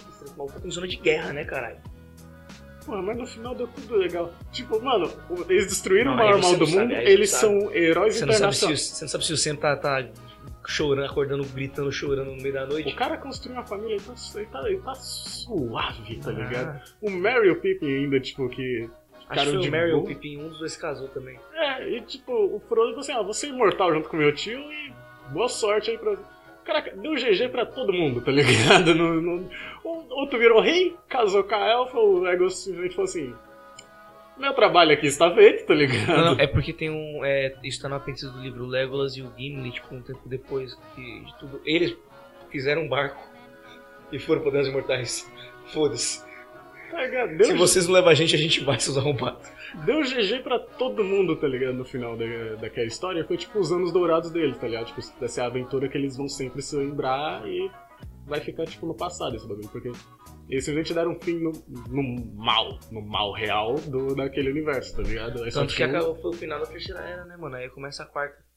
Em 0.66 0.72
zona 0.72 0.88
de 0.88 0.96
guerra, 0.98 1.34
né, 1.34 1.44
caralho? 1.44 1.78
Pô, 2.86 3.02
mas 3.02 3.18
no 3.18 3.28
final 3.28 3.54
deu 3.54 3.68
tudo 3.68 3.98
legal. 3.98 4.34
Tipo, 4.52 4.82
mano, 4.82 5.12
eles 5.50 5.68
destruíram 5.68 6.12
Não, 6.12 6.14
o 6.14 6.18
maior 6.18 6.42
mal 6.42 6.56
do 6.56 6.66
sabe, 6.66 6.80
mundo, 6.80 6.94
eles 6.94 7.30
são 7.30 7.72
heróis 7.74 8.16
Você 8.16 8.24
internacionais. 8.24 8.82
você 8.82 9.04
não 9.06 9.10
sabe 9.10 9.26
se 9.26 9.34
o 9.34 9.38
Sam 9.38 9.56
tá, 9.58 9.76
tá 9.76 10.08
chorando, 10.66 11.06
acordando, 11.06 11.44
gritando, 11.46 11.92
chorando 11.92 12.32
no 12.32 12.42
meio 12.42 12.54
da 12.54 12.66
noite. 12.66 12.92
O 12.92 12.96
cara 12.96 13.18
construiu 13.18 13.58
uma 13.58 13.66
família, 13.66 13.96
ele 13.96 14.04
tá, 14.04 14.14
ele 14.36 14.46
tá, 14.48 14.70
ele 14.70 14.80
tá 14.80 14.96
suave, 14.96 16.16
tá 16.18 16.30
Ah, 16.30 16.34
ligado? 16.34 16.82
O 17.02 17.10
Mary 17.10 17.48
e 17.48 17.52
o 17.52 17.60
Pippin 17.60 17.86
ainda, 17.86 18.20
tipo, 18.20 18.48
que 18.50 18.90
Acho 19.30 19.60
que 19.60 19.68
o 19.68 19.72
Mary 19.72 19.94
ou 19.94 20.02
o. 20.02 20.06
Pippin, 20.06 20.38
um 20.38 20.50
dos 20.50 20.60
dois 20.60 20.76
casou 20.76 21.08
também. 21.10 21.40
É, 21.54 21.88
e 21.88 22.02
tipo, 22.02 22.34
o 22.34 22.60
Frodo 22.68 22.90
falou 22.90 23.00
assim, 23.00 23.14
ó, 23.14 23.24
você 23.24 23.46
é 23.46 23.50
imortal 23.50 23.94
junto 23.94 24.10
com 24.10 24.18
meu 24.18 24.34
tio 24.34 24.60
e 24.60 24.92
boa 25.32 25.48
sorte 25.48 25.92
aí 25.92 25.98
pra... 25.98 26.18
Caraca, 26.66 26.96
deu 26.96 27.14
GG 27.14 27.50
pra 27.50 27.66
todo 27.66 27.94
mundo, 27.94 28.22
tá 28.22 28.32
ligado? 28.32 28.94
No, 28.96 29.22
no... 29.22 29.50
O 29.84 30.06
outro 30.20 30.38
virou 30.38 30.62
rei, 30.62 30.96
casou 31.08 31.44
com 31.44 31.56
a 31.56 31.68
elfa, 31.68 31.98
o 31.98 32.20
Legolas 32.20 32.56
simplesmente 32.56 32.96
falou 32.96 33.06
assim... 33.06 33.34
Meu 34.40 34.54
trabalho 34.54 34.94
aqui 34.94 35.08
está 35.08 35.30
feito, 35.36 35.66
tá 35.66 35.74
ligado? 35.74 36.08
Não, 36.08 36.34
não, 36.34 36.40
é 36.40 36.48
porque 36.48 36.72
tem 36.72 36.90
um. 36.90 37.26
É, 37.26 37.54
isso 37.62 37.82
tá 37.82 37.90
no 37.90 37.96
apêndice 37.96 38.26
do 38.26 38.40
livro. 38.40 38.66
Legolas 38.66 39.18
e 39.18 39.22
o 39.22 39.30
Gimli, 39.38 39.70
tipo, 39.70 39.94
um 39.94 40.02
tempo 40.02 40.22
depois 40.26 40.74
que, 40.96 41.26
de 41.26 41.38
tudo. 41.38 41.62
Eles 41.66 41.94
fizeram 42.50 42.84
um 42.84 42.88
barco 42.88 43.22
e 44.14 44.18
foram 44.18 44.42
para 44.42 44.62
os 44.62 44.68
Imortais. 44.70 45.30
Foda-se. 45.74 46.24
Deu 47.38 47.46
Se 47.46 47.54
vocês 47.54 47.86
não 47.88 47.94
levam 47.94 48.10
a 48.10 48.14
gente, 48.14 48.36
a 48.36 48.38
gente 48.38 48.64
vai, 48.64 48.80
seus 48.80 48.98
arrombados. 48.98 49.50
Deu 49.86 50.02
GG 50.02 50.42
pra 50.44 50.60
todo 50.60 51.04
mundo, 51.04 51.36
tá 51.36 51.48
ligado? 51.48 51.74
No 51.76 51.86
final 51.86 52.18
da, 52.18 52.26
daquela 52.60 52.88
história. 52.88 53.24
Foi 53.26 53.38
tipo 53.38 53.60
os 53.60 53.72
anos 53.72 53.92
dourados 53.92 54.32
deles, 54.32 54.58
tá 54.58 54.68
ligado? 54.68 54.88
Tipo, 54.88 55.02
dessa 55.20 55.46
aventura 55.46 55.88
que 55.88 55.98
eles 55.98 56.18
vão 56.18 56.28
sempre 56.28 56.62
se 56.62 56.76
lembrar 56.76 57.48
e 57.48 57.70
vai 58.26 58.40
ficar, 58.40 58.66
tipo, 58.66 58.86
no 58.86 58.94
passado 58.96 59.36
esse 59.36 59.48
bagulho. 59.48 59.70
Porque 59.70 59.90
eles 60.50 60.66
simplesmente 60.66 60.94
deram 60.94 61.12
um 61.12 61.20
fim 61.20 61.40
no, 61.40 61.52
no 61.90 62.26
mal, 62.36 62.80
no 62.92 63.02
mal 63.02 63.32
real 63.34 63.76
do, 63.76 64.16
daquele 64.16 64.50
universo, 64.50 64.96
tá 64.96 65.04
ligado? 65.04 65.44
Aí 65.44 65.52
só 65.52 65.62
Tanto 65.62 65.76
que 65.76 65.84
um- 65.84 65.90
acabou, 65.90 66.16
foi 66.16 66.32
o 66.32 66.34
final 66.34 66.60
da 66.60 66.66
terceira 66.66 67.02
era, 67.02 67.26
né, 67.26 67.38
mano? 67.38 67.56
Aí 67.56 67.70
começa 67.70 68.04
a 68.04 68.06
quarta. 68.06 68.49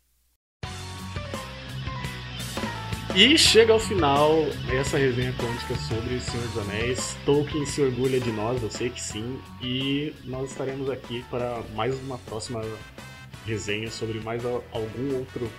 E 3.15 3.37
chega 3.37 3.75
ao 3.75 3.79
final 3.79 4.31
essa 4.71 4.97
resenha 4.97 5.35
quântica 5.35 5.75
sobre 5.87 6.19
Senhor 6.19 6.49
dos 6.49 6.59
Anéis. 6.63 7.15
Tolkien 7.27 7.67
se 7.67 7.83
orgulha 7.83 8.19
de 8.19 8.33
nós, 8.33 8.63
eu 8.63 8.71
sei 8.71 8.89
que 8.89 9.03
sim. 9.03 9.39
E 9.61 10.15
nós 10.25 10.51
estaremos 10.51 10.89
aqui 10.89 11.23
para 11.31 11.63
mais 11.75 11.95
uma 12.01 12.17
próxima 12.17 12.63
resenha 13.47 13.91
sobre 13.91 14.19
mais 14.21 14.43
algum 14.47 15.19
outro 15.19 15.51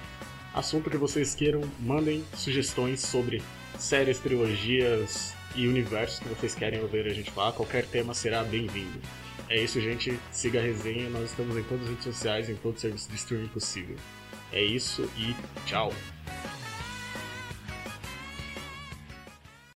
assunto 0.52 0.90
que 0.90 0.98
vocês 0.98 1.36
queiram. 1.36 1.62
Mandem 1.80 2.24
sugestões 2.34 3.02
sobre 3.02 3.44
séries, 3.78 4.18
trilogias 4.18 5.36
e 5.56 5.68
universos 5.68 6.18
que 6.18 6.30
vocês 6.30 6.56
querem 6.56 6.82
ouvir 6.82 7.06
a 7.06 7.14
gente 7.14 7.30
falar. 7.30 7.52
Qualquer 7.52 7.86
tema 7.86 8.16
será 8.16 8.44
bem-vindo. 8.44 9.00
É 9.48 9.62
isso, 9.62 9.80
gente. 9.80 10.20
Siga 10.32 10.60
a 10.60 10.64
resenha. 10.64 11.08
Nós 11.08 11.30
estamos 11.30 11.56
em 11.56 11.62
todas 11.62 11.84
as 11.84 11.90
redes 11.90 12.04
sociais, 12.04 12.50
em 12.50 12.56
todo 12.56 12.80
serviço 12.80 13.08
de 13.10 13.16
streaming 13.16 13.50
possível. 13.50 13.96
É 14.52 14.64
isso 14.64 15.08
e 15.16 15.36
tchau. 15.68 15.94